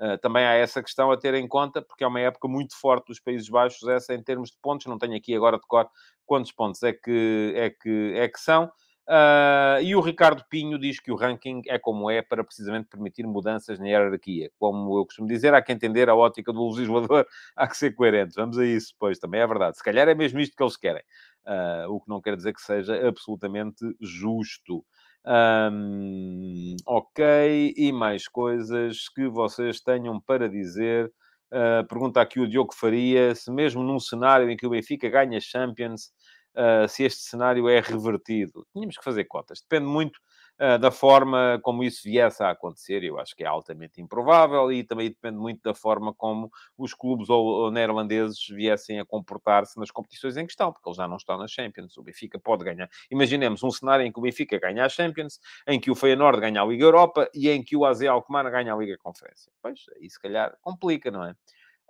Uh, 0.00 0.18
também 0.18 0.44
há 0.44 0.52
essa 0.52 0.82
questão 0.82 1.10
a 1.10 1.16
ter 1.16 1.34
em 1.34 1.48
conta, 1.48 1.80
porque 1.80 2.04
é 2.04 2.06
uma 2.06 2.20
época 2.20 2.46
muito 2.46 2.78
forte 2.78 3.06
dos 3.06 3.18
Países 3.18 3.48
Baixos, 3.48 3.88
essa 3.88 4.14
em 4.14 4.22
termos 4.22 4.50
de 4.50 4.58
pontos. 4.62 4.86
Não 4.86 4.98
tenho 4.98 5.16
aqui 5.16 5.34
agora 5.34 5.58
de 5.58 5.66
cor 5.66 5.88
quantos 6.26 6.52
pontos 6.52 6.82
é 6.82 6.92
que, 6.92 7.52
é 7.56 7.70
que, 7.70 8.12
é 8.14 8.28
que 8.28 8.38
são. 8.38 8.70
Uh, 9.08 9.80
e 9.82 9.94
o 9.94 10.00
Ricardo 10.00 10.44
Pinho 10.50 10.78
diz 10.78 10.98
que 10.98 11.12
o 11.12 11.16
ranking 11.16 11.62
é 11.68 11.78
como 11.78 12.10
é 12.10 12.22
para 12.22 12.42
precisamente 12.42 12.88
permitir 12.88 13.24
mudanças 13.24 13.78
na 13.78 13.86
hierarquia. 13.86 14.50
Como 14.58 14.98
eu 14.98 15.06
costumo 15.06 15.28
dizer, 15.28 15.54
há 15.54 15.62
que 15.62 15.72
entender 15.72 16.08
a 16.08 16.16
ótica 16.16 16.52
do 16.52 16.68
legislador, 16.68 17.24
há 17.54 17.68
que 17.68 17.76
ser 17.76 17.94
coerentes. 17.94 18.34
Vamos 18.34 18.58
a 18.58 18.64
isso, 18.64 18.94
pois, 18.98 19.18
também 19.18 19.40
é 19.40 19.46
verdade. 19.46 19.76
Se 19.76 19.84
calhar 19.84 20.08
é 20.08 20.14
mesmo 20.14 20.40
isto 20.40 20.56
que 20.56 20.62
eles 20.62 20.76
querem. 20.76 21.02
Uh, 21.46 21.88
o 21.92 22.00
que 22.00 22.08
não 22.08 22.20
quer 22.20 22.36
dizer 22.36 22.52
que 22.52 22.60
seja 22.60 23.06
absolutamente 23.06 23.84
justo. 24.00 24.84
Um, 25.24 26.76
ok, 26.84 27.74
e 27.76 27.92
mais 27.92 28.26
coisas 28.26 29.08
que 29.08 29.28
vocês 29.28 29.80
tenham 29.80 30.20
para 30.20 30.48
dizer. 30.48 31.12
Uh, 31.52 31.86
pergunta 31.86 32.20
aqui 32.20 32.40
o 32.40 32.48
Diogo 32.48 32.74
Faria, 32.74 33.32
se 33.36 33.52
mesmo 33.52 33.82
num 33.82 34.00
cenário 34.00 34.50
em 34.50 34.56
que 34.56 34.66
o 34.66 34.70
Benfica 34.70 35.08
ganha 35.08 35.40
Champions, 35.40 36.10
uh, 36.56 36.88
se 36.88 37.04
este 37.04 37.22
cenário 37.22 37.68
é 37.68 37.80
revertido. 37.80 38.66
Tínhamos 38.72 38.96
que 38.96 39.04
fazer 39.04 39.24
cotas. 39.24 39.60
Depende 39.60 39.86
muito 39.86 40.16
uh, 40.60 40.78
da 40.78 40.90
forma 40.90 41.60
como 41.62 41.84
isso 41.84 42.02
viesse 42.04 42.42
a 42.42 42.50
acontecer. 42.50 43.04
Eu 43.04 43.18
acho 43.18 43.36
que 43.36 43.44
é 43.44 43.46
altamente 43.46 44.00
improvável 44.00 44.72
e 44.72 44.82
também 44.82 45.08
depende 45.08 45.36
muito 45.36 45.62
da 45.62 45.74
forma 45.74 46.14
como 46.14 46.50
os 46.76 46.94
clubes 46.94 47.28
ou, 47.28 47.44
ou 47.44 47.70
neerlandeses 47.70 48.46
viessem 48.48 48.98
a 48.98 49.04
comportar-se 49.04 49.78
nas 49.78 49.90
competições 49.90 50.36
em 50.36 50.46
questão, 50.46 50.72
porque 50.72 50.88
eles 50.88 50.96
já 50.96 51.06
não 51.06 51.16
estão 51.16 51.38
na 51.38 51.46
Champions. 51.46 51.96
O 51.96 52.02
Benfica 52.02 52.38
pode 52.38 52.64
ganhar. 52.64 52.88
Imaginemos 53.10 53.62
um 53.62 53.70
cenário 53.70 54.04
em 54.04 54.12
que 54.12 54.18
o 54.18 54.22
Benfica 54.22 54.58
ganha 54.58 54.84
a 54.84 54.88
Champions, 54.88 55.38
em 55.66 55.78
que 55.78 55.90
o 55.90 55.94
Feyenoord 55.94 56.40
ganha 56.40 56.62
a 56.62 56.64
Liga 56.64 56.84
Europa 56.84 57.28
e 57.34 57.48
em 57.48 57.62
que 57.62 57.76
o 57.76 57.84
AZ 57.84 58.02
Alkmaar 58.02 58.50
ganha 58.50 58.72
a 58.72 58.76
Liga 58.76 58.96
Conferência. 58.98 59.52
Pois, 59.62 59.80
aí 60.00 60.08
se 60.08 60.20
calhar 60.20 60.56
complica, 60.60 61.10
não 61.10 61.24
é? 61.24 61.34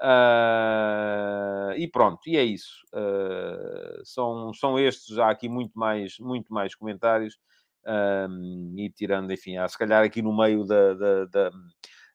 Uh, 0.00 1.72
e 1.76 1.88
pronto, 1.88 2.20
e 2.26 2.36
é 2.36 2.44
isso. 2.44 2.84
Uh, 2.92 4.04
são, 4.04 4.52
são 4.52 4.78
estes, 4.78 5.14
já 5.14 5.30
aqui 5.30 5.48
muito 5.48 5.78
mais, 5.78 6.18
muito 6.18 6.52
mais 6.52 6.74
comentários. 6.74 7.38
Um, 7.86 8.74
e 8.76 8.90
tirando, 8.90 9.32
enfim, 9.32 9.56
há, 9.56 9.68
se 9.68 9.78
calhar 9.78 10.04
aqui 10.04 10.20
no 10.20 10.36
meio 10.36 10.64
da, 10.64 10.94
da, 10.94 11.24
da, 11.26 11.50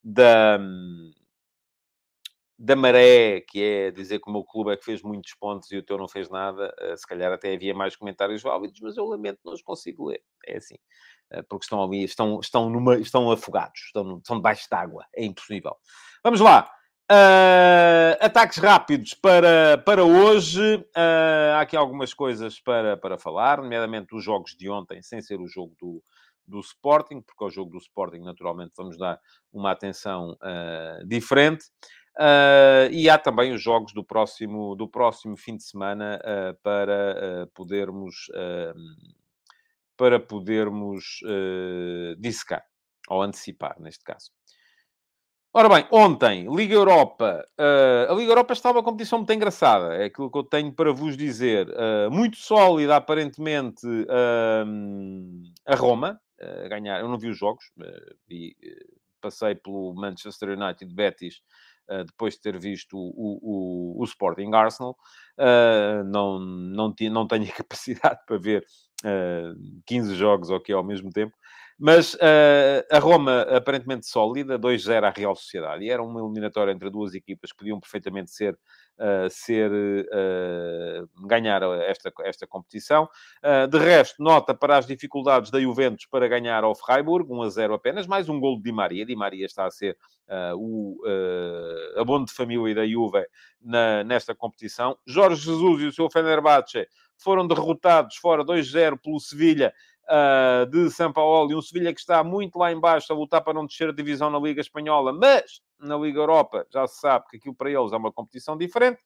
da, 0.03 0.59
da 2.59 2.75
maré, 2.75 3.39
que 3.39 3.63
é 3.63 3.91
dizer 3.91 4.19
que 4.19 4.29
o 4.29 4.33
meu 4.33 4.43
clube 4.43 4.71
é 4.73 4.77
que 4.77 4.83
fez 4.83 5.01
muitos 5.01 5.33
pontos 5.33 5.71
e 5.71 5.77
o 5.77 5.83
teu 5.83 5.97
não 5.97 6.09
fez 6.09 6.29
nada, 6.29 6.75
uh, 6.81 6.97
se 6.97 7.07
calhar 7.07 7.31
até 7.31 7.53
havia 7.53 7.73
mais 7.73 7.95
comentários 7.95 8.41
válidos, 8.41 8.79
mas 8.81 8.97
eu 8.97 9.05
lamento, 9.05 9.39
não 9.45 9.53
os 9.53 9.61
consigo 9.61 10.09
ler. 10.09 10.21
É 10.45 10.57
assim, 10.57 10.75
porque 11.47 11.63
estão 11.63 11.81
ali, 11.81 12.03
estão, 12.03 12.39
estão, 12.39 12.69
numa, 12.69 12.97
estão 12.99 13.31
afogados, 13.31 13.79
estão, 13.85 14.17
estão 14.17 14.35
debaixo 14.35 14.67
d'água, 14.69 15.05
é 15.15 15.23
impossível. 15.23 15.75
Vamos 16.23 16.41
lá. 16.41 16.69
Uh, 17.11 18.15
ataques 18.21 18.57
rápidos 18.57 19.13
para, 19.13 19.77
para 19.79 20.01
hoje. 20.01 20.77
Uh, 20.95 21.55
há 21.55 21.59
aqui 21.59 21.75
algumas 21.75 22.13
coisas 22.13 22.57
para, 22.57 22.95
para 22.95 23.17
falar, 23.17 23.57
nomeadamente 23.57 24.15
os 24.15 24.23
jogos 24.23 24.55
de 24.55 24.69
ontem, 24.69 25.01
sem 25.01 25.21
ser 25.21 25.41
o 25.41 25.45
jogo 25.45 25.75
do, 25.77 26.01
do 26.47 26.61
Sporting, 26.61 27.19
porque 27.19 27.43
ao 27.43 27.49
jogo 27.49 27.71
do 27.71 27.79
Sporting, 27.79 28.19
naturalmente, 28.19 28.71
vamos 28.77 28.97
dar 28.97 29.19
uma 29.51 29.71
atenção 29.71 30.37
uh, 30.41 31.05
diferente. 31.05 31.65
e 32.89 33.09
há 33.09 33.17
também 33.17 33.51
os 33.51 33.61
jogos 33.61 33.93
do 33.93 34.05
próximo, 34.05 34.73
do 34.77 34.87
próximo 34.87 35.35
fim 35.35 35.57
de 35.57 35.63
semana 35.63 36.17
para 36.63 37.45
podermos, 37.53 38.31
para 39.97 40.17
podermos 40.17 41.19
dissecar, 42.19 42.63
ou 43.09 43.21
antecipar, 43.21 43.75
neste 43.81 44.05
caso. 44.05 44.31
Ora 45.53 45.67
bem, 45.67 45.85
ontem, 45.91 46.47
Liga 46.55 46.73
Europa. 46.73 47.45
Uh, 47.59 48.09
a 48.09 48.15
Liga 48.15 48.31
Europa 48.31 48.53
estava 48.53 48.77
uma 48.77 48.83
competição 48.83 49.19
muito 49.19 49.33
engraçada, 49.33 49.95
é 49.95 50.05
aquilo 50.05 50.31
que 50.31 50.37
eu 50.37 50.45
tenho 50.45 50.71
para 50.71 50.93
vos 50.93 51.17
dizer. 51.17 51.67
Uh, 51.67 52.09
muito 52.09 52.37
sólida, 52.37 52.95
aparentemente, 52.95 53.85
uh, 53.85 54.65
a 55.67 55.75
Roma. 55.75 56.17
a 56.39 56.67
ganhar, 56.69 57.01
eu 57.01 57.09
não 57.09 57.17
vi 57.19 57.27
os 57.27 57.37
jogos, 57.37 57.65
vi, 58.29 58.55
passei 59.19 59.53
pelo 59.53 59.93
Manchester 59.93 60.57
United 60.57 60.93
Betis 60.93 61.41
depois 62.07 62.35
de 62.35 62.41
ter 62.41 62.57
visto 62.57 62.95
o, 62.97 63.97
o, 63.97 64.01
o 64.01 64.03
Sporting 64.05 64.51
Arsenal. 64.53 64.95
não, 66.05 66.39
não, 66.39 66.95
não 66.97 67.27
tenho 67.27 67.45
capacidade 67.53 68.21
para 68.25 68.37
ver 68.37 68.65
15 69.85 70.15
jogos 70.15 70.49
okay, 70.49 70.73
ao 70.73 70.83
mesmo 70.83 71.09
tempo. 71.09 71.35
Mas 71.83 72.13
uh, 72.13 72.85
a 72.91 72.99
Roma, 72.99 73.41
aparentemente 73.41 74.05
sólida, 74.05 74.59
2-0 74.59 75.03
à 75.03 75.09
Real 75.09 75.35
Sociedade. 75.35 75.83
E 75.83 75.89
era 75.89 76.03
uma 76.03 76.19
eliminatória 76.19 76.71
entre 76.71 76.91
duas 76.91 77.15
equipas 77.15 77.51
que 77.51 77.57
podiam 77.57 77.79
perfeitamente 77.79 78.29
ser, 78.29 78.53
uh, 78.53 79.27
ser 79.31 79.71
uh, 79.71 81.27
ganhar 81.27 81.63
esta, 81.87 82.13
esta 82.21 82.45
competição. 82.45 83.09
de 83.67 83.79
resto, 83.79 84.21
nota 84.21 84.53
para 84.53 84.77
as 84.77 84.85
dificuldades 84.85 85.49
da 85.49 85.59
Juventus 85.59 86.05
para 86.05 86.27
ganhar 86.27 86.63
ao 86.63 86.75
Freiburg, 86.75 87.27
1-0 87.27 87.73
apenas, 87.73 88.05
mais 88.05 88.29
um 88.29 88.39
gol 88.39 88.57
de 88.57 88.63
Di 88.65 88.71
Maria. 88.71 89.03
Di 89.03 89.15
Maria 89.15 89.47
está 89.47 89.65
a 89.65 89.71
ser 89.71 89.97
o 90.55 91.01
abono 91.97 92.25
de 92.25 92.31
família 92.31 92.75
da 92.75 92.87
Juve 92.87 93.25
na, 93.59 94.03
nesta 94.03 94.35
competição. 94.35 94.95
Jorge 95.07 95.45
Jesus 95.45 95.81
e 95.81 95.85
o 95.87 95.91
seu 95.91 96.11
Fenerbahçe 96.11 96.87
foram 97.17 97.47
derrotados 97.47 98.17
fora 98.17 98.43
2-0 98.43 98.99
pelo 99.01 99.19
Sevilha 99.19 99.73
uh, 100.11 100.65
de 100.65 100.89
São 100.91 101.11
Paulo 101.11 101.51
e 101.51 101.55
um 101.55 101.61
Sevilha 101.61 101.93
que 101.93 101.99
está 101.99 102.23
muito 102.23 102.59
lá 102.59 102.71
embaixo 102.71 103.11
a 103.11 103.15
lutar 103.15 103.41
para 103.41 103.53
não 103.53 103.65
descer 103.65 103.89
a 103.89 103.93
divisão 103.93 104.29
na 104.29 104.39
Liga 104.39 104.61
Espanhola, 104.61 105.13
mas 105.13 105.61
na 105.79 105.97
Liga 105.97 106.19
Europa 106.19 106.67
já 106.71 106.85
se 106.85 106.99
sabe 106.99 107.25
que 107.29 107.37
aquilo 107.37 107.55
para 107.55 107.71
eles 107.71 107.93
é 107.93 107.97
uma 107.97 108.11
competição 108.11 108.57
diferente. 108.57 108.99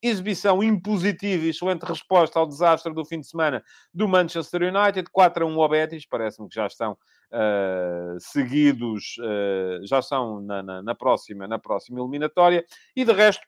Exibição 0.00 0.62
impositiva 0.62 1.44
e 1.44 1.48
excelente 1.48 1.82
resposta 1.82 2.38
ao 2.38 2.46
desastre 2.46 2.92
do 2.92 3.04
fim 3.04 3.20
de 3.20 3.26
semana 3.26 3.64
do 3.92 4.06
Manchester 4.06 4.62
United. 4.62 5.10
4 5.10 5.44
a 5.44 5.48
1 5.48 5.60
ao 5.60 5.68
Betis. 5.68 6.06
Parece-me 6.06 6.48
que 6.48 6.54
já 6.54 6.68
estão 6.68 6.92
uh, 6.92 8.20
seguidos, 8.20 9.16
uh, 9.18 9.84
já 9.84 10.00
são 10.00 10.40
na, 10.40 10.62
na, 10.62 10.82
na, 10.82 10.94
próxima, 10.94 11.48
na 11.48 11.58
próxima 11.58 11.98
eliminatória. 11.98 12.64
E 12.94 13.04
de 13.04 13.12
resto, 13.12 13.44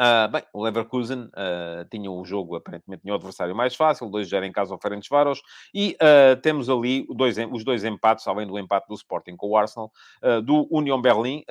Uh, 0.00 0.28
bem, 0.28 0.42
o 0.52 0.60
Leverkusen 0.60 1.20
uh, 1.20 1.84
tinha 1.88 2.10
o 2.10 2.24
jogo, 2.24 2.56
aparentemente 2.56 3.02
tinha 3.02 3.12
o 3.12 3.16
adversário 3.16 3.54
mais 3.54 3.76
fácil, 3.76 4.10
2-0 4.10 4.44
em 4.44 4.50
casa 4.50 4.74
ao 4.74 4.80
Ferencváros, 4.80 5.40
e 5.72 5.96
uh, 6.02 6.40
temos 6.40 6.68
ali 6.68 7.06
dois, 7.10 7.36
os 7.52 7.64
dois 7.64 7.84
empates, 7.84 8.26
além 8.26 8.44
do 8.44 8.58
empate 8.58 8.88
do 8.88 8.94
Sporting 8.94 9.36
com 9.36 9.50
o 9.50 9.56
Arsenal, 9.56 9.92
do 10.44 10.66
Union 10.70 11.00
Berlim 11.00 11.44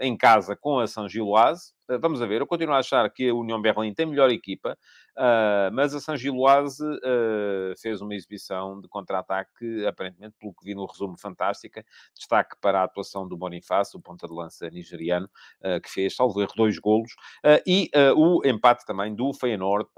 em 0.00 0.16
casa 0.16 0.56
com 0.56 0.78
a 0.78 0.86
São 0.86 1.08
Giloase, 1.08 1.72
vamos 2.00 2.20
a 2.20 2.26
ver, 2.26 2.40
eu 2.40 2.46
continuo 2.46 2.74
a 2.74 2.78
achar 2.78 3.08
que 3.10 3.28
a 3.28 3.34
União 3.34 3.60
Berlim 3.60 3.94
tem 3.94 4.06
melhor 4.06 4.30
equipa, 4.30 4.76
uh, 5.18 5.72
mas 5.72 5.94
a 5.94 6.00
San 6.00 6.16
Giloase 6.16 6.82
uh, 6.82 7.74
fez 7.80 8.00
uma 8.00 8.14
exibição 8.14 8.80
de 8.80 8.88
contra-ataque, 8.88 9.84
aparentemente, 9.86 10.36
pelo 10.38 10.54
que 10.54 10.64
vi 10.64 10.74
no 10.74 10.86
resumo, 10.86 11.18
fantástica. 11.18 11.84
Destaque 12.14 12.56
para 12.60 12.80
a 12.80 12.84
atuação 12.84 13.26
do 13.26 13.36
Bonifácio, 13.36 13.98
o 13.98 14.02
ponta 14.02 14.26
de 14.26 14.34
lança 14.34 14.70
nigeriano, 14.70 15.28
uh, 15.60 15.80
que 15.80 15.90
fez, 15.90 16.14
salvo 16.14 16.40
erro, 16.40 16.52
dois 16.56 16.78
golos, 16.78 17.12
e 17.66 17.90
o 18.16 18.46
empate 18.46 18.84
também 18.86 19.14
do 19.14 19.32
Feyenoord 19.32 19.88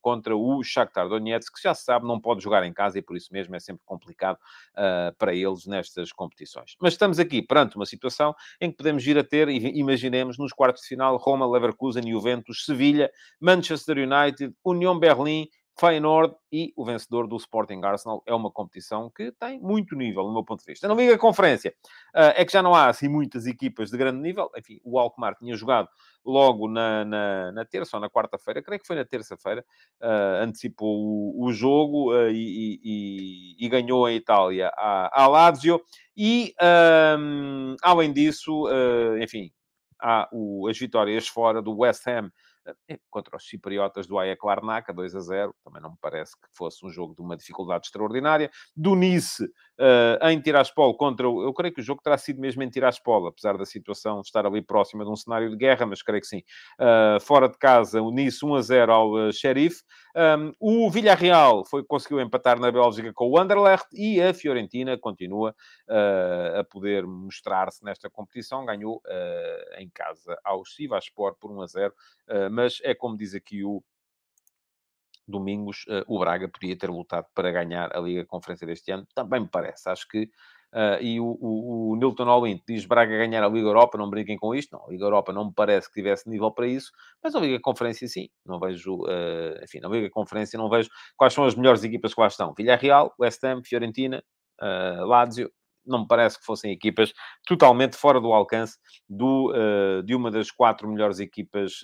contra 0.00 0.36
o 0.36 0.62
Shakhtar 0.62 1.08
Donetsk, 1.08 1.54
que 1.54 1.62
já 1.62 1.74
se 1.74 1.84
sabe, 1.84 2.06
não 2.06 2.20
pode 2.20 2.42
jogar 2.42 2.64
em 2.64 2.72
casa 2.72 2.98
e 2.98 3.02
por 3.02 3.16
isso 3.16 3.32
mesmo 3.32 3.54
é 3.54 3.60
sempre 3.60 3.82
complicado 3.84 4.38
para 5.18 5.34
eles 5.34 5.66
nestas 5.66 6.12
competições. 6.12 6.76
Mas 6.80 6.94
estamos 6.94 7.18
aqui 7.18 7.42
perante 7.42 7.76
uma 7.76 7.86
situação 7.86 8.34
em 8.60 8.70
que 8.70 8.76
podemos 8.76 9.04
vir 9.04 9.18
a 9.18 9.24
ter, 9.24 9.48
imaginemos, 9.48 10.38
nos 10.38 10.52
quartos 10.52 10.82
de 10.82 10.88
final, 10.88 11.16
Roma, 11.16 11.46
Leverkusen, 11.46 12.10
Juventus, 12.10 12.64
Sevilha, 12.64 13.10
Manchester 13.40 13.98
United, 13.98 14.31
União 14.64 14.98
Berlim, 14.98 15.48
Feyenoord 15.78 16.34
e 16.52 16.72
o 16.76 16.84
vencedor 16.84 17.26
do 17.26 17.36
Sporting 17.36 17.80
Arsenal. 17.82 18.22
É 18.26 18.34
uma 18.34 18.50
competição 18.50 19.10
que 19.10 19.32
tem 19.32 19.58
muito 19.58 19.96
nível, 19.96 20.24
no 20.24 20.32
meu 20.32 20.44
ponto 20.44 20.60
de 20.60 20.66
vista. 20.66 20.86
Na 20.86 20.94
Liga 20.94 21.16
Conferência, 21.16 21.74
uh, 22.14 22.36
é 22.36 22.44
que 22.44 22.52
já 22.52 22.62
não 22.62 22.74
há 22.74 22.88
assim 22.88 23.08
muitas 23.08 23.46
equipas 23.46 23.90
de 23.90 23.96
grande 23.96 24.20
nível. 24.20 24.50
Enfim, 24.56 24.80
o 24.84 24.98
Alkmaar 24.98 25.34
tinha 25.36 25.56
jogado 25.56 25.88
logo 26.24 26.68
na, 26.68 27.04
na, 27.04 27.52
na 27.52 27.64
terça 27.64 27.96
ou 27.96 28.00
na 28.00 28.10
quarta-feira, 28.10 28.62
creio 28.62 28.80
que 28.80 28.86
foi 28.86 28.96
na 28.96 29.04
terça-feira, 29.04 29.64
uh, 30.00 30.42
antecipou 30.42 30.96
o, 30.96 31.46
o 31.46 31.52
jogo 31.52 32.12
uh, 32.12 32.28
e, 32.30 32.78
e, 32.84 33.66
e, 33.66 33.68
ganhou 33.68 34.04
a 34.06 34.12
Itália 34.12 34.70
à, 34.76 35.22
à 35.22 35.26
Lazio. 35.26 35.80
E, 36.16 36.54
um, 37.18 37.74
além 37.82 38.12
disso, 38.12 38.66
enfim, 39.18 39.50
há 39.98 40.28
o, 40.30 40.68
as 40.68 40.78
vitórias 40.78 41.26
fora 41.26 41.62
do 41.62 41.78
West 41.78 42.06
Ham 42.06 42.30
contra 43.10 43.36
os 43.36 43.46
cipriotas 43.46 44.06
do 44.06 44.18
Ajax 44.18 44.40
Larnaca, 44.42 44.92
2 44.92 45.14
a 45.14 45.20
0. 45.20 45.54
Também 45.64 45.82
não 45.82 45.90
me 45.90 45.96
parece 46.00 46.32
que 46.32 46.48
fosse 46.52 46.84
um 46.84 46.90
jogo 46.90 47.14
de 47.14 47.22
uma 47.22 47.36
dificuldade 47.36 47.86
extraordinária. 47.86 48.50
Do 48.76 48.94
Nice, 48.94 49.46
uh, 49.78 50.28
em 50.28 50.40
Tiraspol, 50.40 50.96
contra 50.96 51.28
o... 51.28 51.42
Eu 51.42 51.52
creio 51.52 51.74
que 51.74 51.80
o 51.80 51.84
jogo 51.84 52.02
terá 52.02 52.16
sido 52.18 52.40
mesmo 52.40 52.62
em 52.62 52.70
Tiraspol, 52.70 53.26
apesar 53.26 53.56
da 53.56 53.64
situação 53.64 54.20
estar 54.20 54.46
ali 54.46 54.62
próxima 54.62 55.04
de 55.04 55.10
um 55.10 55.16
cenário 55.16 55.50
de 55.50 55.56
guerra, 55.56 55.86
mas 55.86 56.02
creio 56.02 56.20
que 56.20 56.26
sim. 56.26 56.42
Uh, 56.78 57.20
fora 57.20 57.48
de 57.48 57.58
casa, 57.58 58.00
o 58.00 58.10
Nice 58.10 58.44
1 58.44 58.54
a 58.54 58.62
0 58.62 58.92
ao 58.92 59.12
uh, 59.12 59.32
Sheriff. 59.32 59.82
Um, 60.14 60.52
o 60.60 60.90
Villarreal 60.90 61.64
foi, 61.64 61.82
conseguiu 61.84 62.20
empatar 62.20 62.60
na 62.60 62.70
Bélgica 62.70 63.12
com 63.12 63.30
o 63.30 63.38
Anderlecht 63.38 63.88
e 63.94 64.20
a 64.20 64.34
Fiorentina 64.34 64.98
continua 64.98 65.54
uh, 65.88 66.60
a 66.60 66.64
poder 66.64 67.06
mostrar-se 67.06 67.84
nesta 67.84 68.10
competição. 68.10 68.64
Ganhou 68.66 69.02
em 69.78 69.88
casa 69.90 70.38
ao 70.44 70.64
Sivaspor 70.64 71.34
por 71.38 71.50
1 71.50 71.62
a 71.62 71.66
0, 71.66 71.92
uh, 71.92 72.50
mas 72.50 72.78
é 72.82 72.94
como 72.94 73.16
diz 73.16 73.34
aqui 73.34 73.64
o 73.64 73.82
domingos, 75.32 75.84
o 76.06 76.18
Braga 76.20 76.48
podia 76.48 76.78
ter 76.78 76.90
lutado 76.90 77.26
para 77.34 77.50
ganhar 77.50 77.90
a 77.96 78.00
Liga 78.00 78.24
Conferência 78.26 78.66
deste 78.66 78.92
ano. 78.92 79.06
Também 79.14 79.40
me 79.40 79.48
parece. 79.48 79.88
Acho 79.88 80.06
que 80.06 80.28
Uh, 80.74 80.96
e 81.02 81.20
o, 81.20 81.36
o, 81.38 81.90
o 81.92 81.96
Nilton 81.96 82.24
diz 82.66 82.86
Braga 82.86 83.18
ganhar 83.18 83.44
a 83.44 83.48
Liga 83.48 83.68
Europa, 83.68 83.98
não 83.98 84.08
brinquem 84.08 84.38
com 84.38 84.54
isto. 84.54 84.72
Não, 84.72 84.86
a 84.86 84.90
Liga 84.90 85.04
Europa 85.04 85.30
não 85.30 85.44
me 85.44 85.52
parece 85.54 85.86
que 85.86 85.92
tivesse 85.92 86.26
nível 86.30 86.50
para 86.50 86.66
isso, 86.66 86.90
mas 87.22 87.34
a 87.34 87.40
Liga 87.40 87.60
Conferência 87.60 88.08
sim. 88.08 88.30
Não 88.44 88.58
vejo, 88.58 89.02
uh, 89.02 89.62
enfim, 89.62 89.80
na 89.80 89.88
Liga 89.90 90.08
Conferência 90.08 90.58
não 90.58 90.70
vejo 90.70 90.88
quais 91.14 91.34
são 91.34 91.44
as 91.44 91.54
melhores 91.54 91.84
equipas 91.84 92.14
que 92.14 92.20
lá 92.22 92.26
estão. 92.26 92.54
Villarreal, 92.56 93.14
West 93.20 93.44
Ham, 93.44 93.60
Fiorentina, 93.62 94.24
uh, 94.62 95.04
Lazio. 95.04 95.50
Não 95.84 96.02
me 96.02 96.06
parece 96.06 96.38
que 96.38 96.46
fossem 96.46 96.72
equipas 96.72 97.12
totalmente 97.46 97.96
fora 97.96 98.18
do 98.18 98.32
alcance 98.32 98.78
do, 99.08 99.52
de 100.06 100.14
uma 100.14 100.30
das 100.30 100.48
quatro 100.48 100.88
melhores 100.88 101.18
equipas 101.18 101.80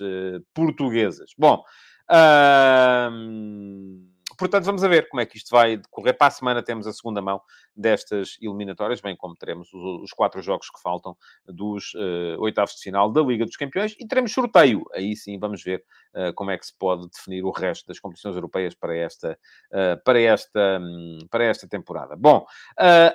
portuguesas. 0.53 1.31
Bom, 1.37 1.61
um 2.09 4.07
portanto, 4.39 4.63
vamos 4.63 4.81
ver 4.81 5.09
como 5.09 5.21
é 5.21 5.25
que 5.25 5.37
isto 5.37 5.49
vai 5.51 5.77
decorrer. 5.77 6.17
Para 6.17 6.27
a 6.27 6.31
semana 6.31 6.63
temos 6.63 6.87
a 6.87 6.93
segunda 6.93 7.21
mão 7.21 7.41
destas 7.75 8.37
eliminatórias, 8.41 9.01
bem 9.01 9.15
como 9.15 9.35
teremos 9.35 9.71
os, 9.73 10.03
os 10.03 10.11
quatro 10.11 10.41
jogos 10.41 10.69
que 10.69 10.81
faltam 10.81 11.15
dos 11.45 11.93
uh, 11.93 12.39
oitavos 12.39 12.75
de 12.75 12.81
final 12.81 13.11
da 13.11 13.21
Liga 13.21 13.45
dos 13.45 13.57
Campeões 13.57 13.95
e 13.99 14.07
teremos 14.07 14.31
sorteio. 14.31 14.83
Aí 14.93 15.15
sim 15.15 15.37
vamos 15.37 15.61
ver 15.61 15.83
uh, 16.15 16.33
como 16.33 16.51
é 16.51 16.57
que 16.57 16.65
se 16.65 16.77
pode 16.77 17.07
definir 17.09 17.43
o 17.43 17.51
resto 17.51 17.85
das 17.87 17.99
competições 17.99 18.35
europeias 18.35 18.73
para 18.73 18.95
esta, 18.95 19.37
uh, 19.71 20.03
para 20.03 20.19
esta, 20.19 20.79
um, 20.81 21.19
para 21.29 21.43
esta 21.43 21.67
temporada. 21.67 22.15
Bom, 22.15 22.45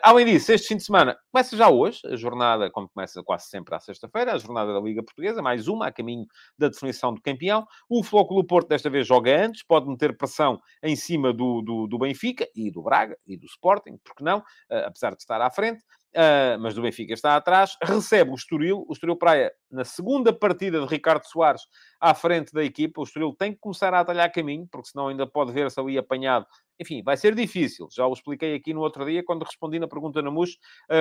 além 0.02 0.26
disso, 0.26 0.52
este 0.52 0.68
fim 0.68 0.76
de 0.76 0.84
semana 0.84 1.16
começa 1.32 1.56
já 1.56 1.68
hoje, 1.68 2.00
a 2.06 2.16
jornada, 2.16 2.70
como 2.70 2.88
começa 2.88 3.22
quase 3.22 3.46
sempre 3.46 3.74
à 3.74 3.80
sexta-feira, 3.80 4.34
a 4.34 4.38
jornada 4.38 4.72
da 4.72 4.80
Liga 4.80 5.02
Portuguesa, 5.02 5.42
mais 5.42 5.68
uma 5.68 5.86
a 5.86 5.92
caminho 5.92 6.26
da 6.58 6.68
definição 6.68 7.14
do 7.14 7.20
campeão. 7.20 7.66
O 7.88 8.02
Flóculo 8.02 8.44
Porto 8.44 8.68
desta 8.68 8.90
vez 8.90 9.06
joga 9.06 9.44
antes, 9.44 9.62
pode 9.62 9.88
meter 9.88 10.16
pressão 10.16 10.60
em 10.82 10.94
cima 10.94 11.13
do, 11.20 11.62
do, 11.62 11.86
do 11.86 11.98
Benfica 11.98 12.48
e 12.54 12.70
do 12.70 12.82
Braga 12.82 13.16
e 13.26 13.36
do 13.36 13.46
Sporting, 13.46 13.98
porque 14.04 14.22
não? 14.22 14.38
uh, 14.38 14.86
apesar 14.86 15.10
de 15.10 15.22
estar 15.22 15.40
à 15.40 15.50
frente. 15.50 15.82
Uh, 16.14 16.54
mas 16.60 16.74
do 16.74 16.82
Benfica 16.82 17.12
está 17.12 17.34
atrás, 17.34 17.76
recebe 17.82 18.30
o 18.30 18.34
Estoril, 18.36 18.84
o 18.88 18.92
Estoril 18.92 19.16
Praia, 19.16 19.52
na 19.68 19.84
segunda 19.84 20.32
partida 20.32 20.78
de 20.80 20.86
Ricardo 20.86 21.24
Soares 21.24 21.62
à 22.00 22.14
frente 22.14 22.52
da 22.52 22.62
equipa, 22.62 23.00
o 23.00 23.04
Estoril 23.04 23.34
tem 23.36 23.52
que 23.52 23.58
começar 23.58 23.92
a 23.92 23.98
atalhar 23.98 24.32
caminho, 24.32 24.68
porque 24.70 24.90
senão 24.90 25.08
ainda 25.08 25.26
pode 25.26 25.52
ver-se 25.52 25.80
ali 25.80 25.98
apanhado 25.98 26.46
enfim, 26.78 27.02
vai 27.02 27.16
ser 27.16 27.34
difícil. 27.34 27.88
Já 27.92 28.06
o 28.06 28.12
expliquei 28.12 28.54
aqui 28.54 28.74
no 28.74 28.80
outro 28.80 29.04
dia, 29.04 29.22
quando 29.24 29.44
respondi 29.44 29.78
na 29.78 29.86
pergunta 29.86 30.20
na 30.20 30.30
MUS, 30.30 30.58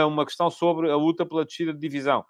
uma 0.08 0.26
questão 0.26 0.50
sobre 0.50 0.92
a 0.92 0.96
luta 0.96 1.26
pela 1.26 1.44
descida 1.44 1.74
de 1.74 1.80
divisão. 1.80 2.24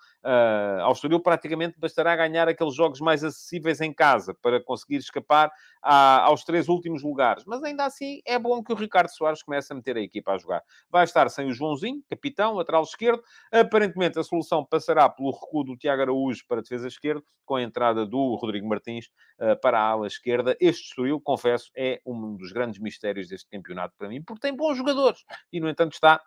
Ao 0.81 0.91
Estoril 0.93 1.19
praticamente 1.19 1.77
bastará 1.77 2.15
ganhar 2.15 2.47
aqueles 2.47 2.75
jogos 2.75 2.99
mais 2.99 3.23
acessíveis 3.23 3.81
em 3.81 3.93
casa 3.93 4.33
para 4.41 4.63
conseguir 4.63 4.97
escapar 4.97 5.51
a, 5.83 6.21
aos 6.21 6.43
três 6.43 6.69
últimos 6.69 7.03
lugares. 7.03 7.43
Mas 7.45 7.61
ainda 7.63 7.85
assim 7.85 8.21
é 8.25 8.39
bom 8.39 8.63
que 8.63 8.71
o 8.71 8.75
Ricardo 8.75 9.09
Soares 9.09 9.43
comece 9.43 9.73
a 9.73 9.75
meter 9.75 9.97
a 9.97 10.01
equipa 10.01 10.31
a 10.31 10.37
jogar. 10.37 10.63
Vai 10.89 11.03
estar 11.03 11.29
sem 11.29 11.47
o 11.47 11.53
Joãozinho, 11.53 12.01
capitão, 12.09 12.53
lateral 12.53 12.83
esquerdo. 12.83 13.21
Aparentemente 13.51 14.17
a 14.17 14.23
solução 14.23 14.65
passará 14.65 15.09
pelo 15.09 15.31
recuo 15.31 15.63
do 15.63 15.77
Tiago 15.77 16.01
Araújo 16.01 16.43
para 16.47 16.61
defesa 16.61 16.87
esquerda, 16.87 17.21
com 17.45 17.55
a 17.55 17.61
entrada 17.61 18.05
do 18.05 18.35
Rodrigo 18.35 18.67
Martins 18.67 19.07
uh, 19.39 19.59
para 19.61 19.79
a 19.79 19.83
ala 19.83 20.07
esquerda. 20.07 20.55
Este 20.59 20.85
Estoril, 20.85 21.19
confesso, 21.19 21.69
é 21.75 22.01
um 22.05 22.35
dos 22.37 22.51
grandes 22.51 22.79
mistérios 22.79 23.27
deste 23.27 23.49
campeonato 23.49 23.93
para 23.97 24.07
mim, 24.07 24.23
porque 24.23 24.41
tem 24.41 24.55
bons 24.55 24.77
jogadores. 24.77 25.25
E, 25.51 25.59
no 25.59 25.69
entanto, 25.69 25.93
está 25.93 26.21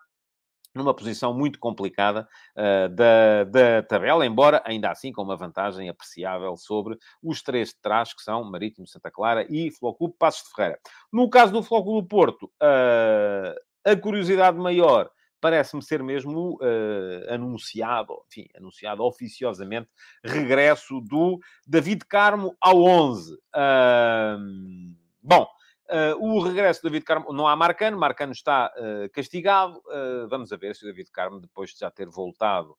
numa 0.77 0.93
posição 0.93 1.33
muito 1.33 1.59
complicada 1.59 2.27
uh, 2.55 2.89
da, 2.89 3.43
da 3.43 3.83
tabela, 3.83 4.25
embora 4.25 4.61
ainda 4.65 4.89
assim 4.91 5.11
com 5.11 5.21
uma 5.21 5.35
vantagem 5.35 5.89
apreciável 5.89 6.55
sobre 6.55 6.97
os 7.21 7.41
três 7.41 7.69
de 7.69 7.75
trás, 7.81 8.13
que 8.13 8.21
são 8.21 8.43
Marítimo, 8.43 8.87
Santa 8.87 9.11
Clara 9.11 9.45
e 9.49 9.71
Flóculo 9.71 10.13
Passos 10.17 10.47
de 10.47 10.55
Ferreira. 10.55 10.79
No 11.11 11.29
caso 11.29 11.51
do 11.51 11.63
Flóculo 11.63 12.05
Porto, 12.07 12.45
uh, 12.45 13.55
a 13.85 13.95
curiosidade 13.95 14.57
maior 14.57 15.09
parece-me 15.39 15.83
ser 15.83 16.01
mesmo 16.03 16.55
uh, 16.55 17.33
anunciado, 17.33 18.13
enfim, 18.27 18.47
anunciado 18.55 19.03
oficiosamente, 19.03 19.87
regresso 20.23 20.99
do 21.01 21.39
David 21.65 22.05
Carmo 22.05 22.55
ao 22.59 22.81
11. 22.83 23.37
bom, 25.21 25.47
Uh, 25.89 26.19
o 26.19 26.41
regresso 26.41 26.81
do 26.81 26.89
David 26.89 27.05
Carmo, 27.05 27.31
não 27.31 27.47
há 27.47 27.55
Marcano, 27.55 27.97
Marcano 27.97 28.33
está 28.33 28.73
uh, 28.75 29.09
castigado. 29.11 29.77
Uh, 29.85 30.27
vamos 30.27 30.49
ver 30.49 30.75
se 30.75 30.83
o 30.83 30.87
David 30.87 31.09
Carmo, 31.11 31.39
depois 31.39 31.71
de 31.71 31.79
já 31.79 31.89
ter 31.89 32.09
voltado 32.09 32.77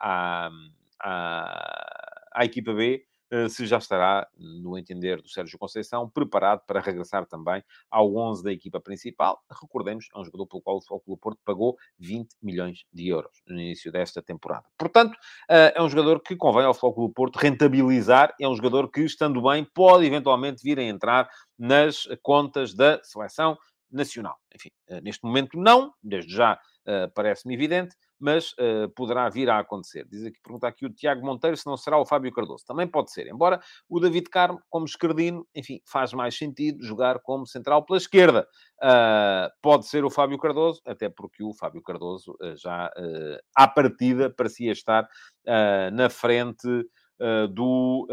à, 0.00 0.50
à, 0.98 2.30
à, 2.32 2.44
equipa 2.46 2.72
B, 2.72 3.04
se 3.48 3.66
já 3.66 3.78
estará, 3.78 4.26
no 4.36 4.78
entender 4.78 5.20
do 5.20 5.28
Sérgio 5.28 5.58
Conceição, 5.58 6.08
preparado 6.08 6.62
para 6.66 6.80
regressar 6.80 7.26
também 7.26 7.62
ao 7.90 8.14
11 8.14 8.42
da 8.42 8.52
equipa 8.52 8.80
principal. 8.80 9.42
Recordemos, 9.60 10.08
é 10.14 10.18
um 10.18 10.24
jogador 10.24 10.46
pelo 10.46 10.62
qual 10.62 10.76
o 10.76 10.80
Futebol 10.80 11.16
Porto 11.16 11.40
pagou 11.44 11.76
20 11.98 12.34
milhões 12.42 12.84
de 12.92 13.08
euros 13.08 13.42
no 13.46 13.54
início 13.54 13.90
desta 13.90 14.22
temporada. 14.22 14.64
Portanto, 14.78 15.16
é 15.48 15.80
um 15.82 15.88
jogador 15.88 16.20
que 16.20 16.36
convém 16.36 16.64
ao 16.64 16.74
Futebol 16.74 17.10
Porto 17.10 17.36
rentabilizar, 17.36 18.34
é 18.40 18.48
um 18.48 18.54
jogador 18.54 18.90
que, 18.90 19.00
estando 19.00 19.42
bem, 19.42 19.64
pode 19.64 20.04
eventualmente 20.04 20.62
vir 20.62 20.78
a 20.78 20.82
entrar 20.82 21.28
nas 21.58 22.06
contas 22.22 22.74
da 22.74 23.02
seleção 23.02 23.56
nacional. 23.90 24.36
Enfim, 24.54 24.70
eh, 24.88 25.00
neste 25.00 25.24
momento 25.24 25.56
não, 25.56 25.92
desde 26.02 26.32
já 26.32 26.58
parece-me 27.14 27.54
evidente, 27.54 27.96
mas 28.24 28.52
uh, 28.52 28.88
poderá 28.96 29.28
vir 29.28 29.50
a 29.50 29.58
acontecer. 29.58 30.06
Diz 30.08 30.24
aqui, 30.24 30.40
pergunta 30.42 30.66
aqui 30.66 30.86
o 30.86 30.90
Tiago 30.90 31.24
Monteiro 31.24 31.56
se 31.56 31.66
não 31.66 31.76
será 31.76 31.98
o 31.98 32.06
Fábio 32.06 32.32
Cardoso. 32.32 32.64
Também 32.66 32.86
pode 32.86 33.12
ser, 33.12 33.26
embora 33.26 33.60
o 33.86 34.00
David 34.00 34.30
Carmo, 34.30 34.60
como 34.70 34.86
esquerdino, 34.86 35.46
enfim, 35.54 35.80
faz 35.86 36.14
mais 36.14 36.34
sentido 36.34 36.82
jogar 36.82 37.18
como 37.20 37.46
central 37.46 37.84
pela 37.84 37.98
esquerda. 37.98 38.48
Uh, 38.82 39.52
pode 39.60 39.86
ser 39.86 40.06
o 40.06 40.10
Fábio 40.10 40.38
Cardoso, 40.38 40.80
até 40.86 41.10
porque 41.10 41.44
o 41.44 41.52
Fábio 41.52 41.82
Cardoso 41.82 42.34
já, 42.56 42.90
à 43.54 43.68
partida, 43.68 44.30
parecia 44.30 44.72
estar 44.72 45.06
na 45.92 46.08
frente 46.08 46.66
do 47.52 48.06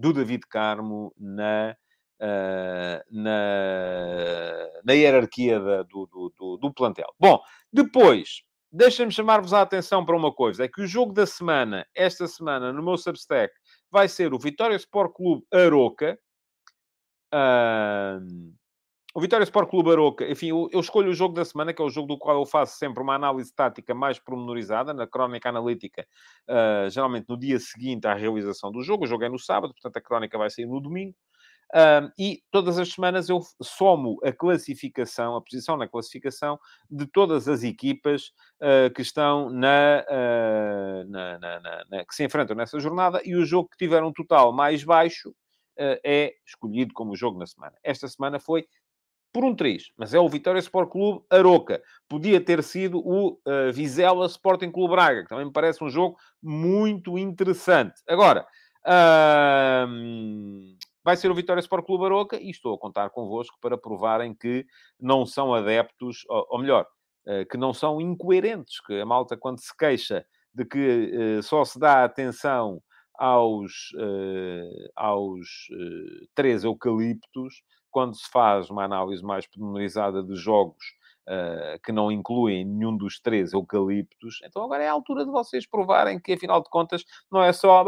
do 0.00 0.12
David 0.14 0.46
Carmo 0.48 1.12
na, 1.18 1.76
uh, 2.20 3.00
na, 3.10 4.68
na 4.84 4.92
hierarquia 4.92 5.60
da, 5.60 5.82
do, 5.82 6.06
do, 6.06 6.32
do, 6.38 6.56
do, 6.56 6.72
plantel. 6.72 7.12
Bom, 7.18 7.40
depois, 7.72 8.42
deixem-me 8.72 9.12
chamar-vos 9.12 9.52
a 9.52 9.62
atenção 9.62 10.04
para 10.04 10.16
uma 10.16 10.32
coisa: 10.32 10.64
é 10.64 10.68
que 10.68 10.82
o 10.82 10.86
jogo 10.86 11.12
da 11.12 11.26
semana, 11.26 11.86
esta 11.94 12.26
semana, 12.26 12.72
no 12.72 12.82
meu 12.82 12.96
Substack, 12.96 13.52
vai 13.90 14.08
ser 14.08 14.32
o 14.32 14.38
Vitória 14.38 14.76
Sport 14.76 15.12
Clube 15.12 15.44
Aroca. 15.52 16.18
Uh, 17.32 18.52
o 19.12 19.20
Vitória 19.20 19.42
Sport 19.42 19.68
Clube 19.68 19.90
Aroca, 19.90 20.24
enfim, 20.30 20.50
eu, 20.50 20.68
eu, 20.72 20.78
escolho 20.78 21.10
o 21.10 21.14
jogo 21.14 21.34
da 21.34 21.44
semana, 21.44 21.74
que 21.74 21.82
é 21.82 21.84
o 21.84 21.90
jogo 21.90 22.06
do 22.06 22.18
qual 22.18 22.38
eu 22.38 22.46
faço 22.46 22.78
sempre 22.78 23.02
uma 23.02 23.14
análise 23.14 23.52
tática 23.52 23.92
mais 23.92 24.20
pormenorizada, 24.20 24.94
na 24.94 25.04
crónica 25.04 25.48
analítica, 25.48 26.06
uh, 26.48 26.88
geralmente 26.88 27.26
no 27.28 27.36
dia 27.36 27.58
seguinte 27.58 28.06
à 28.06 28.14
realização 28.14 28.70
do 28.70 28.82
jogo. 28.82 29.04
O 29.04 29.06
jogo 29.08 29.24
é 29.24 29.28
no 29.28 29.38
sábado, 29.38 29.72
portanto 29.72 29.96
a 29.96 30.00
crónica 30.00 30.38
vai 30.38 30.48
sair 30.48 30.66
no 30.66 30.80
domingo. 30.80 31.14
Uh, 31.72 32.10
e 32.18 32.42
todas 32.50 32.78
as 32.78 32.92
semanas 32.92 33.28
eu 33.28 33.40
somo 33.62 34.18
a 34.24 34.32
classificação, 34.32 35.36
a 35.36 35.40
posição 35.40 35.76
na 35.76 35.86
classificação 35.86 36.58
de 36.90 37.06
todas 37.06 37.46
as 37.46 37.62
equipas 37.62 38.32
uh, 38.60 38.92
que 38.92 39.02
estão 39.02 39.50
na, 39.50 40.04
uh, 40.08 41.08
na, 41.08 41.38
na, 41.38 41.60
na, 41.88 42.04
que 42.04 42.14
se 42.14 42.24
enfrentam 42.24 42.56
nessa 42.56 42.80
jornada 42.80 43.22
e 43.24 43.36
o 43.36 43.44
jogo 43.44 43.68
que 43.68 43.76
tiver 43.76 44.02
um 44.02 44.12
total 44.12 44.52
mais 44.52 44.82
baixo 44.82 45.34
é 46.04 46.34
escolhido 46.46 46.92
como 46.92 47.16
jogo 47.16 47.38
na 47.38 47.46
semana. 47.46 47.74
Esta 47.82 48.06
semana 48.06 48.38
foi 48.38 48.66
por 49.32 49.44
um 49.44 49.54
triz, 49.54 49.90
mas 49.96 50.12
é 50.12 50.18
o 50.18 50.28
Vitória 50.28 50.58
Sport 50.58 50.90
Clube 50.90 51.24
Aroca. 51.30 51.80
Podia 52.08 52.40
ter 52.40 52.62
sido 52.62 52.98
o 52.98 53.32
uh, 53.46 53.72
Vizela 53.72 54.26
Sporting 54.26 54.70
Clube 54.70 54.92
Braga, 54.92 55.22
que 55.22 55.28
também 55.28 55.46
me 55.46 55.52
parece 55.52 55.82
um 55.82 55.88
jogo 55.88 56.18
muito 56.42 57.16
interessante. 57.16 57.94
Agora, 58.08 58.46
uh, 58.84 59.88
vai 61.10 61.16
ser 61.16 61.28
o 61.28 61.34
Vitória 61.34 61.58
Sport 61.58 61.84
Clube 61.84 62.04
Aroca 62.04 62.36
e 62.40 62.50
estou 62.50 62.72
a 62.72 62.78
contar 62.78 63.10
convosco 63.10 63.58
para 63.60 63.76
provarem 63.76 64.32
que 64.32 64.64
não 64.98 65.26
são 65.26 65.52
adeptos, 65.52 66.24
ou, 66.28 66.46
ou 66.50 66.58
melhor, 66.60 66.86
uh, 67.26 67.44
que 67.50 67.56
não 67.56 67.74
são 67.74 68.00
incoerentes, 68.00 68.80
que 68.80 69.00
a 69.00 69.04
malta, 69.04 69.36
quando 69.36 69.58
se 69.58 69.76
queixa 69.76 70.24
de 70.54 70.64
que 70.64 71.38
uh, 71.38 71.42
só 71.42 71.64
se 71.64 71.80
dá 71.80 72.04
atenção 72.04 72.80
aos, 73.18 73.92
aos 74.96 75.66
três 76.34 76.64
eucaliptos, 76.64 77.62
quando 77.90 78.14
se 78.14 78.30
faz 78.30 78.70
uma 78.70 78.84
análise 78.84 79.22
mais 79.22 79.46
pormenorizada 79.46 80.22
de 80.22 80.36
jogos 80.36 80.82
uh, 81.28 81.78
que 81.84 81.92
não 81.92 82.10
incluem 82.10 82.64
nenhum 82.64 82.96
dos 82.96 83.20
três 83.20 83.52
eucaliptos, 83.52 84.38
então 84.42 84.62
agora 84.62 84.84
é 84.84 84.88
a 84.88 84.92
altura 84.92 85.24
de 85.24 85.30
vocês 85.30 85.66
provarem 85.68 86.18
que, 86.18 86.32
afinal 86.32 86.62
de 86.62 86.70
contas, 86.70 87.04
não 87.30 87.42
é 87.42 87.52
só 87.52 87.80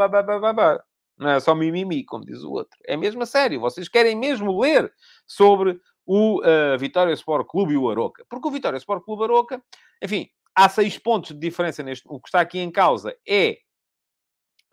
não 1.23 1.31
é 1.31 1.41
só 1.41 1.55
mimimi, 1.55 2.05
como 2.05 2.25
diz 2.25 2.43
o 2.43 2.51
outro. 2.51 2.79
É 2.87 2.97
mesmo 2.97 3.23
a 3.23 3.27
sério. 3.27 3.61
Vocês 3.61 3.89
querem 3.89 4.17
mesmo 4.17 4.61
ler 4.61 4.93
sobre 5.27 5.81
o 6.05 6.41
uh, 6.41 6.79
Vitória 6.79 7.13
Sport 7.13 7.47
Clube 7.47 7.75
e 7.75 7.77
o 7.77 7.89
Aroca. 7.91 8.25
Porque 8.29 8.49
o 8.49 8.51
Vitória 8.51 8.77
Sport 8.77 9.05
Clube 9.05 9.25
Aroca, 9.25 9.63
enfim, 10.03 10.29
há 10.55 10.69
seis 10.69 10.99
pontos 10.99 11.31
de 11.31 11.39
diferença 11.39 11.83
neste... 11.83 12.05
O 12.09 12.21
que 12.21 12.29
está 12.29 12.41
aqui 12.41 12.59
em 12.59 12.71
causa 12.71 13.17
é, 13.27 13.59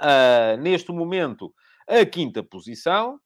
uh, 0.01 0.57
neste 0.59 0.91
momento, 0.91 1.53
a 1.87 2.05
quinta 2.05 2.43
posição. 2.43 3.19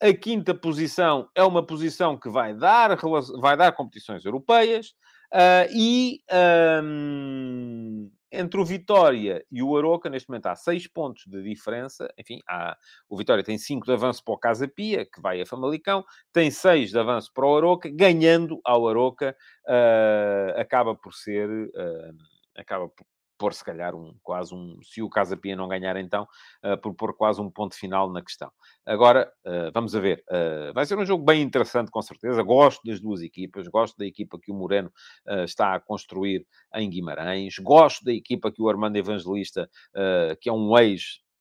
A 0.00 0.12
quinta 0.12 0.54
posição 0.54 1.28
é 1.34 1.42
uma 1.42 1.66
posição 1.66 2.16
que 2.16 2.28
vai 2.28 2.54
dar, 2.54 2.96
vai 3.40 3.56
dar 3.56 3.72
competições 3.72 4.24
europeias. 4.24 4.94
Uh, 5.32 5.68
e 5.74 6.22
um, 6.82 8.10
entre 8.30 8.60
o 8.60 8.64
Vitória 8.64 9.44
e 9.50 9.62
o 9.62 9.76
Aroca, 9.76 10.10
neste 10.10 10.28
momento 10.28 10.46
há 10.46 10.54
seis 10.54 10.86
pontos 10.86 11.24
de 11.26 11.42
diferença. 11.42 12.08
Enfim, 12.18 12.40
há, 12.48 12.76
o 13.08 13.16
Vitória 13.16 13.42
tem 13.42 13.58
cinco 13.58 13.86
de 13.86 13.92
avanço 13.92 14.22
para 14.24 14.34
o 14.34 14.38
Casa 14.38 14.68
Pia, 14.68 15.04
que 15.04 15.20
vai 15.20 15.40
a 15.40 15.46
Famalicão, 15.46 16.04
tem 16.32 16.50
seis 16.50 16.90
de 16.90 16.98
avanço 16.98 17.32
para 17.32 17.46
o 17.46 17.56
Aroca, 17.56 17.88
ganhando 17.92 18.60
ao 18.64 18.88
Aroca, 18.88 19.36
uh, 19.66 20.60
acaba 20.60 20.94
por 20.94 21.14
ser. 21.14 21.48
Uh, 21.48 22.14
acaba 22.56 22.90
por, 23.38 23.54
se 23.54 23.64
calhar 23.64 23.94
um, 23.94 24.14
quase 24.22 24.54
um, 24.54 24.78
se 24.82 25.00
o 25.00 25.08
Casa 25.08 25.36
Pia 25.36 25.56
não 25.56 25.68
ganhar 25.68 25.96
então, 25.96 26.26
uh, 26.64 26.76
por 26.76 26.94
pôr 26.94 27.16
quase 27.16 27.40
um 27.40 27.50
ponto 27.50 27.74
final 27.74 28.10
na 28.12 28.22
questão. 28.22 28.50
Agora, 28.84 29.32
uh, 29.46 29.70
vamos 29.72 29.94
a 29.94 30.00
ver, 30.00 30.24
uh, 30.28 30.74
vai 30.74 30.84
ser 30.84 30.98
um 30.98 31.06
jogo 31.06 31.24
bem 31.24 31.40
interessante 31.40 31.90
com 31.90 32.02
certeza, 32.02 32.42
gosto 32.42 32.82
das 32.84 33.00
duas 33.00 33.22
equipas, 33.22 33.68
gosto 33.68 33.96
da 33.96 34.04
equipa 34.04 34.38
que 34.40 34.50
o 34.50 34.54
Moreno 34.54 34.92
está 35.44 35.74
a 35.74 35.80
construir 35.80 36.46
em 36.74 36.90
Guimarães, 36.90 37.54
gosto 37.58 38.04
da 38.04 38.12
equipa 38.12 38.50
que 38.50 38.60
o 38.60 38.68
Armando 38.68 38.96
Evangelista, 38.96 39.70
que 40.40 40.48
é 40.48 40.52
um 40.52 40.72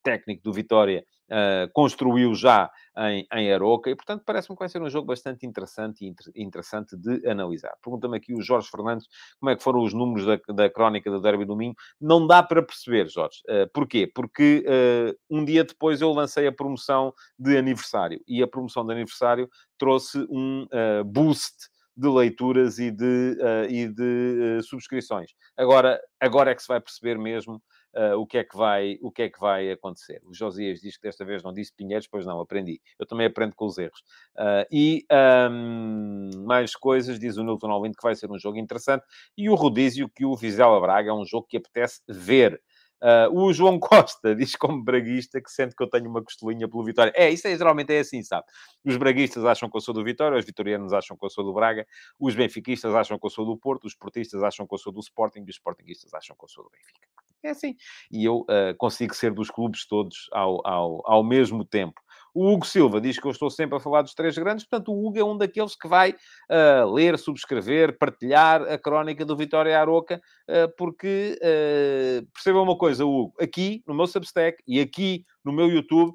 ex-técnico 0.07 0.41
do 0.43 0.53
Vitória, 0.53 1.03
uh, 1.29 1.71
construiu 1.73 2.33
já 2.33 2.69
em, 2.97 3.27
em 3.33 3.53
Aroca, 3.53 3.89
e 3.89 3.95
portanto 3.95 4.23
parece-me 4.25 4.55
que 4.55 4.59
vai 4.59 4.69
ser 4.69 4.81
um 4.81 4.89
jogo 4.89 5.07
bastante 5.07 5.45
interessante 5.45 6.05
e 6.05 6.07
inter, 6.07 6.25
interessante 6.35 6.97
de 6.97 7.27
analisar. 7.27 7.73
Pergunta-me 7.83 8.17
aqui 8.17 8.33
o 8.33 8.41
Jorge 8.41 8.69
Fernandes 8.69 9.07
como 9.39 9.51
é 9.51 9.55
que 9.55 9.63
foram 9.63 9.83
os 9.83 9.93
números 9.93 10.25
da, 10.25 10.53
da 10.53 10.69
crónica 10.69 11.11
do 11.11 11.21
Derby 11.21 11.45
do 11.45 11.55
Minho. 11.55 11.75
Não 11.99 12.25
dá 12.25 12.41
para 12.41 12.63
perceber, 12.63 13.09
Jorge. 13.09 13.39
Uh, 13.47 13.69
porquê? 13.73 14.09
Porque 14.13 14.65
uh, 14.65 15.15
um 15.29 15.43
dia 15.43 15.63
depois 15.63 16.01
eu 16.01 16.11
lancei 16.11 16.47
a 16.47 16.51
promoção 16.51 17.13
de 17.37 17.57
aniversário, 17.57 18.21
e 18.27 18.41
a 18.41 18.47
promoção 18.47 18.85
de 18.85 18.93
aniversário 18.93 19.49
trouxe 19.77 20.25
um 20.29 20.65
boost 21.05 21.69
de 21.97 22.07
leituras 22.07 22.77
e 22.77 22.91
de, 22.91 23.37
uh, 23.41 23.65
e 23.67 23.87
de 23.87 24.59
uh, 24.59 24.63
subscrições. 24.63 25.31
Agora, 25.57 25.99
agora 26.19 26.51
é 26.51 26.55
que 26.55 26.61
se 26.61 26.67
vai 26.67 26.79
perceber 26.79 27.17
mesmo 27.17 27.59
uh, 27.95 28.19
o, 28.19 28.25
que 28.25 28.37
é 28.37 28.43
que 28.43 28.55
vai, 28.55 28.97
o 29.01 29.11
que 29.11 29.23
é 29.23 29.29
que 29.29 29.39
vai 29.39 29.71
acontecer. 29.71 30.21
O 30.25 30.33
Josias 30.33 30.79
diz 30.79 30.97
que 30.97 31.03
desta 31.03 31.25
vez 31.25 31.43
não 31.43 31.53
disse 31.53 31.73
Pinheiros, 31.73 32.07
pois 32.07 32.25
não, 32.25 32.39
aprendi. 32.39 32.81
Eu 32.97 33.05
também 33.05 33.27
aprendo 33.27 33.55
com 33.55 33.65
os 33.65 33.77
erros. 33.77 33.99
Uh, 34.35 34.65
e 34.71 35.05
um, 35.51 36.29
mais 36.45 36.75
coisas, 36.75 37.19
diz 37.19 37.37
o 37.37 37.43
Newton 37.43 37.71
Alvind, 37.71 37.95
que 37.95 38.03
vai 38.03 38.15
ser 38.15 38.31
um 38.31 38.39
jogo 38.39 38.57
interessante. 38.57 39.05
E 39.37 39.49
o 39.49 39.55
Rodízio, 39.55 40.09
que 40.09 40.25
o 40.25 40.35
Vizela 40.35 40.79
Braga 40.79 41.11
é 41.11 41.13
um 41.13 41.25
jogo 41.25 41.47
que 41.47 41.57
apetece 41.57 42.01
ver. 42.07 42.61
Uh, 43.01 43.29
o 43.31 43.53
João 43.53 43.79
Costa 43.79 44.35
diz 44.35 44.55
como 44.55 44.83
braguista 44.83 45.41
que 45.41 45.51
sente 45.51 45.75
que 45.75 45.83
eu 45.83 45.89
tenho 45.89 46.09
uma 46.09 46.23
costelinha 46.23 46.67
pelo 46.67 46.83
Vitória. 46.83 47.13
É, 47.15 47.29
isso 47.29 47.47
é, 47.47 47.55
geralmente 47.55 47.93
é 47.93 47.99
assim, 47.99 48.23
sabe? 48.23 48.45
Os 48.83 48.97
braguistas 48.97 49.45
acham 49.45 49.69
que 49.69 49.77
eu 49.77 49.81
sou 49.81 49.93
do 49.93 50.03
Vitória, 50.03 50.37
os 50.37 50.45
vitorianos 50.45 50.93
acham 50.93 51.17
que 51.17 51.25
eu 51.25 51.29
sou 51.29 51.43
do 51.43 51.53
Braga, 51.53 51.85
os 52.19 52.35
benfiquistas 52.35 52.93
acham 52.95 53.19
que 53.19 53.25
eu 53.25 53.29
sou 53.29 53.45
do 53.45 53.57
Porto, 53.57 53.85
os 53.85 53.95
portistas 53.95 54.41
acham 54.43 54.65
que 54.65 54.73
eu 54.73 54.77
sou 54.77 54.91
do 54.91 54.99
Sporting 54.99 55.39
e 55.39 55.49
os 55.49 55.55
sportinguistas 55.55 56.13
acham 56.13 56.35
que 56.35 56.43
eu 56.43 56.49
sou 56.49 56.63
do 56.63 56.69
Benfica. 56.69 57.07
É 57.43 57.51
assim. 57.51 57.75
E 58.11 58.25
eu 58.25 58.39
uh, 58.41 58.75
consigo 58.77 59.13
ser 59.13 59.31
dos 59.33 59.49
clubes 59.49 59.87
todos 59.87 60.27
ao, 60.31 60.65
ao, 60.67 61.01
ao 61.05 61.23
mesmo 61.23 61.63
tempo. 61.63 62.01
O 62.37 62.53
Hugo 62.53 62.67
Silva 62.67 63.01
diz 63.01 63.19
que 63.19 63.25
eu 63.25 63.31
estou 63.31 63.49
sempre 63.49 63.77
a 63.77 63.79
falar 63.79 64.03
dos 64.03 64.13
três 64.13 64.37
grandes, 64.37 64.63
portanto, 64.63 64.93
o 64.93 65.07
Hugo 65.07 65.17
é 65.17 65.23
um 65.23 65.35
daqueles 65.35 65.75
que 65.75 65.87
vai 65.87 66.11
uh, 66.11 66.93
ler, 66.93 67.17
subscrever, 67.17 67.97
partilhar 67.97 68.61
a 68.61 68.77
crónica 68.77 69.25
do 69.25 69.35
Vitória 69.35 69.79
Aroca, 69.79 70.21
uh, 70.47 70.71
porque 70.77 71.35
uh, 71.41 72.27
percebam 72.31 72.61
uma 72.61 72.77
coisa, 72.77 73.03
Hugo, 73.03 73.33
aqui 73.41 73.81
no 73.87 73.95
meu 73.95 74.05
Substack 74.05 74.61
e 74.67 74.79
aqui 74.79 75.25
no 75.43 75.51
meu 75.51 75.67
YouTube, 75.67 76.13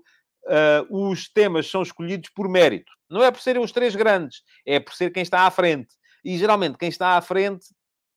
os 0.90 1.28
temas 1.28 1.68
são 1.68 1.82
escolhidos 1.82 2.30
por 2.30 2.48
mérito. 2.48 2.92
Não 3.10 3.22
é 3.22 3.30
por 3.32 3.40
serem 3.40 3.62
os 3.62 3.72
três 3.72 3.96
grandes, 3.96 4.42
é 4.64 4.78
por 4.78 4.94
ser 4.94 5.10
quem 5.10 5.24
está 5.24 5.40
à 5.40 5.50
frente. 5.50 5.88
E 6.24 6.38
geralmente 6.38 6.78
quem 6.78 6.88
está 6.88 7.16
à 7.16 7.20
frente 7.20 7.66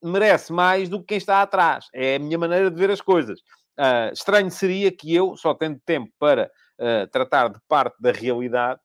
merece 0.04 0.54
mais 0.54 0.90
do 0.90 1.00
que 1.00 1.08
quem 1.08 1.18
está 1.18 1.42
atrás. 1.42 1.86
É 1.92 2.16
a 2.16 2.20
minha 2.20 2.38
maneira 2.38 2.70
de 2.70 2.78
ver 2.78 2.92
as 2.92 3.02
coisas. 3.02 3.40
Uh, 3.80 4.14
estranho 4.14 4.50
seria 4.50 4.92
que 4.92 5.14
eu, 5.14 5.36
só 5.36 5.54
tendo 5.54 5.80
tempo 5.86 6.12
para 6.20 6.52
uh, 6.80 7.08
tratar 7.12 7.50
de 7.50 7.60
parte 7.68 7.96
da 8.02 8.12
realidade, 8.12 8.80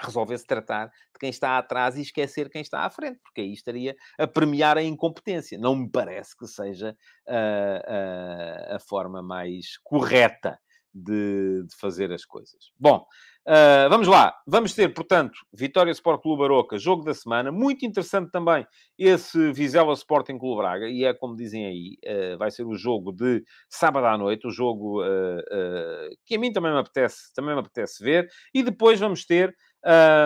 resolvesse 0.00 0.46
tratar 0.46 0.86
de 0.86 1.18
quem 1.18 1.30
está 1.30 1.58
atrás 1.58 1.96
e 1.96 2.02
esquecer 2.02 2.48
quem 2.48 2.62
está 2.62 2.80
à 2.84 2.90
frente, 2.90 3.18
porque 3.22 3.40
aí 3.40 3.52
estaria 3.52 3.96
a 4.18 4.26
premiar 4.26 4.78
a 4.78 4.82
incompetência. 4.82 5.58
Não 5.58 5.74
me 5.74 5.90
parece 5.90 6.36
que 6.36 6.46
seja 6.46 6.96
uh, 7.26 8.74
a 8.76 8.78
forma 8.78 9.22
mais 9.22 9.76
correta 9.82 10.58
de, 10.98 11.64
de 11.66 11.76
fazer 11.76 12.12
as 12.12 12.24
coisas. 12.24 12.72
Bom, 12.78 13.04
uh, 13.46 13.88
vamos 13.88 14.06
lá. 14.08 14.34
Vamos 14.46 14.74
ter, 14.74 14.92
portanto, 14.92 15.38
Vitória 15.52 15.90
Sport 15.92 16.22
Clube 16.22 16.44
Aroca, 16.44 16.78
jogo 16.78 17.04
da 17.04 17.14
semana. 17.14 17.52
Muito 17.52 17.84
interessante 17.84 18.30
também 18.30 18.66
esse 18.98 19.52
Vizela 19.52 19.92
Sporting 19.94 20.38
Clube 20.38 20.62
Braga. 20.62 20.88
E 20.88 21.04
é 21.04 21.14
como 21.14 21.36
dizem 21.36 21.66
aí, 21.66 21.98
uh, 22.06 22.38
vai 22.38 22.50
ser 22.50 22.64
o 22.64 22.74
jogo 22.74 23.12
de 23.12 23.42
sábado 23.68 24.06
à 24.06 24.18
noite. 24.18 24.46
O 24.46 24.50
jogo 24.50 25.02
uh, 25.02 26.16
que 26.26 26.36
a 26.36 26.38
mim 26.38 26.52
também 26.52 26.72
me 26.72 26.78
apetece, 26.78 27.32
também 27.34 27.54
me 27.54 27.60
apetece 27.60 28.02
ver. 28.02 28.28
E 28.52 28.62
depois 28.62 28.98
vamos 28.98 29.24
ter 29.24 29.54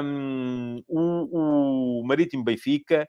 um, 0.04 0.82
o, 0.88 2.00
o 2.00 2.06
Marítimo 2.06 2.42
Benfica, 2.42 3.06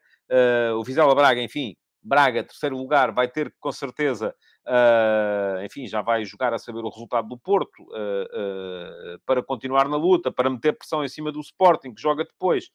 o 0.76 0.84
Vizela 0.84 1.14
Braga, 1.14 1.42
enfim, 1.42 1.74
Braga, 2.04 2.44
terceiro 2.44 2.76
lugar, 2.76 3.12
vai 3.12 3.26
ter 3.26 3.54
com 3.58 3.72
certeza, 3.72 4.34
uh, 4.66 5.64
enfim, 5.64 5.86
já 5.86 6.02
vai 6.02 6.22
jogar 6.22 6.52
a 6.52 6.58
saber 6.58 6.80
o 6.80 6.90
resultado 6.90 7.26
do 7.26 7.38
Porto 7.38 7.82
uh, 7.82 9.14
uh, 9.14 9.18
para 9.24 9.42
continuar 9.42 9.88
na 9.88 9.96
luta, 9.96 10.30
para 10.30 10.50
meter 10.50 10.76
pressão 10.76 11.02
em 11.02 11.08
cima 11.08 11.32
do 11.32 11.40
Sporting, 11.40 11.94
que 11.94 12.02
joga 12.02 12.24
depois. 12.24 12.68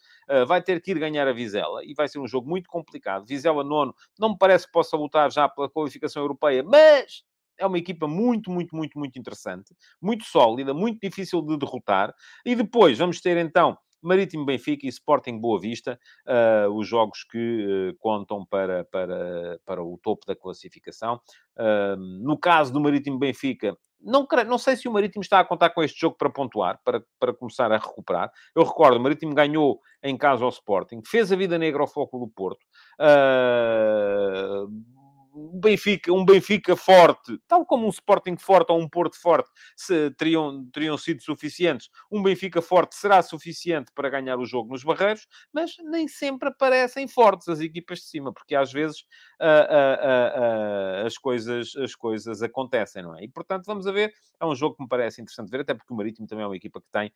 vai 0.48 0.64
ter 0.64 0.82
que 0.82 0.92
ir 0.92 1.00
ganhar 1.00 1.28
a 1.28 1.34
Vizela 1.34 1.86
e 1.86 1.94
vai 1.94 2.08
ser 2.08 2.18
um 2.18 2.28
jogo 2.28 2.50
muito 2.50 2.68
complicado. 2.68 3.26
Vizela 3.28 3.64
nono, 3.64 3.94
não 4.18 4.30
me 4.30 4.38
parece 4.38 4.66
que 4.66 4.72
possa 4.72 4.98
lutar 4.98 5.32
já 5.32 5.48
pela 5.48 5.70
qualificação 5.70 6.24
europeia, 6.24 6.64
mas 6.64 7.24
é 7.60 7.68
uma 7.68 7.78
equipa 7.78 8.08
muito, 8.08 8.50
muito, 8.50 8.76
muito, 8.76 8.98
muito 8.98 9.20
interessante, 9.20 9.76
muito 10.02 10.24
sólida, 10.24 10.74
muito 10.74 11.00
difícil 11.02 11.42
de 11.44 11.58
derrotar. 11.58 12.16
E 12.44 12.56
depois 12.56 12.98
vamos 12.98 13.22
ter 13.22 13.38
então 13.38 13.78
Marítimo 14.02 14.46
Benfica 14.46 14.86
e 14.86 14.90
Sporting 14.90 15.40
Boa 15.40 15.60
Vista, 15.60 16.00
uh, 16.28 16.72
os 16.74 16.88
jogos 16.88 17.24
que 17.24 17.92
uh, 17.92 17.98
contam 18.00 18.46
para, 18.46 18.86
para, 18.86 19.60
para 19.66 19.84
o 19.84 19.98
topo 20.02 20.26
da 20.26 20.36
classificação. 20.36 21.20
Uh, 21.58 21.96
no 21.98 22.38
caso 22.38 22.72
do 22.72 22.80
Marítimo 22.80 23.20
Benfica, 23.20 23.78
não, 24.02 24.26
não 24.48 24.58
sei 24.58 24.76
se 24.76 24.88
o 24.88 24.92
Marítimo 24.92 25.22
está 25.22 25.40
a 25.40 25.46
contar 25.46 25.72
com 25.72 25.84
este 25.84 26.00
jogo 26.00 26.16
para 26.18 26.30
pontuar, 26.30 26.80
para, 26.84 27.04
para 27.20 27.34
começar 27.34 27.72
a 27.72 27.78
recuperar. 27.78 28.32
Eu 28.56 28.64
recordo, 28.64 28.98
o 28.98 29.02
Marítimo 29.02 29.36
ganhou 29.36 29.80
em 30.02 30.18
casa 30.18 30.44
ao 30.44 30.50
Sporting, 30.50 31.02
fez 31.06 31.32
a 31.32 31.36
vida 31.36 31.58
negra 31.58 31.82
ao 31.82 31.88
foco 31.88 32.18
do 32.18 32.28
Porto. 32.28 32.66
Uh, 33.00 34.99
um 35.40 35.60
Benfica, 35.60 36.12
um 36.12 36.26
Benfica 36.26 36.76
forte, 36.76 37.40
tal 37.48 37.66
como 37.66 37.86
um 37.86 37.90
Sporting 37.90 38.38
forte 38.38 38.72
ou 38.72 38.80
um 38.80 38.88
Porto 38.88 39.20
forte, 39.20 39.50
se, 39.76 40.12
teriam, 40.12 40.66
teriam 40.72 40.98
sido 40.98 41.22
suficientes. 41.24 41.90
Um 42.12 42.22
Benfica 42.22 42.62
forte 42.62 42.96
será 42.96 43.22
suficiente 43.22 43.92
para 43.94 44.10
ganhar 44.10 44.38
o 44.38 44.46
jogo 44.46 44.72
nos 44.72 44.84
barreiros, 44.84 45.28
mas 45.54 45.72
nem 45.84 46.08
sempre 46.08 46.50
aparecem 46.50 47.08
fortes 47.08 47.48
as 47.48 47.60
equipas 47.60 48.00
de 48.00 48.06
cima, 48.06 48.34
porque 48.34 48.56
às 48.56 48.72
vezes 48.72 49.02
uh, 49.40 49.44
uh, 49.44 51.04
uh, 51.04 51.06
as, 51.06 51.18
coisas, 51.18 51.76
as 51.78 51.96
coisas 51.96 52.42
acontecem, 52.42 53.02
não 53.02 53.18
é? 53.18 53.24
E 53.24 53.28
portanto, 53.28 53.66
vamos 53.66 53.88
a 53.88 53.92
ver. 53.92 54.12
É 54.42 54.46
um 54.46 54.56
jogo 54.56 54.76
que 54.76 54.84
me 54.84 54.90
parece 54.90 55.22
interessante 55.22 55.50
ver, 55.50 55.62
até 55.62 55.74
porque 55.74 55.94
o 55.94 55.98
Marítimo 55.98 56.26
também 56.26 56.44
é 56.44 56.48
uma 56.48 56.56
equipa 56.56 56.80
que 56.80 56.88
tem, 56.90 57.12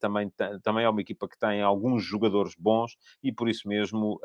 também, 0.00 0.28
também 0.60 0.84
é 0.84 0.88
uma 0.88 1.00
equipa 1.00 1.28
que 1.28 1.38
tem 1.38 1.62
alguns 1.62 2.02
jogadores 2.02 2.56
bons 2.58 2.96
e 3.22 3.30
por 3.30 3.48
isso 3.48 3.68
mesmo, 3.68 4.20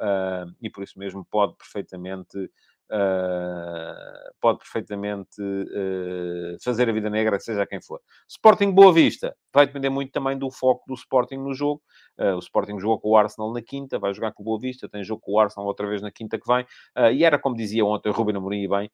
e 0.59 0.67
por 0.67 0.83
isso 0.83 0.97
mesmo 0.97 1.23
pode 1.23 1.55
perfeitamente 1.55 2.49
uh, 2.93 4.33
pode 4.39 4.59
perfeitamente 4.59 5.41
uh, 5.41 6.57
fazer 6.63 6.87
a 6.87 6.93
vida 6.93 7.09
negra, 7.09 7.39
seja 7.39 7.65
quem 7.65 7.81
for. 7.81 7.99
Sporting 8.29 8.71
Boa 8.71 8.93
Vista 8.93 9.35
vai 9.53 9.65
depender 9.65 9.89
muito 9.89 10.11
também 10.11 10.37
do 10.37 10.51
foco 10.51 10.83
do 10.87 10.93
Sporting 10.93 11.37
no 11.37 11.53
jogo. 11.53 11.81
Uh, 12.19 12.35
o 12.35 12.39
Sporting 12.39 12.79
jogou 12.79 12.99
com 12.99 13.09
o 13.09 13.17
Arsenal 13.17 13.51
na 13.51 13.61
quinta, 13.61 13.97
vai 13.97 14.13
jogar 14.13 14.31
com 14.33 14.43
o 14.43 14.45
Boa 14.45 14.59
Vista, 14.59 14.87
tem 14.87 15.03
jogo 15.03 15.21
com 15.21 15.33
o 15.33 15.39
Arsenal 15.39 15.67
outra 15.67 15.87
vez 15.87 16.01
na 16.01 16.11
quinta 16.11 16.39
que 16.39 16.45
vem. 16.47 16.65
e 17.13 17.23
era 17.23 17.39
como 17.39 17.55
dizia 17.55 17.85
ontem 17.85 18.09
o 18.09 18.13
Ruben 18.13 18.35
Amorim, 18.35 18.67
bem, 18.67 18.91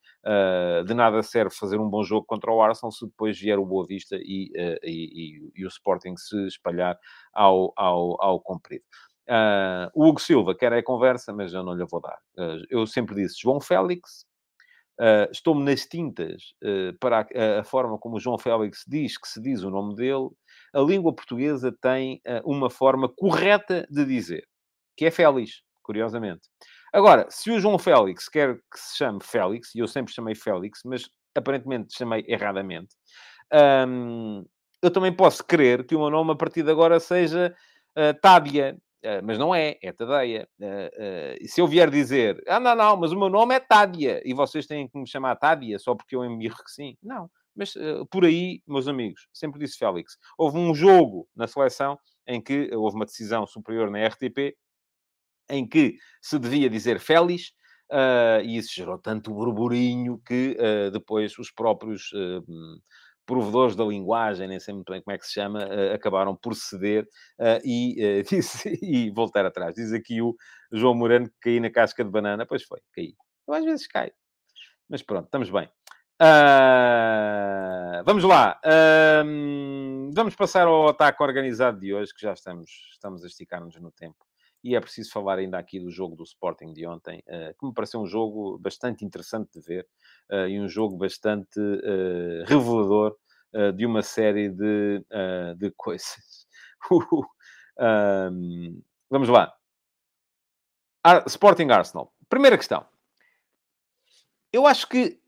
de 0.86 0.94
nada 0.94 1.22
serve 1.22 1.54
fazer 1.54 1.78
um 1.78 1.88
bom 1.88 2.02
jogo 2.02 2.24
contra 2.26 2.50
o 2.50 2.62
Arsenal 2.62 2.90
se 2.92 3.06
depois 3.06 3.38
vier 3.38 3.58
o 3.58 3.66
Boa 3.66 3.86
Vista 3.86 4.16
e, 4.16 4.50
e, 4.54 4.80
e, 4.84 5.52
e 5.56 5.64
o 5.64 5.68
Sporting 5.68 6.16
se 6.16 6.46
espalhar 6.46 6.98
ao, 7.32 7.72
ao, 7.76 8.22
ao 8.22 8.40
comprido. 8.40 8.84
Uh, 9.30 9.86
o 9.94 10.08
Hugo 10.08 10.20
Silva 10.20 10.56
quer 10.56 10.72
a 10.72 10.82
conversa, 10.82 11.32
mas 11.32 11.52
eu 11.52 11.62
não 11.62 11.74
lhe 11.74 11.86
vou 11.86 12.00
dar. 12.00 12.18
Uh, 12.36 12.66
eu 12.68 12.84
sempre 12.84 13.14
disse 13.14 13.40
João 13.40 13.60
Félix, 13.60 14.26
uh, 15.00 15.30
estou-me 15.30 15.62
nas 15.62 15.86
tintas 15.86 16.52
para 16.98 17.20
a, 17.20 17.60
a, 17.60 17.64
forma 17.64 17.96
como 17.96 18.16
o 18.16 18.20
João 18.20 18.36
Félix 18.36 18.84
diz 18.88 19.16
que 19.16 19.28
se 19.28 19.40
diz 19.40 19.62
o 19.62 19.70
nome 19.70 19.94
dele. 19.94 20.30
A 20.74 20.80
língua 20.80 21.14
portuguesa 21.14 21.72
tem 21.80 22.20
uma 22.44 22.68
forma 22.68 23.08
correta 23.08 23.86
de 23.88 24.04
dizer, 24.04 24.44
que 24.96 25.04
é 25.04 25.10
Félix, 25.10 25.62
curiosamente. 25.82 26.48
Agora, 26.92 27.26
se 27.30 27.52
o 27.52 27.60
João 27.60 27.78
Félix 27.78 28.28
quer 28.28 28.56
que 28.56 28.78
se 28.78 28.96
chame 28.96 29.20
Félix, 29.22 29.74
e 29.74 29.78
eu 29.78 29.86
sempre 29.86 30.12
chamei 30.12 30.34
Félix, 30.34 30.80
mas 30.84 31.08
aparentemente 31.36 31.96
chamei 31.96 32.24
erradamente, 32.26 32.96
um, 33.88 34.44
eu 34.82 34.90
também 34.90 35.12
posso 35.12 35.44
querer 35.44 35.84
que 35.84 35.94
o 35.94 36.00
meu 36.00 36.10
nome 36.10 36.32
a 36.32 36.36
partir 36.36 36.62
de 36.62 36.70
agora 36.70 36.98
seja 36.98 37.54
uh, 37.96 38.20
Tádia. 38.20 38.76
Uh, 39.04 39.24
mas 39.24 39.38
não 39.38 39.54
é, 39.54 39.78
é 39.82 39.92
Tadeia. 39.92 40.48
Uh, 40.60 41.48
se 41.48 41.60
eu 41.60 41.66
vier 41.66 41.90
dizer, 41.90 42.42
ah, 42.46 42.60
não, 42.60 42.74
não, 42.74 42.96
mas 42.96 43.12
o 43.12 43.18
meu 43.18 43.28
nome 43.28 43.54
é 43.54 43.60
Tádia, 43.60 44.20
e 44.24 44.34
vocês 44.34 44.66
têm 44.66 44.88
que 44.88 44.98
me 44.98 45.08
chamar 45.08 45.36
Tádia 45.36 45.78
só 45.78 45.94
porque 45.94 46.14
eu 46.14 46.24
embirro 46.24 46.56
que 46.56 46.70
sim. 46.70 46.96
Não. 47.02 47.30
Mas 47.54 47.74
por 48.10 48.24
aí, 48.24 48.62
meus 48.66 48.86
amigos, 48.86 49.26
sempre 49.32 49.58
disse 49.58 49.76
Félix, 49.76 50.16
houve 50.38 50.56
um 50.56 50.72
jogo 50.72 51.28
na 51.34 51.48
seleção 51.48 51.98
em 52.26 52.40
que 52.40 52.70
houve 52.74 52.96
uma 52.96 53.04
decisão 53.04 53.46
superior 53.46 53.90
na 53.90 54.06
RTP, 54.06 54.56
em 55.50 55.66
que 55.66 55.96
se 56.22 56.38
devia 56.38 56.70
dizer 56.70 57.00
Félix, 57.00 57.48
uh, 57.90 58.40
e 58.44 58.56
isso 58.56 58.72
gerou 58.72 58.98
tanto 58.98 59.34
burburinho 59.34 60.20
que 60.24 60.56
uh, 60.58 60.90
depois 60.90 61.36
os 61.38 61.50
próprios 61.50 62.12
uh, 62.12 62.44
provedores 63.26 63.76
da 63.76 63.84
linguagem, 63.84 64.48
nem 64.48 64.58
sei 64.58 64.74
muito 64.74 64.90
bem 64.90 65.00
como 65.02 65.14
é 65.14 65.18
que 65.18 65.26
se 65.26 65.34
chama, 65.34 65.68
acabaram 65.94 66.34
por 66.34 66.54
ceder 66.54 67.06
e, 67.64 68.22
disse, 68.28 68.78
e 68.82 69.10
voltar 69.10 69.46
atrás. 69.46 69.74
Diz 69.74 69.92
aqui 69.92 70.20
o 70.20 70.34
João 70.72 70.94
Moreno 70.94 71.28
que 71.28 71.36
caí 71.42 71.60
na 71.60 71.70
casca 71.70 72.04
de 72.04 72.10
banana. 72.10 72.44
Pois 72.44 72.64
foi, 72.64 72.80
caí. 72.92 73.14
Eu 73.46 73.54
às 73.54 73.64
vezes 73.64 73.86
caio. 73.86 74.12
Mas 74.88 75.02
pronto, 75.02 75.26
estamos 75.26 75.50
bem. 75.50 75.68
Uh, 76.20 78.04
vamos 78.04 78.24
lá. 78.24 78.60
Uh, 78.64 80.10
vamos 80.12 80.34
passar 80.34 80.66
ao 80.66 80.88
ataque 80.88 81.22
organizado 81.22 81.80
de 81.80 81.94
hoje, 81.94 82.12
que 82.12 82.20
já 82.20 82.32
estamos, 82.32 82.70
estamos 82.92 83.24
a 83.24 83.26
esticar-nos 83.26 83.80
no 83.80 83.90
tempo 83.90 84.29
e 84.62 84.76
é 84.76 84.80
preciso 84.80 85.10
falar 85.10 85.38
ainda 85.38 85.58
aqui 85.58 85.80
do 85.80 85.90
jogo 85.90 86.14
do 86.14 86.22
Sporting 86.22 86.72
de 86.72 86.86
ontem, 86.86 87.22
uh, 87.26 87.58
que 87.58 87.66
me 87.66 87.72
pareceu 87.72 88.00
um 88.00 88.06
jogo 88.06 88.58
bastante 88.58 89.04
interessante 89.04 89.50
de 89.52 89.60
ver 89.60 89.86
uh, 90.30 90.46
e 90.46 90.60
um 90.60 90.68
jogo 90.68 90.96
bastante 90.96 91.58
uh, 91.58 92.44
revelador 92.46 93.16
de 93.74 93.84
uma 93.84 94.00
série 94.00 94.48
de, 94.48 95.04
de 95.58 95.72
coisas. 95.76 96.46
vamos 99.10 99.28
lá. 99.28 99.52
Sporting 101.26 101.68
Arsenal. 101.68 102.14
Primeira 102.28 102.56
questão. 102.56 102.86
Eu 104.52 104.68
acho 104.68 104.88
que. 104.88 105.20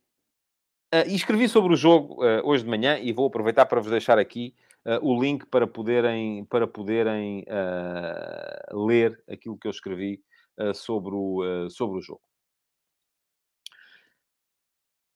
e 1.04 1.16
escrevi 1.16 1.48
sobre 1.48 1.74
o 1.74 1.76
jogo 1.76 2.24
hoje 2.44 2.62
de 2.62 2.70
manhã 2.70 2.96
e 2.96 3.12
vou 3.12 3.26
aproveitar 3.26 3.66
para 3.66 3.80
vos 3.80 3.90
deixar 3.90 4.20
aqui 4.20 4.54
o 5.00 5.20
link 5.20 5.46
para 5.46 5.66
poderem, 5.66 6.44
para 6.46 6.66
poderem 6.66 7.44
uh, 7.48 8.86
ler 8.86 9.22
aquilo 9.28 9.56
que 9.56 9.66
eu 9.66 9.70
escrevi 9.70 10.20
uh, 10.58 10.74
sobre, 10.74 11.14
o, 11.14 11.68
sobre 11.70 11.98
o 11.98 12.02
jogo. 12.02 12.22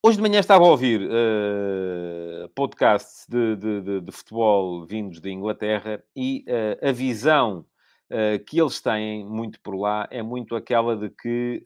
Hoje 0.07 0.19
de 0.19 0.23
manhã 0.23 0.39
estava 0.39 0.64
a 0.64 0.69
ouvir 0.69 1.01
uh, 1.03 2.49
podcasts 2.55 3.27
de, 3.29 3.57
de, 3.57 3.81
de, 3.81 4.01
de, 4.03 4.12
futebol 4.12 4.87
vindos 4.87 5.21
de 5.21 5.33
Inglaterra 5.33 6.01
e 6.14 6.45
uh, 6.47 6.89
a 6.89 6.93
visão 6.93 7.67
uh, 8.09 8.45
que 8.45 8.61
eles 8.61 8.81
têm 8.81 9.27
muito 9.27 9.61
por 9.61 9.75
lá 9.75 10.07
é 10.09 10.23
muito 10.23 10.55
aquela 10.55 10.97
de 10.97 11.11
que 11.11 11.61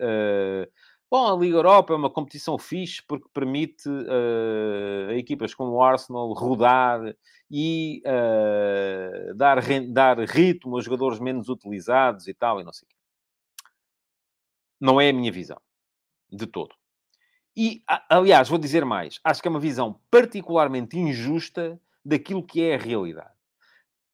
Bom, 1.11 1.27
a 1.27 1.37
Liga 1.37 1.57
Europa 1.57 1.93
é 1.93 1.97
uma 1.97 2.09
competição 2.09 2.57
fixe 2.57 3.03
porque 3.03 3.29
permite 3.35 3.89
uh, 3.89 5.09
a 5.09 5.15
equipas 5.15 5.53
como 5.53 5.73
o 5.73 5.83
Arsenal 5.83 6.33
rodar 6.33 7.01
e 7.51 8.01
uh, 8.07 9.35
dar, 9.35 9.61
dar 9.89 10.21
ritmo 10.21 10.79
a 10.79 10.81
jogadores 10.81 11.19
menos 11.19 11.49
utilizados 11.49 12.29
e 12.29 12.35
tal, 12.35 12.61
e 12.61 12.65
não 12.65 12.73
sei 12.73 12.87
o 12.87 12.89
quê. 12.89 12.97
Não 14.81 15.01
é 15.01 15.09
a 15.09 15.13
minha 15.13 15.33
visão. 15.33 15.61
De 16.31 16.47
todo. 16.47 16.77
E, 17.57 17.83
aliás, 18.09 18.49
vou 18.49 18.57
dizer 18.57 18.85
mais. 18.85 19.19
Acho 19.25 19.43
que 19.43 19.49
é 19.49 19.51
uma 19.51 19.59
visão 19.59 20.01
particularmente 20.13 20.97
injusta 20.97 21.81
daquilo 22.05 22.47
que 22.47 22.63
é 22.63 22.77
a 22.77 22.79
realidade. 22.79 23.35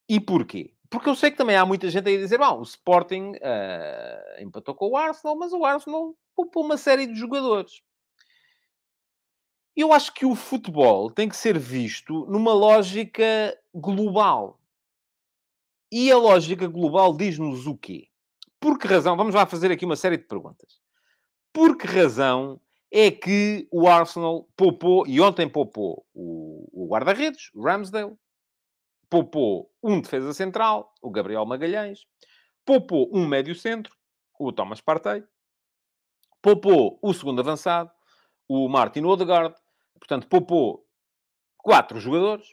E 0.09 0.18
porquê? 0.18 0.72
Porque 0.88 1.11
eu 1.11 1.14
sei 1.14 1.30
que 1.30 1.36
também 1.36 1.57
há 1.57 1.66
muita 1.66 1.90
gente 1.90 2.09
aí 2.09 2.16
a 2.16 2.20
dizer, 2.20 2.38
bom, 2.38 2.61
o 2.61 2.62
Sporting 2.62 3.32
uh, 3.32 4.42
empatou 4.42 4.74
com 4.74 4.88
o 4.88 4.97
Arsenal, 4.97 5.36
mas 5.36 5.53
o 5.53 5.62
Arsenal 5.62 6.16
poupou 6.37 6.62
uma 6.62 6.76
série 6.76 7.07
de 7.07 7.18
jogadores. 7.18 7.82
Eu 9.74 9.93
acho 9.93 10.12
que 10.12 10.24
o 10.24 10.34
futebol 10.34 11.11
tem 11.11 11.28
que 11.28 11.37
ser 11.37 11.59
visto 11.59 12.26
numa 12.26 12.53
lógica 12.53 13.59
global. 13.74 14.61
E 15.91 16.11
a 16.11 16.18
lógica 16.18 16.66
global 16.66 17.16
diz-nos 17.16 17.66
o 17.66 17.76
quê? 17.76 18.09
Por 18.61 18.78
que 18.78 18.87
razão? 18.87 19.16
Vamos 19.16 19.34
lá 19.34 19.47
fazer 19.47 19.70
aqui 19.70 19.84
uma 19.84 19.97
série 19.97 20.16
de 20.16 20.24
perguntas. 20.24 20.80
Por 21.53 21.76
que 21.76 21.87
razão 21.87 22.61
é 22.91 23.11
que 23.11 23.66
o 23.70 23.87
Arsenal 23.87 24.49
poupou, 24.57 25.07
e 25.07 25.20
ontem 25.20 25.49
poupou 25.49 26.07
o, 26.14 26.87
guarda-redes, 26.89 27.51
Ramsdale, 27.55 28.16
poupou 29.11 29.70
um 29.82 30.01
defesa 30.01 30.32
central, 30.32 30.95
o 31.03 31.11
Gabriel 31.11 31.45
Magalhães, 31.45 32.07
poupou 32.64 33.11
um 33.12 33.26
médio-centro, 33.26 33.95
o 34.39 34.53
Thomas 34.53 34.80
Partey, 34.80 35.22
poupou 36.47 36.97
o 37.03 37.12
segundo 37.12 37.40
avançado, 37.40 37.90
o 38.49 38.68
Martin 38.68 39.03
Odegaard, 39.03 39.53
portanto, 39.99 40.28
poupou 40.28 40.86
quatro 41.59 41.99
jogadores 41.99 42.47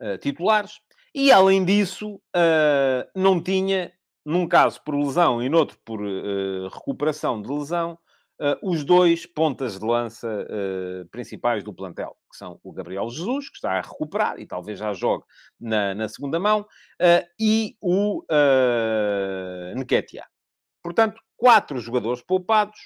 uh, 0.00 0.16
titulares, 0.16 0.80
e 1.14 1.30
além 1.30 1.62
disso, 1.62 2.14
uh, 2.14 3.10
não 3.14 3.38
tinha, 3.42 3.92
num 4.24 4.48
caso 4.48 4.82
por 4.82 4.94
lesão 4.94 5.42
e 5.42 5.50
noutro 5.50 5.78
por 5.84 6.00
uh, 6.00 6.68
recuperação 6.68 7.42
de 7.42 7.52
lesão, 7.52 7.98
os 8.62 8.84
dois 8.84 9.26
pontas 9.26 9.78
de 9.78 9.84
lança 9.84 10.46
principais 11.10 11.62
do 11.62 11.74
plantel, 11.74 12.16
que 12.30 12.38
são 12.38 12.58
o 12.62 12.72
Gabriel 12.72 13.10
Jesus, 13.10 13.50
que 13.50 13.56
está 13.56 13.72
a 13.72 13.82
recuperar 13.82 14.40
e 14.40 14.46
talvez 14.46 14.78
já 14.78 14.94
jogue 14.94 15.24
na, 15.60 15.94
na 15.94 16.08
segunda 16.08 16.40
mão, 16.40 16.66
e 17.38 17.76
o 17.82 18.20
uh, 18.20 19.78
Nketiah. 19.78 20.26
Portanto, 20.82 21.20
quatro 21.36 21.78
jogadores 21.80 22.22
poupados, 22.22 22.78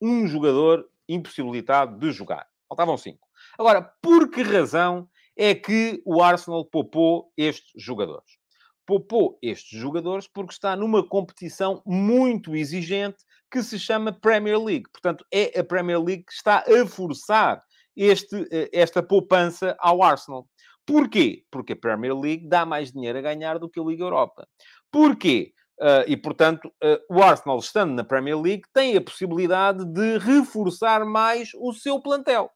um 0.00 0.26
jogador 0.26 0.88
impossibilitado 1.08 1.98
de 1.98 2.12
jogar. 2.12 2.46
Faltavam 2.68 2.96
cinco. 2.96 3.26
Agora, 3.58 3.82
por 4.02 4.30
que 4.30 4.42
razão 4.42 5.08
é 5.36 5.54
que 5.54 6.02
o 6.04 6.22
Arsenal 6.22 6.64
poupou 6.64 7.32
estes 7.36 7.70
jogadores? 7.76 8.38
Poupou 8.86 9.38
estes 9.42 9.78
jogadores 9.78 10.28
porque 10.28 10.52
está 10.52 10.76
numa 10.76 11.06
competição 11.06 11.82
muito 11.86 12.54
exigente 12.54 13.18
que 13.50 13.62
se 13.62 13.78
chama 13.78 14.12
Premier 14.12 14.58
League. 14.58 14.90
Portanto, 14.92 15.24
é 15.32 15.58
a 15.58 15.64
Premier 15.64 16.02
League 16.02 16.24
que 16.24 16.32
está 16.32 16.64
a 16.66 16.86
forçar 16.86 17.62
este, 17.96 18.46
eh, 18.52 18.68
esta 18.72 19.02
poupança 19.02 19.76
ao 19.78 20.02
Arsenal. 20.02 20.46
Porquê? 20.86 21.44
Porque 21.50 21.72
a 21.72 21.76
Premier 21.76 22.16
League 22.16 22.48
dá 22.48 22.64
mais 22.64 22.92
dinheiro 22.92 23.18
a 23.18 23.22
ganhar 23.22 23.58
do 23.58 23.68
que 23.68 23.80
a 23.80 23.82
Liga 23.82 24.04
Europa. 24.04 24.48
Porquê? 24.90 25.52
Uh, 25.80 26.02
e, 26.08 26.16
portanto, 26.16 26.72
uh, 26.82 27.14
o 27.16 27.22
Arsenal, 27.22 27.58
estando 27.58 27.94
na 27.94 28.02
Premier 28.02 28.38
League, 28.40 28.64
tem 28.72 28.96
a 28.96 29.00
possibilidade 29.00 29.84
de 29.84 30.18
reforçar 30.18 31.04
mais 31.04 31.50
o 31.54 31.72
seu 31.72 32.00
plantel. 32.00 32.50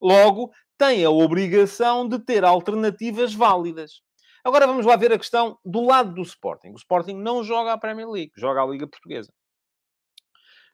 Logo, 0.00 0.50
tem 0.76 1.04
a 1.04 1.10
obrigação 1.10 2.08
de 2.08 2.18
ter 2.18 2.44
alternativas 2.44 3.32
válidas. 3.32 4.02
Agora 4.44 4.66
vamos 4.66 4.84
lá 4.84 4.96
ver 4.96 5.12
a 5.12 5.18
questão 5.18 5.56
do 5.64 5.80
lado 5.86 6.12
do 6.12 6.22
Sporting. 6.22 6.70
O 6.70 6.76
Sporting 6.76 7.14
não 7.14 7.44
joga 7.44 7.72
a 7.72 7.78
Premier 7.78 8.08
League, 8.08 8.32
joga 8.36 8.62
a 8.62 8.66
Liga 8.66 8.88
Portuguesa 8.88 9.32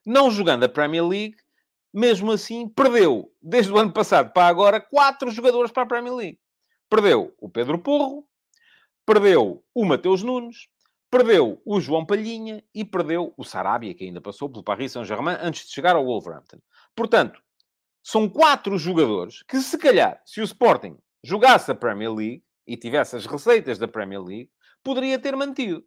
não 0.09 0.31
jogando 0.31 0.65
a 0.65 0.69
Premier 0.69 1.07
League, 1.07 1.37
mesmo 1.93 2.33
assim, 2.33 2.67
perdeu, 2.67 3.31
desde 3.43 3.71
o 3.71 3.79
ano 3.79 3.93
passado 3.93 4.33
para 4.33 4.47
agora, 4.47 4.81
quatro 4.81 5.31
jogadores 5.31 5.71
para 5.71 5.83
a 5.83 5.87
Premier 5.87 6.15
League. 6.15 6.39
Perdeu 6.89 7.35
o 7.39 7.49
Pedro 7.49 7.79
Porro, 7.79 8.27
perdeu 9.05 9.63
o 9.75 9.85
Mateus 9.85 10.23
Nunes, 10.23 10.67
perdeu 11.11 11.61
o 11.65 11.81
João 11.81 12.05
Palhinha 12.05 12.63
e 12.75 12.85
perdeu 12.85 13.33
o 13.37 13.45
Sarabia, 13.45 13.95
que 13.95 14.05
ainda 14.05 14.21
passou 14.21 14.49
pelo 14.49 14.63
Paris 14.63 14.93
Saint-Germain 14.93 15.37
antes 15.41 15.67
de 15.67 15.73
chegar 15.73 15.97
ao 15.97 16.05
Wolverhampton. 16.05 16.59
Portanto, 16.95 17.41
são 18.03 18.29
quatro 18.29 18.79
jogadores 18.79 19.43
que, 19.43 19.59
se 19.61 19.77
calhar, 19.79 20.21
se 20.25 20.41
o 20.41 20.45
Sporting 20.45 20.97
jogasse 21.23 21.71
a 21.71 21.75
Premier 21.75 22.13
League 22.13 22.45
e 22.67 22.77
tivesse 22.77 23.17
as 23.17 23.27
receitas 23.27 23.79
da 23.79 23.89
Premier 23.89 24.23
League, 24.23 24.51
poderia 24.83 25.19
ter 25.19 25.35
mantido. 25.37 25.85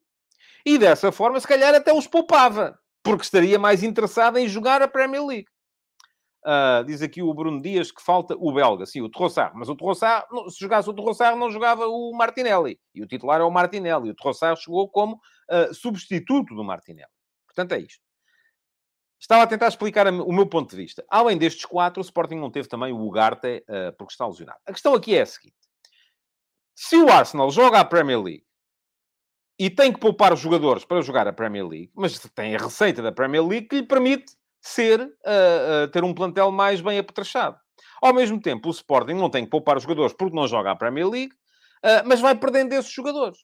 E 0.65 0.77
dessa 0.77 1.11
forma, 1.11 1.39
se 1.39 1.47
calhar, 1.47 1.73
até 1.73 1.93
os 1.93 2.07
poupava 2.07 2.77
porque 3.03 3.23
estaria 3.23 3.57
mais 3.57 3.83
interessado 3.83 4.37
em 4.37 4.47
jogar 4.47 4.81
a 4.81 4.87
Premier 4.87 5.25
League. 5.25 5.47
Uh, 6.43 6.83
diz 6.85 7.03
aqui 7.03 7.21
o 7.21 7.33
Bruno 7.33 7.61
Dias 7.61 7.91
que 7.91 8.01
falta 8.01 8.35
o 8.35 8.51
belga, 8.51 8.85
sim, 8.85 9.01
o 9.01 9.09
Trossard. 9.09 9.55
Mas 9.55 9.69
o 9.69 9.75
Trossard, 9.75 10.25
se 10.49 10.59
jogasse 10.59 10.89
o 10.89 10.93
Trossard, 10.93 11.37
não 11.37 11.51
jogava 11.51 11.87
o 11.87 12.11
Martinelli. 12.13 12.79
E 12.95 13.01
o 13.01 13.07
titular 13.07 13.41
é 13.41 13.43
o 13.43 13.51
Martinelli. 13.51 14.09
O 14.09 14.15
Trossard 14.15 14.59
chegou 14.59 14.89
como 14.89 15.15
uh, 15.15 15.73
substituto 15.73 16.55
do 16.55 16.63
Martinelli. 16.63 17.11
Portanto, 17.45 17.73
é 17.73 17.79
isto. 17.79 18.01
Estava 19.19 19.43
a 19.43 19.47
tentar 19.47 19.67
explicar 19.67 20.07
o 20.07 20.33
meu 20.33 20.47
ponto 20.47 20.71
de 20.71 20.75
vista. 20.75 21.05
Além 21.07 21.37
destes 21.37 21.65
quatro, 21.65 22.01
o 22.01 22.05
Sporting 22.05 22.37
não 22.37 22.49
teve 22.49 22.67
também 22.67 22.91
o 22.91 23.05
Ugarte, 23.05 23.63
uh, 23.69 23.95
porque 23.95 24.13
está 24.13 24.25
lesionado. 24.25 24.59
A 24.65 24.71
questão 24.71 24.95
aqui 24.95 25.15
é 25.15 25.21
a 25.21 25.25
seguinte. 25.27 25.55
Se 26.73 26.95
o 26.97 27.07
Arsenal 27.07 27.51
joga 27.51 27.79
a 27.79 27.85
Premier 27.85 28.19
League 28.19 28.45
e 29.59 29.69
tem 29.69 29.93
que 29.93 29.99
poupar 29.99 30.33
os 30.33 30.39
jogadores 30.39 30.83
para 30.83 31.03
jogar 31.03 31.27
a 31.27 31.33
Premier 31.33 31.67
League, 31.67 31.91
mas 31.93 32.17
tem 32.33 32.55
a 32.55 32.57
receita 32.57 33.03
da 33.03 33.11
Premier 33.11 33.45
League 33.45 33.67
que 33.67 33.75
lhe 33.75 33.85
permite 33.85 34.35
ser, 34.61 35.01
uh, 35.01 35.05
uh, 35.05 35.87
ter 35.91 36.03
um 36.03 36.13
plantel 36.13 36.51
mais 36.51 36.79
bem 36.81 36.99
apetrechado. 36.99 37.57
Ao 38.01 38.13
mesmo 38.13 38.39
tempo, 38.39 38.69
o 38.69 38.71
Sporting 38.71 39.13
não 39.13 39.29
tem 39.29 39.43
que 39.43 39.49
poupar 39.49 39.77
os 39.77 39.83
jogadores 39.83 40.13
porque 40.13 40.35
não 40.35 40.47
joga 40.47 40.71
a 40.71 40.75
Premier 40.75 41.07
League, 41.09 41.33
Uh, 41.83 42.05
mas 42.05 42.21
vai 42.21 42.35
perdendo 42.35 42.73
esses 42.73 42.91
jogadores. 42.91 43.39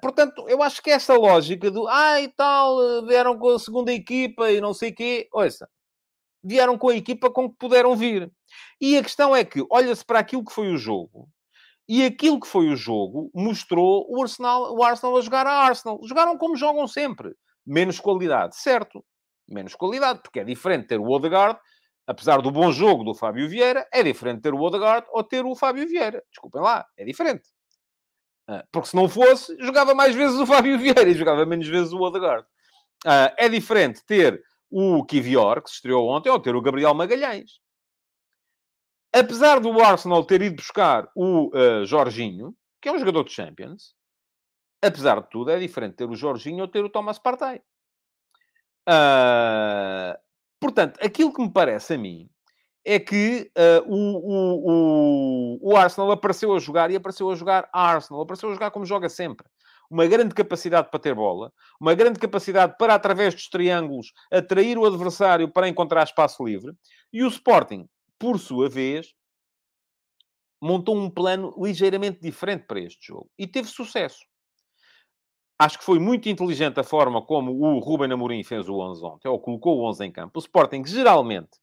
Portanto, 0.00 0.44
eu 0.48 0.60
acho 0.60 0.82
que 0.82 0.90
essa 0.90 1.14
lógica 1.14 1.70
do 1.70 1.86
ah 1.88 2.16
tal, 2.36 3.06
vieram 3.06 3.38
com 3.38 3.50
a 3.50 3.58
segunda 3.60 3.92
equipa 3.92 4.50
e 4.50 4.60
não 4.60 4.74
sei 4.74 4.90
o 4.90 4.94
quê, 4.94 5.28
ouça, 5.32 5.68
vieram 6.42 6.76
com 6.76 6.88
a 6.88 6.96
equipa 6.96 7.30
com 7.30 7.48
que 7.48 7.56
puderam 7.58 7.96
vir. 7.96 8.30
E 8.80 8.96
a 8.96 9.02
questão 9.02 9.34
é 9.34 9.44
que 9.44 9.64
olha-se 9.70 10.04
para 10.04 10.18
aquilo 10.18 10.44
que 10.44 10.52
foi 10.52 10.72
o 10.72 10.76
jogo 10.76 11.28
e 11.88 12.04
aquilo 12.04 12.40
que 12.40 12.46
foi 12.46 12.68
o 12.68 12.76
jogo 12.76 13.30
mostrou 13.34 14.06
o 14.08 14.22
Arsenal, 14.22 14.74
o 14.74 14.82
Arsenal 14.82 15.16
a 15.16 15.20
jogar 15.20 15.46
a 15.46 15.52
Arsenal. 15.52 16.00
Jogaram 16.04 16.36
como 16.38 16.56
jogam 16.56 16.86
sempre. 16.86 17.34
Menos 17.66 18.00
qualidade, 18.00 18.56
certo. 18.56 19.04
Menos 19.48 19.74
qualidade, 19.74 20.20
porque 20.22 20.40
é 20.40 20.44
diferente 20.44 20.88
ter 20.88 20.98
o 20.98 21.08
Odegaard, 21.08 21.58
apesar 22.06 22.40
do 22.40 22.50
bom 22.50 22.72
jogo 22.72 23.04
do 23.04 23.14
Fábio 23.14 23.48
Vieira, 23.48 23.86
é 23.92 24.02
diferente 24.02 24.42
ter 24.42 24.54
o 24.54 24.60
Odegaard 24.60 25.06
ou 25.10 25.22
ter 25.22 25.44
o 25.44 25.54
Fábio 25.54 25.86
Vieira. 25.86 26.22
Desculpem 26.30 26.62
lá, 26.62 26.84
é 26.96 27.04
diferente. 27.04 27.48
Ah, 28.48 28.64
porque 28.70 28.88
se 28.88 28.96
não 28.96 29.08
fosse, 29.08 29.56
jogava 29.58 29.94
mais 29.94 30.14
vezes 30.14 30.38
o 30.38 30.46
Fábio 30.46 30.76
Vieira 30.80 31.08
e 31.08 31.14
jogava 31.14 31.44
menos 31.46 31.66
vezes 31.66 31.92
o 31.92 32.00
Odegaard. 32.00 32.46
Ah, 33.06 33.34
é 33.36 33.48
diferente 33.48 34.04
ter 34.06 34.42
o 34.70 35.04
Kivior, 35.04 35.62
que 35.62 35.70
se 35.70 35.76
estreou 35.76 36.08
ontem, 36.08 36.30
ou 36.30 36.40
ter 36.40 36.54
o 36.54 36.62
Gabriel 36.62 36.94
Magalhães 36.94 37.64
apesar 39.14 39.60
do 39.60 39.80
Arsenal 39.80 40.24
ter 40.24 40.42
ido 40.42 40.56
buscar 40.56 41.08
o 41.14 41.56
uh, 41.56 41.86
Jorginho, 41.86 42.54
que 42.82 42.88
é 42.88 42.92
um 42.92 42.98
jogador 42.98 43.22
de 43.22 43.32
Champions, 43.32 43.94
apesar 44.82 45.22
de 45.22 45.30
tudo, 45.30 45.52
é 45.52 45.58
diferente 45.58 45.94
ter 45.94 46.08
o 46.08 46.16
Jorginho 46.16 46.62
ou 46.62 46.68
ter 46.68 46.84
o 46.84 46.90
Thomas 46.90 47.18
Partey. 47.18 47.62
Uh, 48.88 50.18
portanto, 50.60 50.98
aquilo 51.02 51.32
que 51.32 51.42
me 51.42 51.50
parece 51.50 51.94
a 51.94 51.98
mim 51.98 52.28
é 52.84 52.98
que 52.98 53.50
uh, 53.56 53.90
o, 53.90 55.58
o, 55.62 55.72
o, 55.72 55.76
Arsenal 55.76 56.10
apareceu 56.10 56.54
a 56.54 56.58
jogar 56.58 56.90
e 56.90 56.96
apareceu 56.96 57.30
a 57.30 57.34
jogar 57.34 57.68
a 57.72 57.90
Arsenal, 57.92 58.22
apareceu 58.22 58.50
a 58.50 58.52
jogar 58.52 58.70
como 58.70 58.84
joga 58.84 59.08
sempre. 59.08 59.46
Uma 59.90 60.06
grande 60.06 60.34
capacidade 60.34 60.90
para 60.90 61.00
ter 61.00 61.14
bola, 61.14 61.52
uma 61.80 61.94
grande 61.94 62.18
capacidade 62.18 62.74
para, 62.78 62.94
através 62.94 63.34
dos 63.34 63.48
triângulos, 63.48 64.12
atrair 64.30 64.76
o 64.76 64.84
adversário 64.84 65.50
para 65.50 65.68
encontrar 65.68 66.04
espaço 66.04 66.44
livre. 66.44 66.72
E 67.12 67.22
o 67.22 67.28
Sporting 67.28 67.86
por 68.18 68.38
sua 68.38 68.68
vez, 68.68 69.12
montou 70.60 70.96
um 70.96 71.10
plano 71.10 71.54
ligeiramente 71.58 72.20
diferente 72.20 72.64
para 72.66 72.80
este 72.80 73.08
jogo 73.08 73.30
e 73.38 73.46
teve 73.46 73.68
sucesso. 73.68 74.24
Acho 75.58 75.78
que 75.78 75.84
foi 75.84 76.00
muito 76.00 76.28
inteligente 76.28 76.80
a 76.80 76.84
forma 76.84 77.22
como 77.22 77.52
o 77.52 77.78
Ruben 77.78 78.12
Amorim 78.12 78.42
fez 78.42 78.68
o 78.68 78.76
11 78.76 79.04
ontem, 79.04 79.28
ou 79.28 79.38
colocou 79.38 79.78
o 79.78 79.88
11 79.88 80.04
em 80.04 80.10
campo. 80.10 80.32
O 80.34 80.40
Sporting, 80.40 80.84
geralmente, 80.84 81.58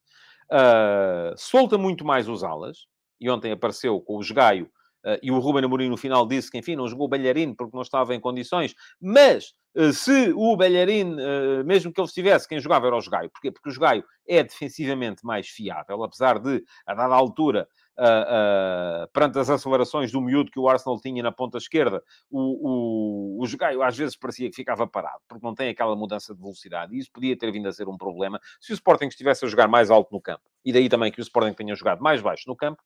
uh, 0.50 1.36
solta 1.36 1.76
muito 1.76 2.04
mais 2.04 2.26
os 2.26 2.42
alas, 2.42 2.86
e 3.20 3.28
ontem 3.28 3.52
apareceu 3.52 4.00
com 4.00 4.16
o 4.16 4.22
Jogaio, 4.22 4.64
uh, 5.04 5.18
e 5.22 5.30
o 5.30 5.38
Ruben 5.38 5.64
Amorim 5.64 5.90
no 5.90 5.98
final 5.98 6.26
disse 6.26 6.50
que, 6.50 6.56
enfim, 6.56 6.74
não 6.74 6.88
jogou 6.88 7.04
o 7.04 7.08
Balharino 7.08 7.54
porque 7.54 7.76
não 7.76 7.82
estava 7.82 8.14
em 8.14 8.20
condições, 8.20 8.74
mas 8.98 9.52
uh, 9.76 9.92
se 9.92 10.32
o 10.34 10.56
Balharino, 10.56 11.16
mesmo 11.62 11.92
que 11.92 12.00
ele 12.00 12.08
estivesse, 12.08 12.48
quem 12.48 12.60
jogava 12.60 12.86
era 12.86 12.96
o 12.96 13.00
Jogaio. 13.00 13.28
Porquê? 13.28 13.50
Porque 13.52 13.68
o 13.68 13.72
Jogaio 13.72 14.02
é 14.26 14.42
defensivamente 14.42 15.22
mais 15.22 15.48
fiável, 15.48 16.02
apesar 16.02 16.38
de, 16.38 16.64
a 16.86 16.94
dada 16.94 17.14
altura, 17.14 17.68
Uh, 17.98 19.06
perante 19.12 19.38
as 19.38 19.50
acelerações 19.50 20.10
do 20.10 20.20
miúdo 20.20 20.50
que 20.50 20.58
o 20.58 20.66
Arsenal 20.66 20.98
tinha 20.98 21.22
na 21.22 21.30
ponta 21.30 21.58
esquerda, 21.58 22.02
o, 22.30 23.38
o, 23.38 23.42
o 23.42 23.46
Jogaio 23.46 23.82
às 23.82 23.96
vezes 23.96 24.16
parecia 24.16 24.48
que 24.48 24.56
ficava 24.56 24.86
parado, 24.86 25.20
porque 25.28 25.46
não 25.46 25.54
tem 25.54 25.68
aquela 25.68 25.94
mudança 25.94 26.34
de 26.34 26.40
velocidade, 26.40 26.94
e 26.94 26.98
isso 26.98 27.10
podia 27.12 27.36
ter 27.36 27.52
vindo 27.52 27.68
a 27.68 27.72
ser 27.72 27.88
um 27.88 27.96
problema 27.98 28.40
se 28.60 28.72
o 28.72 28.74
Sporting 28.74 29.06
estivesse 29.06 29.44
a 29.44 29.48
jogar 29.48 29.68
mais 29.68 29.90
alto 29.90 30.08
no 30.10 30.22
campo. 30.22 30.42
E 30.64 30.72
daí 30.72 30.88
também 30.88 31.12
que 31.12 31.20
o 31.20 31.22
Sporting 31.22 31.52
tenha 31.52 31.74
jogado 31.74 32.02
mais 32.02 32.22
baixo 32.22 32.44
no 32.46 32.56
campo. 32.56 32.82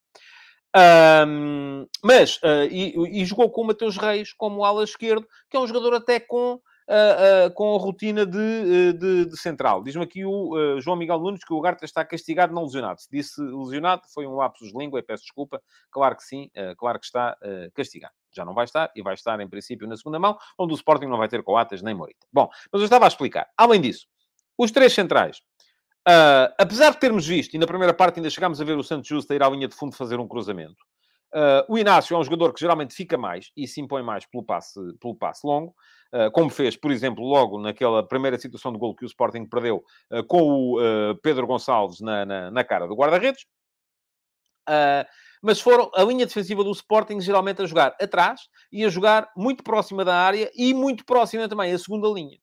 Um, 0.77 1.87
mas, 2.03 2.37
uh, 2.39 2.67
e, 2.71 3.23
e, 3.23 3.25
jogou 3.25 3.51
com 3.51 3.63
o 3.63 3.67
Mateus 3.67 3.97
Reis 3.97 4.33
como 4.33 4.65
ala 4.65 4.85
esquerdo, 4.85 5.27
que 5.49 5.57
é 5.57 5.61
um 5.61 5.67
jogador 5.67 5.95
até 5.95 6.21
com 6.21 6.61
uh, 6.89 7.49
uh, 7.49 7.55
com 7.55 7.75
a 7.75 7.79
rotina 7.79 8.25
de, 8.25 8.39
uh, 8.39 8.93
de, 8.93 9.27
de 9.27 9.37
central. 9.37 9.83
Diz-me 9.83 10.03
aqui 10.03 10.25
o 10.25 10.81
João 10.81 10.97
Miguel 10.97 11.21
Nunes 11.21 11.45
que 11.45 11.53
o 11.53 11.57
Ugarte 11.57 11.85
está 11.85 12.05
castigado, 12.05 12.55
não 12.55 12.65
lesionado. 12.65 13.01
Se 13.01 13.09
disse 13.11 13.41
lesionado, 13.41 14.03
foi 14.13 14.27
um 14.27 14.35
lapsus 14.35 14.73
de 14.73 14.79
língua, 14.79 15.03
peço 15.03 15.25
desculpa. 15.25 15.63
Claro 15.91 16.17
que 16.17 16.25
sim, 16.25 16.51
claro 16.77 16.99
que 16.99 17.07
está 17.07 17.37
castigado. 17.75 18.15
Já 18.33 18.45
não 18.45 18.55
vai 18.55 18.65
estar, 18.65 18.91
e 18.95 19.03
vai 19.03 19.15
estar, 19.15 19.41
em 19.41 19.49
princípio, 19.49 19.89
na 19.89 19.97
segunda 19.97 20.19
mão, 20.19 20.37
onde 20.59 20.73
o 20.73 20.77
Sporting 20.77 21.07
não 21.07 21.19
vai 21.19 21.29
ter 21.29 21.43
Coates 21.43 21.83
nem 21.83 21.95
Morita. 21.95 22.27
Bom, 22.33 22.49
mas 22.71 22.81
eu 22.81 22.85
estava 22.85 23.07
a 23.07 23.09
explicar. 23.09 23.49
Além 23.57 23.81
disso, 23.81 24.07
os 24.59 24.71
três 24.71 24.93
centrais, 24.93 25.41
Uh, 26.09 26.55
apesar 26.57 26.91
de 26.93 27.01
termos 27.01 27.27
visto, 27.27 27.55
e 27.55 27.59
na 27.59 27.67
primeira 27.67 27.93
parte 27.93 28.21
ainda 28.21 28.31
chegámos 28.31 28.61
a 28.61 28.65
ver 28.65 28.79
o 28.79 28.85
Santos 28.85 29.09
Justo 29.09 29.35
ir 29.35 29.43
à 29.43 29.49
linha 29.49 29.67
de 29.67 29.75
fundo 29.75 29.97
fazer 29.97 30.21
um 30.21 30.29
cruzamento, 30.29 30.77
uh, 31.35 31.73
o 31.73 31.79
Inácio 31.79 32.15
é 32.15 32.19
um 32.19 32.25
jogador 32.25 32.53
que 32.53 32.61
geralmente 32.61 32.95
fica 32.95 33.17
mais 33.17 33.51
e 33.57 33.67
se 33.67 33.81
impõe 33.81 34.03
mais 34.03 34.27
pelo 34.27 34.45
passe, 34.45 34.81
pelo 35.01 35.15
passe 35.15 35.47
longo. 35.47 35.75
Eh, 36.13 36.31
como 36.31 36.49
fez, 36.49 36.77
por 36.77 36.93
exemplo, 36.93 37.25
logo 37.25 37.61
naquela 37.61 38.07
primeira 38.07 38.39
situação 38.39 38.73
de 38.73 38.79
gol 38.79 38.95
que 38.95 39.05
o 39.05 39.07
Sporting 39.07 39.45
perdeu 39.45 39.85
eh, 40.11 40.23
com 40.23 40.41
o 40.41 41.17
Pedro 41.21 41.47
Gonçalves 41.47 42.01
na, 42.01 42.25
na, 42.25 42.51
na 42.51 42.65
cara 42.65 42.87
do 42.87 42.95
guarda-redes. 42.95 43.45
mas 45.43 45.61
foram 45.61 45.91
a 45.95 46.03
linha 46.05 46.25
defensiva 46.25 46.63
do 46.65 46.71
Sporting 46.71 47.21
geralmente 47.21 47.61
a 47.61 47.67
jogar 47.67 47.95
atrás 48.01 48.43
e 48.73 48.85
a 48.85 48.89
jogar 48.89 49.29
muito 49.37 49.63
próxima 49.63 50.05
da 50.05 50.15
área 50.15 50.51
e 50.55 50.73
muito 50.73 51.05
próxima 51.05 51.49
também 51.49 51.73
a 51.73 51.79
segunda 51.79 52.09
linha. 52.09 52.39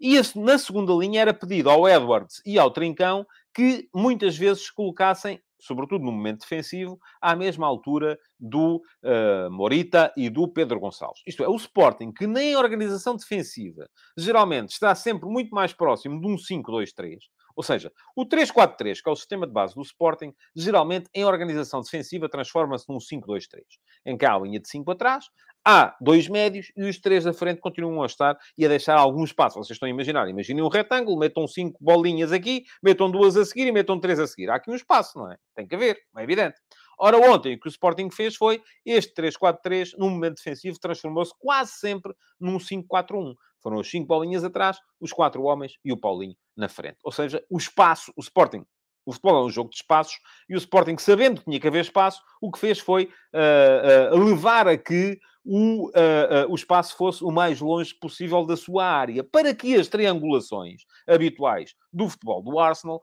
E 0.00 0.20
na 0.34 0.58
segunda 0.58 0.92
linha 0.94 1.20
era 1.20 1.32
pedido 1.32 1.70
ao 1.70 1.88
Edwards 1.88 2.42
e 2.44 2.58
ao 2.58 2.70
Trincão 2.70 3.24
que 3.54 3.88
muitas 3.94 4.36
vezes 4.36 4.68
colocassem 4.70 5.40
sobretudo 5.62 6.04
no 6.04 6.12
momento 6.12 6.40
defensivo, 6.40 6.98
à 7.20 7.36
mesma 7.36 7.66
altura 7.66 8.18
do 8.38 8.82
uh, 9.04 9.50
Morita 9.50 10.12
e 10.16 10.28
do 10.28 10.48
Pedro 10.48 10.80
Gonçalves. 10.80 11.22
Isto 11.26 11.44
é, 11.44 11.48
o 11.48 11.56
Sporting, 11.56 12.12
que 12.12 12.26
nem 12.26 12.54
a 12.54 12.58
organização 12.58 13.16
defensiva 13.16 13.88
geralmente 14.16 14.70
está 14.70 14.94
sempre 14.94 15.28
muito 15.28 15.54
mais 15.54 15.72
próximo 15.72 16.20
de 16.20 16.26
um 16.26 16.36
5-2-3, 16.36 17.18
ou 17.54 17.62
seja, 17.62 17.92
o 18.16 18.26
3-4-3, 18.26 19.02
que 19.02 19.08
é 19.08 19.12
o 19.12 19.16
sistema 19.16 19.46
de 19.46 19.52
base 19.52 19.74
do 19.74 19.82
Sporting, 19.82 20.34
geralmente 20.56 21.08
em 21.14 21.24
organização 21.24 21.80
defensiva 21.80 22.28
transforma-se 22.28 22.88
num 22.88 22.98
5-2-3, 22.98 23.60
em 24.06 24.16
que 24.16 24.24
há 24.24 24.34
a 24.34 24.38
linha 24.40 24.58
de 24.58 24.68
5 24.68 24.90
atrás, 24.90 25.26
há 25.64 25.96
dois 26.00 26.28
médios 26.28 26.72
e 26.76 26.84
os 26.84 26.98
três 26.98 27.24
da 27.24 27.32
frente 27.32 27.60
continuam 27.60 28.02
a 28.02 28.06
estar 28.06 28.36
e 28.56 28.64
a 28.64 28.68
deixar 28.68 28.96
algum 28.96 29.24
espaço. 29.24 29.56
Vocês 29.56 29.76
estão 29.76 29.86
a 29.86 29.90
imaginar. 29.90 30.28
Imaginem 30.28 30.62
um 30.62 30.68
retângulo, 30.68 31.18
metam 31.18 31.46
cinco 31.46 31.78
bolinhas 31.80 32.32
aqui, 32.32 32.64
metam 32.82 33.10
duas 33.10 33.36
a 33.36 33.44
seguir 33.44 33.66
e 33.66 33.72
metam 33.72 33.98
três 33.98 34.18
a 34.18 34.26
seguir. 34.26 34.50
Há 34.50 34.56
aqui 34.56 34.70
um 34.70 34.74
espaço, 34.74 35.18
não 35.18 35.30
é? 35.30 35.36
Tem 35.54 35.66
que 35.66 35.74
haver, 35.74 35.98
é 36.16 36.22
evidente. 36.22 36.60
Ora, 36.98 37.16
ontem 37.18 37.54
o 37.54 37.60
que 37.60 37.66
o 37.66 37.70
Sporting 37.70 38.10
fez 38.10 38.36
foi 38.36 38.62
este 38.84 39.12
3-4-3, 39.14 39.92
num 39.98 40.10
momento 40.10 40.36
defensivo, 40.36 40.78
transformou-se 40.78 41.32
quase 41.38 41.72
sempre 41.72 42.14
num 42.38 42.58
5-4-1. 42.58 43.34
Foram 43.60 43.80
as 43.80 43.88
cinco 43.88 44.06
bolinhas 44.06 44.44
atrás, 44.44 44.78
os 45.00 45.12
quatro 45.12 45.42
homens 45.42 45.74
e 45.84 45.92
o 45.92 45.96
Paulinho 45.96 46.36
na 46.56 46.68
frente. 46.68 46.98
Ou 47.02 47.12
seja, 47.12 47.42
o 47.50 47.56
espaço, 47.56 48.12
o 48.16 48.20
Sporting 48.20 48.64
o 49.04 49.12
futebol 49.12 49.42
é 49.42 49.46
um 49.46 49.50
jogo 49.50 49.70
de 49.70 49.76
espaços 49.76 50.14
e 50.48 50.54
o 50.54 50.58
Sporting, 50.58 50.96
sabendo 50.98 51.40
que 51.40 51.44
tinha 51.44 51.60
que 51.60 51.66
haver 51.66 51.80
espaço, 51.80 52.20
o 52.40 52.50
que 52.50 52.58
fez 52.58 52.78
foi 52.78 53.04
uh, 53.34 54.14
uh, 54.14 54.24
levar 54.24 54.68
a 54.68 54.76
que 54.76 55.18
o, 55.44 55.88
uh, 55.88 56.48
o 56.48 56.54
espaço 56.54 56.96
fosse 56.96 57.24
o 57.24 57.30
mais 57.30 57.60
longe 57.60 57.94
possível 57.94 58.44
da 58.46 58.56
sua 58.56 58.84
área, 58.86 59.24
para 59.24 59.54
que 59.54 59.74
as 59.74 59.88
triangulações 59.88 60.82
habituais 61.06 61.74
do 61.92 62.08
futebol 62.08 62.42
do 62.42 62.58
Arsenal 62.58 63.02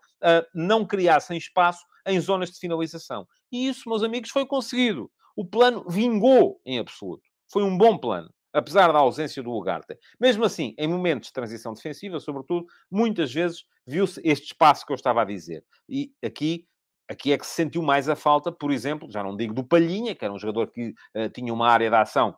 não 0.53 0.85
criassem 0.85 1.37
espaço 1.37 1.85
em 2.05 2.19
zonas 2.19 2.51
de 2.51 2.59
finalização. 2.59 3.27
E 3.51 3.67
isso, 3.67 3.89
meus 3.89 4.03
amigos, 4.03 4.29
foi 4.29 4.45
conseguido. 4.45 5.11
O 5.35 5.45
plano 5.45 5.85
vingou 5.87 6.59
em 6.65 6.79
absoluto. 6.79 7.23
Foi 7.51 7.63
um 7.63 7.77
bom 7.77 7.97
plano 7.97 8.29
apesar 8.53 8.91
da 8.91 8.99
ausência 8.99 9.41
do 9.43 9.51
Ugarte. 9.51 9.97
Mesmo 10.19 10.43
assim, 10.43 10.73
em 10.77 10.87
momentos 10.87 11.27
de 11.27 11.33
transição 11.33 11.73
defensiva, 11.73 12.19
sobretudo, 12.19 12.65
muitas 12.89 13.33
vezes 13.33 13.63
viu-se 13.85 14.19
este 14.23 14.47
espaço 14.47 14.85
que 14.85 14.91
eu 14.91 14.95
estava 14.95 15.21
a 15.21 15.25
dizer. 15.25 15.63
E 15.87 16.11
aqui 16.23 16.65
aqui 17.09 17.33
é 17.33 17.37
que 17.37 17.45
se 17.45 17.55
sentiu 17.55 17.81
mais 17.81 18.07
a 18.07 18.15
falta, 18.15 18.51
por 18.51 18.71
exemplo, 18.71 19.11
já 19.11 19.23
não 19.23 19.35
digo 19.35 19.53
do 19.53 19.63
Palhinha, 19.63 20.13
que 20.13 20.23
era 20.23 20.33
um 20.33 20.39
jogador 20.39 20.67
que 20.67 20.93
uh, 21.15 21.29
tinha 21.33 21.51
uma 21.51 21.67
área 21.67 21.89
de 21.89 21.95
ação 21.95 22.37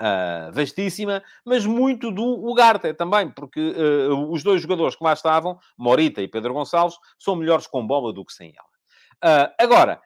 uh, 0.00 0.52
vastíssima, 0.52 1.22
mas 1.44 1.66
muito 1.66 2.12
do 2.12 2.24
Ugarte 2.48 2.94
também, 2.94 3.28
porque 3.28 3.60
uh, 3.60 4.30
os 4.30 4.44
dois 4.44 4.62
jogadores 4.62 4.94
que 4.94 5.02
lá 5.02 5.12
estavam, 5.12 5.58
Morita 5.76 6.22
e 6.22 6.28
Pedro 6.28 6.54
Gonçalves, 6.54 6.96
são 7.18 7.34
melhores 7.34 7.66
com 7.66 7.84
bola 7.84 8.12
do 8.12 8.24
que 8.24 8.32
sem 8.32 8.54
ela. 8.56 9.52
agora, 9.58 10.00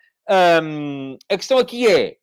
um, 0.63 1.19
a 1.31 1.37
questão 1.37 1.59
aqui 1.59 1.87
é, 1.87 2.17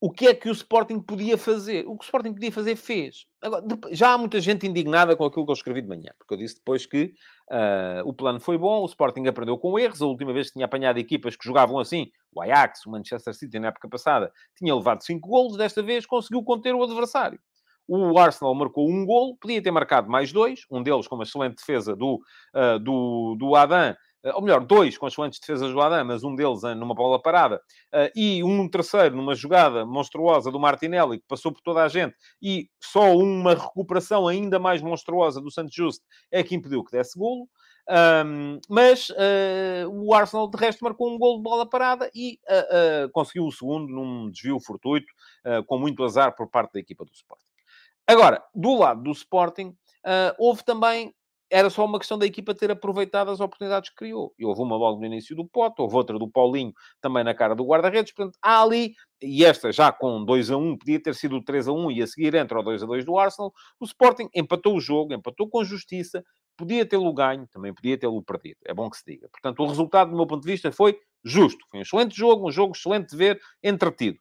o 0.00 0.10
que 0.10 0.26
é 0.26 0.34
que 0.34 0.48
o 0.48 0.52
Sporting 0.52 1.00
podia 1.00 1.38
fazer? 1.38 1.86
O 1.86 1.96
que 1.96 2.04
o 2.04 2.06
Sporting 2.06 2.32
podia 2.32 2.52
fazer, 2.52 2.76
fez. 2.76 3.26
Agora, 3.40 3.64
já 3.92 4.12
há 4.12 4.18
muita 4.18 4.40
gente 4.40 4.66
indignada 4.66 5.16
com 5.16 5.24
aquilo 5.24 5.44
que 5.46 5.50
eu 5.50 5.54
escrevi 5.54 5.80
de 5.80 5.88
manhã, 5.88 6.10
porque 6.18 6.34
eu 6.34 6.38
disse 6.38 6.56
depois 6.56 6.84
que 6.84 7.14
uh, 7.50 8.06
o 8.06 8.12
plano 8.12 8.38
foi 8.38 8.58
bom, 8.58 8.82
o 8.82 8.86
Sporting 8.86 9.26
aprendeu 9.26 9.56
com 9.56 9.78
erros. 9.78 10.02
A 10.02 10.06
última 10.06 10.32
vez 10.34 10.48
que 10.48 10.54
tinha 10.54 10.66
apanhado 10.66 10.98
equipas 10.98 11.34
que 11.34 11.44
jogavam 11.44 11.78
assim, 11.78 12.10
o 12.34 12.42
Ajax, 12.42 12.84
o 12.84 12.90
Manchester 12.90 13.34
City, 13.34 13.58
na 13.58 13.68
época 13.68 13.88
passada, 13.88 14.30
tinha 14.56 14.74
levado 14.74 15.02
5 15.02 15.26
golos, 15.26 15.56
desta 15.56 15.82
vez 15.82 16.04
conseguiu 16.04 16.42
conter 16.42 16.74
o 16.74 16.82
adversário. 16.82 17.40
O 17.88 18.18
Arsenal 18.18 18.54
marcou 18.54 18.90
um 18.90 19.06
golo, 19.06 19.36
podia 19.36 19.62
ter 19.62 19.70
marcado 19.70 20.10
mais 20.10 20.32
dois, 20.32 20.62
um 20.70 20.82
deles 20.82 21.06
com 21.06 21.14
uma 21.14 21.22
excelente 21.22 21.56
defesa 21.56 21.94
do, 21.94 22.20
uh, 22.54 22.78
do, 22.80 23.36
do 23.38 23.54
Adam, 23.54 23.94
ou 24.34 24.42
melhor, 24.42 24.64
dois 24.64 24.98
consoantes 24.98 25.38
defesas 25.38 25.72
do 25.72 25.80
Adam, 25.80 26.06
um 26.24 26.34
deles 26.34 26.62
numa 26.76 26.94
bola 26.94 27.20
parada, 27.20 27.60
e 28.14 28.42
um 28.42 28.68
terceiro 28.68 29.16
numa 29.16 29.34
jogada 29.34 29.86
monstruosa 29.86 30.50
do 30.50 30.58
Martinelli, 30.58 31.18
que 31.18 31.26
passou 31.28 31.52
por 31.52 31.60
toda 31.60 31.82
a 31.82 31.88
gente, 31.88 32.14
e 32.42 32.68
só 32.80 33.16
uma 33.16 33.54
recuperação 33.54 34.26
ainda 34.26 34.58
mais 34.58 34.82
monstruosa 34.82 35.40
do 35.40 35.50
Santos 35.50 35.74
Justo 35.74 36.04
é 36.30 36.42
que 36.42 36.54
impediu 36.54 36.84
que 36.84 36.92
desse 36.92 37.18
golo. 37.18 37.48
Um, 37.88 38.58
mas 38.68 39.10
uh, 39.10 39.88
o 39.88 40.12
Arsenal, 40.12 40.50
de 40.50 40.58
resto, 40.58 40.82
marcou 40.82 41.08
um 41.08 41.16
gol 41.16 41.36
de 41.36 41.42
bola 41.44 41.68
parada 41.68 42.10
e 42.12 42.40
uh, 42.48 43.06
uh, 43.06 43.10
conseguiu 43.12 43.46
o 43.46 43.52
segundo 43.52 43.86
num 43.86 44.28
desvio 44.30 44.58
fortuito, 44.58 45.06
com 45.66 45.78
muito 45.78 46.02
azar 46.02 46.34
por 46.34 46.48
parte 46.50 46.72
da 46.72 46.80
equipa 46.80 47.04
do 47.04 47.12
Sporting. 47.12 47.44
Agora, 48.08 48.42
do 48.54 48.76
lado 48.76 49.02
do 49.02 49.12
Sporting, 49.12 49.76
houve 50.38 50.64
também 50.64 51.14
era 51.50 51.70
só 51.70 51.84
uma 51.84 51.98
questão 51.98 52.18
da 52.18 52.26
equipa 52.26 52.54
ter 52.54 52.70
aproveitado 52.70 53.30
as 53.30 53.40
oportunidades 53.40 53.90
que 53.90 53.96
criou. 53.96 54.34
E 54.38 54.44
houve 54.44 54.60
uma 54.62 54.76
logo 54.76 54.98
no 54.98 55.06
início 55.06 55.34
do 55.36 55.46
pote, 55.46 55.80
houve 55.80 55.94
outra 55.94 56.18
do 56.18 56.28
Paulinho 56.28 56.72
também 57.00 57.22
na 57.22 57.34
cara 57.34 57.54
do 57.54 57.64
guarda-redes. 57.64 58.12
Portanto, 58.12 58.36
há 58.42 58.62
ali, 58.62 58.94
e 59.22 59.44
esta 59.44 59.70
já 59.72 59.92
com 59.92 60.24
2 60.24 60.50
a 60.50 60.56
1, 60.56 60.78
podia 60.78 61.00
ter 61.00 61.14
sido 61.14 61.42
3 61.42 61.68
a 61.68 61.72
1 61.72 61.90
e 61.92 62.02
a 62.02 62.06
seguir 62.06 62.34
entra 62.34 62.58
o 62.58 62.62
2 62.62 62.82
a 62.82 62.86
2 62.86 63.04
do 63.04 63.18
Arsenal. 63.18 63.52
O 63.80 63.84
Sporting 63.84 64.28
empatou 64.34 64.76
o 64.76 64.80
jogo, 64.80 65.14
empatou 65.14 65.48
com 65.48 65.62
justiça, 65.64 66.24
podia 66.56 66.84
tê-lo 66.86 67.12
ganho, 67.12 67.46
também 67.52 67.72
podia 67.72 67.98
tê-lo 67.98 68.22
perdido. 68.22 68.58
É 68.64 68.74
bom 68.74 68.90
que 68.90 68.96
se 68.96 69.04
diga. 69.06 69.28
Portanto, 69.30 69.62
o 69.62 69.66
resultado, 69.66 70.10
do 70.10 70.16
meu 70.16 70.26
ponto 70.26 70.42
de 70.42 70.50
vista, 70.50 70.72
foi 70.72 70.98
justo. 71.24 71.64
Foi 71.70 71.78
um 71.78 71.82
excelente 71.82 72.16
jogo, 72.16 72.48
um 72.48 72.52
jogo 72.52 72.74
excelente 72.74 73.10
de 73.10 73.16
ver, 73.16 73.40
entretido 73.62 74.18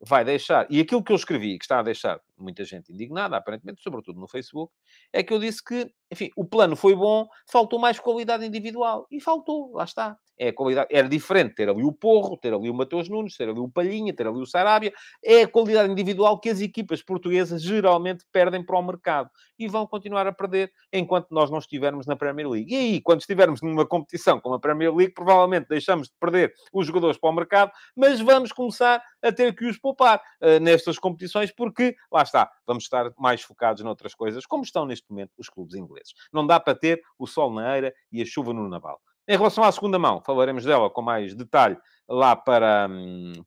vai 0.00 0.24
deixar. 0.24 0.66
E 0.70 0.80
aquilo 0.80 1.02
que 1.02 1.12
eu 1.12 1.16
escrevi, 1.16 1.58
que 1.58 1.64
está 1.64 1.80
a 1.80 1.82
deixar 1.82 2.20
muita 2.36 2.64
gente 2.64 2.92
indignada, 2.92 3.36
aparentemente, 3.36 3.82
sobretudo 3.82 4.20
no 4.20 4.28
Facebook, 4.28 4.72
é 5.12 5.22
que 5.22 5.32
eu 5.32 5.38
disse 5.38 5.62
que, 5.62 5.92
enfim, 6.10 6.30
o 6.36 6.44
plano 6.44 6.76
foi 6.76 6.94
bom, 6.94 7.26
faltou 7.50 7.78
mais 7.78 7.98
qualidade 7.98 8.44
individual. 8.44 9.06
E 9.10 9.20
faltou, 9.20 9.72
lá 9.74 9.84
está. 9.84 10.16
É 10.38 10.52
qualidade, 10.52 10.88
era 10.92 11.08
diferente 11.08 11.54
ter 11.54 11.68
ali 11.68 11.82
o 11.82 11.92
Porro, 11.92 12.36
ter 12.36 12.54
ali 12.54 12.70
o 12.70 12.74
Mateus 12.74 13.08
Nunes, 13.08 13.36
ter 13.36 13.48
ali 13.48 13.58
o 13.58 13.68
Palhinha, 13.68 14.14
ter 14.14 14.26
ali 14.26 14.38
o 14.38 14.46
Sarabia. 14.46 14.92
É 15.24 15.42
a 15.42 15.48
qualidade 15.48 15.90
individual 15.90 16.38
que 16.38 16.48
as 16.48 16.60
equipas 16.60 17.02
portuguesas 17.02 17.62
geralmente 17.62 18.24
perdem 18.30 18.62
para 18.62 18.78
o 18.78 18.82
mercado. 18.82 19.30
E 19.58 19.66
vão 19.66 19.86
continuar 19.86 20.26
a 20.26 20.32
perder 20.32 20.72
enquanto 20.92 21.28
nós 21.30 21.50
não 21.50 21.58
estivermos 21.58 22.06
na 22.06 22.14
Premier 22.14 22.48
League. 22.48 22.72
E 22.72 22.76
aí, 22.76 23.00
quando 23.00 23.20
estivermos 23.20 23.60
numa 23.60 23.84
competição 23.84 24.38
como 24.40 24.54
a 24.54 24.60
Premier 24.60 24.94
League, 24.94 25.12
provavelmente 25.12 25.66
deixamos 25.68 26.08
de 26.08 26.14
perder 26.20 26.54
os 26.72 26.86
jogadores 26.86 27.18
para 27.18 27.30
o 27.30 27.32
mercado, 27.32 27.72
mas 27.96 28.20
vamos 28.20 28.52
começar 28.52 29.02
a 29.22 29.32
ter 29.32 29.54
que 29.54 29.66
os 29.66 29.78
poupar 29.78 30.22
uh, 30.40 30.60
nestas 30.60 30.98
competições, 30.98 31.50
porque, 31.50 31.96
lá 32.12 32.22
está, 32.22 32.50
vamos 32.66 32.84
estar 32.84 33.10
mais 33.18 33.42
focados 33.42 33.82
noutras 33.82 34.14
coisas, 34.14 34.46
como 34.46 34.62
estão 34.62 34.86
neste 34.86 35.10
momento 35.10 35.32
os 35.38 35.48
clubes 35.48 35.74
ingleses. 35.74 36.14
Não 36.32 36.46
dá 36.46 36.60
para 36.60 36.74
ter 36.74 37.02
o 37.18 37.26
sol 37.26 37.52
na 37.52 37.74
eira 37.74 37.94
e 38.12 38.22
a 38.22 38.24
chuva 38.24 38.52
no 38.52 38.68
naval. 38.68 39.00
Em 39.28 39.36
relação 39.36 39.62
à 39.62 39.70
segunda 39.70 39.98
mão, 39.98 40.22
falaremos 40.24 40.64
dela 40.64 40.88
com 40.88 41.02
mais 41.02 41.34
detalhe 41.34 41.76
lá 42.08 42.34
para, 42.34 42.88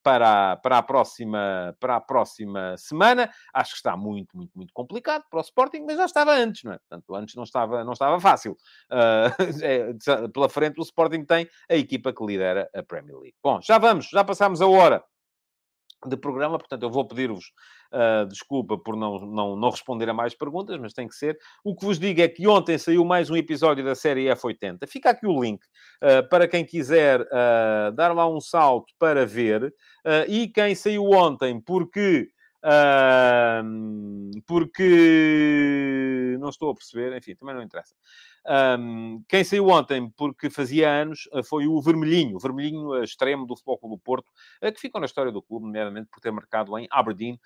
para, 0.03 0.55
para, 0.57 0.77
a 0.77 0.83
próxima, 0.83 1.75
para 1.79 1.95
a 1.95 1.99
próxima 1.99 2.77
semana. 2.77 3.31
Acho 3.51 3.71
que 3.71 3.77
está 3.77 3.97
muito, 3.97 4.37
muito, 4.37 4.51
muito 4.55 4.71
complicado 4.73 5.23
para 5.27 5.39
o 5.39 5.41
Sporting, 5.41 5.83
mas 5.87 5.97
já 5.97 6.05
estava 6.05 6.33
antes, 6.33 6.63
não 6.63 6.73
é? 6.73 6.77
Portanto, 6.77 7.15
antes 7.15 7.33
não 7.33 7.43
estava, 7.43 7.83
não 7.83 7.93
estava 7.93 8.19
fácil. 8.19 8.51
Uh, 8.91 9.33
é, 9.63 10.27
pela 10.31 10.47
frente, 10.47 10.79
o 10.79 10.83
Sporting 10.83 11.25
tem 11.25 11.49
a 11.67 11.75
equipa 11.75 12.13
que 12.13 12.23
lidera 12.23 12.69
a 12.75 12.83
Premier 12.83 13.17
League. 13.17 13.35
Bom, 13.43 13.59
já 13.59 13.79
vamos, 13.79 14.07
já 14.09 14.23
passámos 14.23 14.61
a 14.61 14.67
hora 14.67 15.03
de 16.07 16.17
programa, 16.17 16.57
portanto, 16.57 16.83
eu 16.83 16.89
vou 16.89 17.07
pedir-vos 17.07 17.51
uh, 17.91 18.25
desculpa 18.27 18.77
por 18.77 18.95
não, 18.95 19.19
não, 19.19 19.55
não 19.55 19.69
responder 19.69 20.09
a 20.09 20.13
mais 20.13 20.33
perguntas, 20.33 20.79
mas 20.79 20.93
tem 20.93 21.07
que 21.07 21.15
ser. 21.15 21.37
O 21.63 21.75
que 21.75 21.85
vos 21.85 21.99
digo 21.99 22.21
é 22.21 22.27
que 22.27 22.47
ontem 22.47 22.77
saiu 22.77 23.05
mais 23.05 23.29
um 23.29 23.35
episódio 23.35 23.83
da 23.83 23.95
série 23.95 24.25
F80. 24.25 24.87
Fica 24.87 25.11
aqui 25.11 25.27
o 25.27 25.41
link 25.41 25.61
uh, 25.63 26.27
para 26.29 26.47
quem 26.47 26.65
quiser 26.65 27.21
uh, 27.21 27.91
dar 27.93 28.13
lá 28.13 28.27
um 28.27 28.39
salto 28.39 28.93
para 28.97 29.25
ver. 29.25 29.73
e 30.27 30.47
quem 30.47 30.75
saiu 30.75 31.05
ontem, 31.11 31.59
porque. 31.59 32.29
porque 34.47 36.37
não 36.39 36.49
estou 36.49 36.69
a 36.69 36.75
perceber, 36.75 37.15
enfim, 37.17 37.35
também 37.35 37.55
não 37.55 37.63
interessa. 37.63 37.95
Um, 38.47 39.23
quem 39.27 39.43
saiu 39.43 39.67
ontem 39.67 40.09
porque 40.17 40.49
fazia 40.49 40.89
anos 40.89 41.29
eh, 41.31 41.43
foi 41.43 41.67
o 41.67 41.79
Vermelhinho, 41.79 42.35
o 42.35 42.39
Vermelhinho 42.39 42.95
eh, 42.95 43.03
extremo 43.03 43.45
do 43.45 43.55
Futebol 43.55 43.77
Clube 43.77 43.95
do 43.95 43.99
Porto, 43.99 44.31
eh, 44.59 44.71
que 44.71 44.79
ficou 44.79 44.99
na 44.99 45.05
história 45.05 45.31
do 45.31 45.41
clube, 45.43 45.65
nomeadamente 45.67 46.09
por 46.11 46.19
ter 46.19 46.31
marcado 46.31 46.77
em 46.77 46.87
Aberdeen 46.89 47.39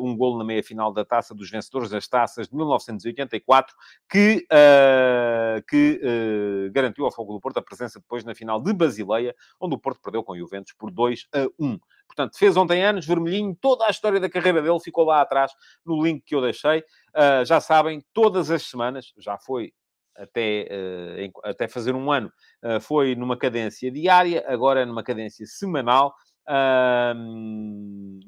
um 0.00 0.16
golo 0.16 0.38
na 0.38 0.44
meia-final 0.44 0.92
da 0.92 1.04
Taça 1.04 1.34
dos 1.34 1.50
Vencedores 1.50 1.90
das 1.90 2.06
Taças 2.06 2.48
de 2.48 2.54
1984, 2.54 3.74
que, 4.08 4.46
uh, 4.52 5.62
que 5.68 6.00
uh, 6.02 6.72
garantiu 6.72 7.04
ao 7.04 7.10
Futebol 7.10 7.36
do 7.36 7.40
Porto 7.40 7.58
a 7.58 7.62
presença 7.62 7.98
depois 7.98 8.24
na 8.24 8.34
final 8.34 8.60
de 8.60 8.72
Basileia, 8.72 9.34
onde 9.60 9.74
o 9.74 9.78
Porto 9.78 10.00
perdeu 10.02 10.22
com 10.22 10.32
o 10.32 10.38
Juventus 10.38 10.72
por 10.72 10.90
2 10.90 11.26
a 11.34 11.48
1. 11.58 11.78
Portanto, 12.06 12.38
fez 12.38 12.56
ontem 12.56 12.84
anos, 12.84 13.06
vermelhinho, 13.06 13.56
toda 13.60 13.86
a 13.86 13.90
história 13.90 14.20
da 14.20 14.28
carreira 14.28 14.60
dele 14.60 14.80
ficou 14.80 15.04
lá 15.04 15.22
atrás 15.22 15.52
no 15.84 16.02
link 16.02 16.22
que 16.24 16.34
eu 16.34 16.42
deixei. 16.42 16.80
Uh, 16.80 17.44
já 17.44 17.60
sabem, 17.60 18.04
todas 18.12 18.50
as 18.50 18.62
semanas, 18.62 19.12
já 19.18 19.38
foi 19.38 19.72
até, 20.16 20.68
uh, 20.70 21.40
até 21.44 21.68
fazer 21.68 21.94
um 21.94 22.10
ano, 22.10 22.30
uh, 22.64 22.80
foi 22.80 23.14
numa 23.14 23.36
cadência 23.36 23.90
diária, 23.90 24.44
agora 24.46 24.80
é 24.80 24.84
numa 24.84 25.02
cadência 25.02 25.46
semanal. 25.46 26.14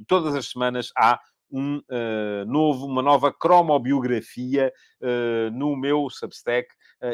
Todas 0.07 0.37
as 0.37 0.47
semanas 0.49 0.91
há 0.97 1.19
um 1.51 1.79
uh, 1.79 2.45
novo, 2.47 2.87
uma 2.87 3.03
nova 3.03 3.33
cromobiografia 3.33 4.73
no 5.53 5.77
meu 5.77 6.09
Substack 6.09 6.69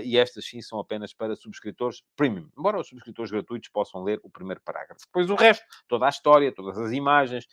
e 0.05 0.19
estas 0.19 0.45
sim 0.45 0.61
são 0.63 0.79
apenas 0.79 1.13
para 1.13 1.35
subscritores 1.35 2.03
premium, 2.17 2.49
embora 2.57 2.79
os 2.79 2.89
subscritores 2.89 3.31
gratuitos 3.31 3.69
possam 3.71 4.03
ler 4.03 4.21
o 4.23 4.31
primeiro 4.31 4.61
parágrafo. 4.65 5.01
Depois 5.07 5.29
o 5.31 5.35
resto, 5.35 5.65
toda 5.89 6.07
a 6.07 6.09
história, 6.09 6.55
todas 6.55 6.79
as 6.79 6.93
imagens, 6.93 7.47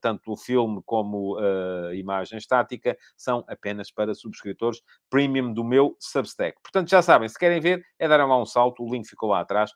tanto 0.00 0.32
o 0.32 0.36
filme 0.36 0.82
como 0.84 1.38
a 1.38 1.94
imagem 1.94 2.38
estática, 2.38 2.96
são 3.16 3.44
apenas 3.48 3.90
para 3.90 4.14
subscritores 4.14 4.82
premium 5.08 5.52
do 5.52 5.64
meu 5.64 5.96
Substack. 5.98 6.58
Portanto, 6.62 6.90
já 6.90 7.00
sabem, 7.00 7.28
se 7.28 7.38
querem 7.38 7.60
ver, 7.60 7.84
é 7.98 8.06
dar 8.06 8.24
lá 8.24 8.40
um 8.40 8.46
salto, 8.46 8.82
o 8.82 8.92
link 8.92 9.08
ficou 9.08 9.30
lá 9.30 9.40
atrás. 9.40 9.70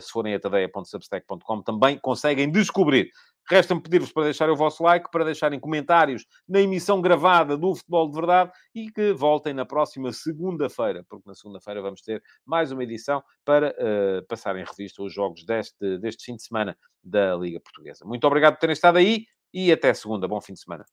se 0.00 0.10
forem 0.10 0.34
a 0.34 0.40
tadeia.substack.com 0.40 1.62
também 1.62 1.98
conseguem 1.98 2.50
descobrir 2.50 3.10
Resta-me 3.48 3.80
pedir-vos 3.80 4.12
para 4.12 4.24
deixarem 4.24 4.54
o 4.54 4.56
vosso 4.56 4.82
like, 4.82 5.10
para 5.10 5.24
deixarem 5.24 5.60
comentários 5.60 6.24
na 6.48 6.60
emissão 6.60 7.00
gravada 7.00 7.56
do 7.56 7.74
Futebol 7.74 8.08
de 8.08 8.14
Verdade 8.14 8.52
e 8.74 8.90
que 8.90 9.12
voltem 9.12 9.52
na 9.52 9.64
próxima 9.64 10.12
segunda-feira, 10.12 11.04
porque 11.08 11.28
na 11.28 11.34
segunda-feira 11.34 11.82
vamos 11.82 12.00
ter 12.00 12.22
mais 12.44 12.72
uma 12.72 12.82
edição 12.82 13.22
para 13.44 13.70
uh, 13.70 14.26
passar 14.26 14.56
em 14.56 14.64
revista 14.64 15.02
os 15.02 15.12
jogos 15.12 15.44
deste, 15.44 15.98
deste 15.98 16.24
fim 16.24 16.36
de 16.36 16.42
semana 16.42 16.76
da 17.02 17.36
Liga 17.36 17.60
Portuguesa. 17.60 18.04
Muito 18.04 18.26
obrigado 18.26 18.54
por 18.54 18.60
terem 18.60 18.72
estado 18.72 18.98
aí 18.98 19.26
e 19.52 19.70
até 19.70 19.92
segunda. 19.92 20.26
Bom 20.26 20.40
fim 20.40 20.54
de 20.54 20.60
semana. 20.60 20.84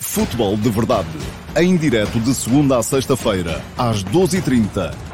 Futebol 0.00 0.56
de 0.56 0.70
Verdade, 0.70 1.08
em 1.56 1.76
direto 1.76 2.20
de 2.20 2.32
segunda 2.32 2.78
a 2.78 2.82
sexta-feira, 2.82 3.60
às 3.76 4.04
12h30 4.04 5.07